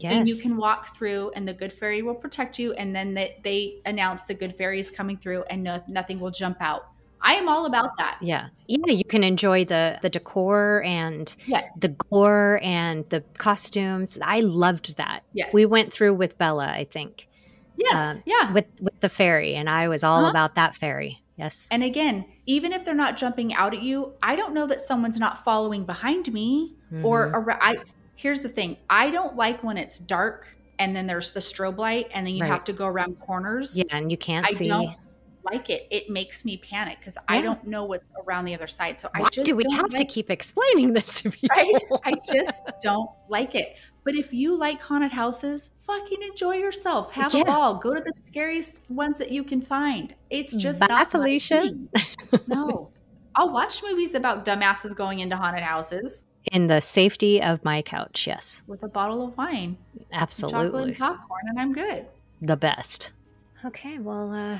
Yes. 0.00 0.10
then 0.12 0.26
you 0.26 0.36
can 0.36 0.56
walk 0.56 0.96
through, 0.96 1.32
and 1.34 1.46
the 1.46 1.54
good 1.54 1.72
fairy 1.72 2.02
will 2.02 2.14
protect 2.14 2.58
you. 2.58 2.72
And 2.74 2.94
then 2.94 3.14
they, 3.14 3.40
they 3.42 3.80
announce 3.84 4.22
the 4.22 4.34
good 4.34 4.56
fairy 4.56 4.78
is 4.78 4.90
coming 4.90 5.16
through, 5.18 5.42
and 5.50 5.62
no, 5.64 5.82
nothing 5.88 6.20
will 6.20 6.30
jump 6.30 6.58
out. 6.60 6.82
I 7.22 7.34
am 7.34 7.48
all 7.48 7.66
about 7.66 7.96
that. 7.98 8.18
Yeah. 8.20 8.48
Yeah, 8.66 8.92
you 8.92 9.04
can 9.04 9.24
enjoy 9.24 9.64
the 9.64 9.98
the 10.02 10.08
decor 10.10 10.82
and 10.84 11.34
Yes. 11.46 11.78
the 11.80 11.88
gore 11.88 12.60
and 12.62 13.08
the 13.08 13.22
costumes. 13.38 14.18
I 14.22 14.40
loved 14.40 14.96
that. 14.98 15.22
yes. 15.32 15.52
We 15.52 15.66
went 15.66 15.92
through 15.92 16.14
with 16.14 16.38
Bella, 16.38 16.66
I 16.68 16.84
think, 16.84 17.28
yes. 17.76 18.16
um, 18.16 18.22
yeah. 18.26 18.52
with 18.52 18.66
with 18.80 19.00
the 19.00 19.08
fairy, 19.08 19.54
and 19.54 19.68
I 19.68 19.88
was 19.88 20.04
all 20.04 20.20
Uh-huh. 20.20 20.30
about 20.30 20.54
that 20.56 20.76
fairy. 20.76 21.22
Yes. 21.36 21.68
And 21.70 21.82
again, 21.84 22.24
even 22.46 22.72
if 22.72 22.84
they're 22.84 22.94
not 22.94 23.16
jumping 23.16 23.54
out 23.54 23.72
at 23.72 23.82
you, 23.82 24.12
I 24.22 24.34
don't 24.36 24.52
know 24.54 24.66
that 24.66 24.80
someone's 24.80 25.18
not 25.18 25.44
following 25.44 25.84
behind 25.84 26.32
me 26.32 26.74
or 27.04 27.28
Mhm. 27.30 27.34
ar- 27.34 27.58
I 27.62 27.76
here's 28.16 28.42
the 28.42 28.48
thing. 28.48 28.76
I 28.90 29.10
don't 29.10 29.36
like 29.36 29.62
when 29.62 29.76
it's 29.76 29.98
dark 29.98 30.48
and 30.80 30.94
then 30.96 31.06
there's 31.06 31.30
the 31.32 31.40
strobe 31.40 31.78
light 31.78 32.08
and 32.12 32.26
then 32.26 32.34
you 32.34 32.42
Right. 32.42 32.50
have 32.50 32.64
to 32.64 32.72
go 32.72 32.86
around 32.86 33.20
corners. 33.20 33.78
yeah, 33.78 33.84
and 33.96 34.10
you 34.10 34.16
can't 34.18 34.44
I 34.46 34.50
see. 34.50 34.66
don't 34.68 34.96
like 35.50 35.70
it. 35.70 35.86
It 35.90 36.10
makes 36.10 36.44
me 36.44 36.56
panic 36.58 36.98
because 37.00 37.18
I 37.28 37.40
don't 37.40 37.64
know 37.66 37.84
what's 37.84 38.10
around 38.26 38.44
the 38.44 38.54
other 38.54 38.66
side. 38.66 38.98
So 39.00 39.08
I 39.14 39.22
just 39.30 39.44
do 39.46 39.56
we 39.56 39.62
don't 39.64 39.72
have 39.74 39.90
to 39.90 40.04
keep 40.04 40.30
explaining 40.30 40.92
this 40.92 41.12
to 41.14 41.30
people? 41.30 41.56
right? 41.56 41.74
I 42.04 42.14
just 42.32 42.62
don't 42.82 43.10
like 43.28 43.54
it. 43.54 43.76
But 44.04 44.14
if 44.14 44.32
you 44.32 44.56
like 44.56 44.80
haunted 44.80 45.12
houses, 45.12 45.70
fucking 45.78 46.22
enjoy 46.22 46.54
yourself. 46.56 47.12
Have 47.12 47.34
Yeah. 47.34 47.42
a 47.42 47.44
ball. 47.44 47.74
Go 47.76 47.92
to 47.94 48.00
the 48.00 48.12
scariest 48.12 48.88
ones 48.90 49.18
that 49.18 49.30
you 49.30 49.44
can 49.44 49.60
find. 49.60 50.14
It's 50.30 50.54
just 50.56 50.80
Bye, 50.80 50.86
not 50.88 51.10
Felicia. 51.10 51.70
No. 52.46 52.90
I'll 53.34 53.52
watch 53.52 53.82
movies 53.82 54.14
about 54.14 54.44
dumbasses 54.44 54.94
going 54.96 55.20
into 55.20 55.36
haunted 55.36 55.62
houses 55.62 56.24
In 56.52 56.66
the 56.66 56.80
safety 56.80 57.40
of 57.42 57.62
my 57.64 57.82
couch, 57.82 58.26
yes, 58.26 58.62
with 58.66 58.82
a 58.82 58.88
bottle 58.88 59.22
of 59.28 59.36
wine, 59.36 59.76
some 59.76 60.00
chocolate 60.00 60.22
absolutely, 60.22 60.88
and 60.90 60.98
popcorn, 60.98 61.42
and 61.48 61.60
I'm 61.60 61.72
good. 61.72 62.06
the 62.40 62.56
best. 62.56 63.12
Okay, 63.64 63.98
well, 63.98 64.32
uh, 64.32 64.58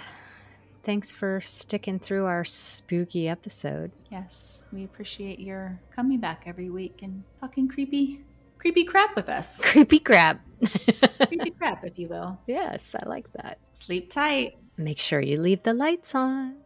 thanks 0.89 1.13
for 1.13 1.39
sticking 1.43 1.99
through 1.99 2.25
our 2.25 2.47
spooky 2.47 3.29
episode. 3.29 3.93
Yes, 4.11 4.65
we 4.73 4.85
appreciate 4.85 5.39
your 5.39 5.79
coming 5.95 6.19
back 6.19 6.45
every 6.47 6.71
week 6.71 7.01
and 7.03 7.23
fucking 7.43 7.69
creepy, 7.69 8.25
creepy 8.57 8.85
crap 8.85 9.15
with 9.15 9.29
us. 9.29 9.61
Creepy 9.63 9.99
crap. 9.99 10.41
creepy 11.27 11.51
crap, 11.51 11.85
if 11.85 11.99
you 11.99 12.09
will. 12.09 12.41
yes, 12.47 12.97
I 12.99 13.07
like 13.07 13.31
that. 13.35 13.59
Sleep 13.75 14.11
tight. 14.11 14.57
Make 14.79 14.99
sure 14.99 15.21
you 15.21 15.39
leave 15.39 15.63
the 15.63 15.75
lights 15.75 16.15
on. 16.15 16.57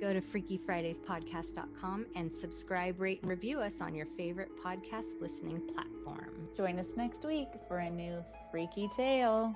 Go 0.00 0.14
to 0.14 0.22
freakyfridayspodcast.com 0.22 2.06
and 2.16 2.34
subscribe, 2.34 2.98
rate, 2.98 3.20
and 3.20 3.30
review 3.30 3.60
us 3.60 3.82
on 3.82 3.94
your 3.94 4.06
favorite 4.16 4.48
podcast 4.64 5.20
listening 5.20 5.60
platform. 5.74 6.48
Join 6.56 6.78
us 6.78 6.96
next 6.96 7.22
week 7.26 7.48
for 7.68 7.80
a 7.80 7.90
new 7.90 8.24
freaky 8.50 8.88
tale. 8.96 9.54